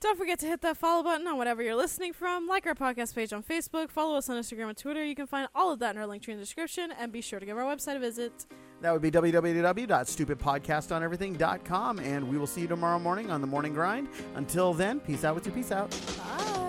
Don't 0.00 0.16
forget 0.16 0.38
to 0.40 0.46
hit 0.46 0.60
that 0.60 0.76
follow 0.76 1.02
button 1.02 1.26
on 1.26 1.38
whatever 1.38 1.60
you're 1.62 1.74
listening 1.74 2.12
from. 2.12 2.46
Like 2.46 2.66
our 2.66 2.74
podcast 2.74 3.14
page 3.16 3.32
on 3.32 3.42
Facebook. 3.42 3.90
Follow 3.90 4.16
us 4.16 4.28
on 4.30 4.36
Instagram 4.36 4.68
and 4.68 4.76
Twitter. 4.76 5.04
You 5.04 5.16
can 5.16 5.26
find 5.26 5.48
all 5.56 5.72
of 5.72 5.80
that 5.80 5.96
in 5.96 6.00
our 6.00 6.06
link 6.06 6.22
tree 6.22 6.34
in 6.34 6.38
the 6.38 6.44
description. 6.44 6.92
And 6.98 7.10
be 7.10 7.20
sure 7.20 7.40
to 7.40 7.46
give 7.46 7.58
our 7.58 7.64
website 7.64 7.96
a 7.96 7.98
visit. 7.98 8.46
that 8.80 8.92
would 8.92 9.02
be 9.02 9.10
www.stupidpodcastoneverything.com, 9.10 11.98
and 11.98 12.28
we 12.28 12.38
will 12.38 12.46
see 12.46 12.60
you 12.60 12.68
tomorrow 12.68 13.00
morning 13.00 13.28
on 13.30 13.40
the 13.40 13.46
morning 13.48 13.74
grind. 13.74 14.08
Until 14.36 14.72
then, 14.72 15.00
peace 15.00 15.24
out 15.24 15.34
with 15.34 15.46
your 15.46 15.54
peace 15.54 15.72
out. 15.72 15.90
Bye. 16.16 16.67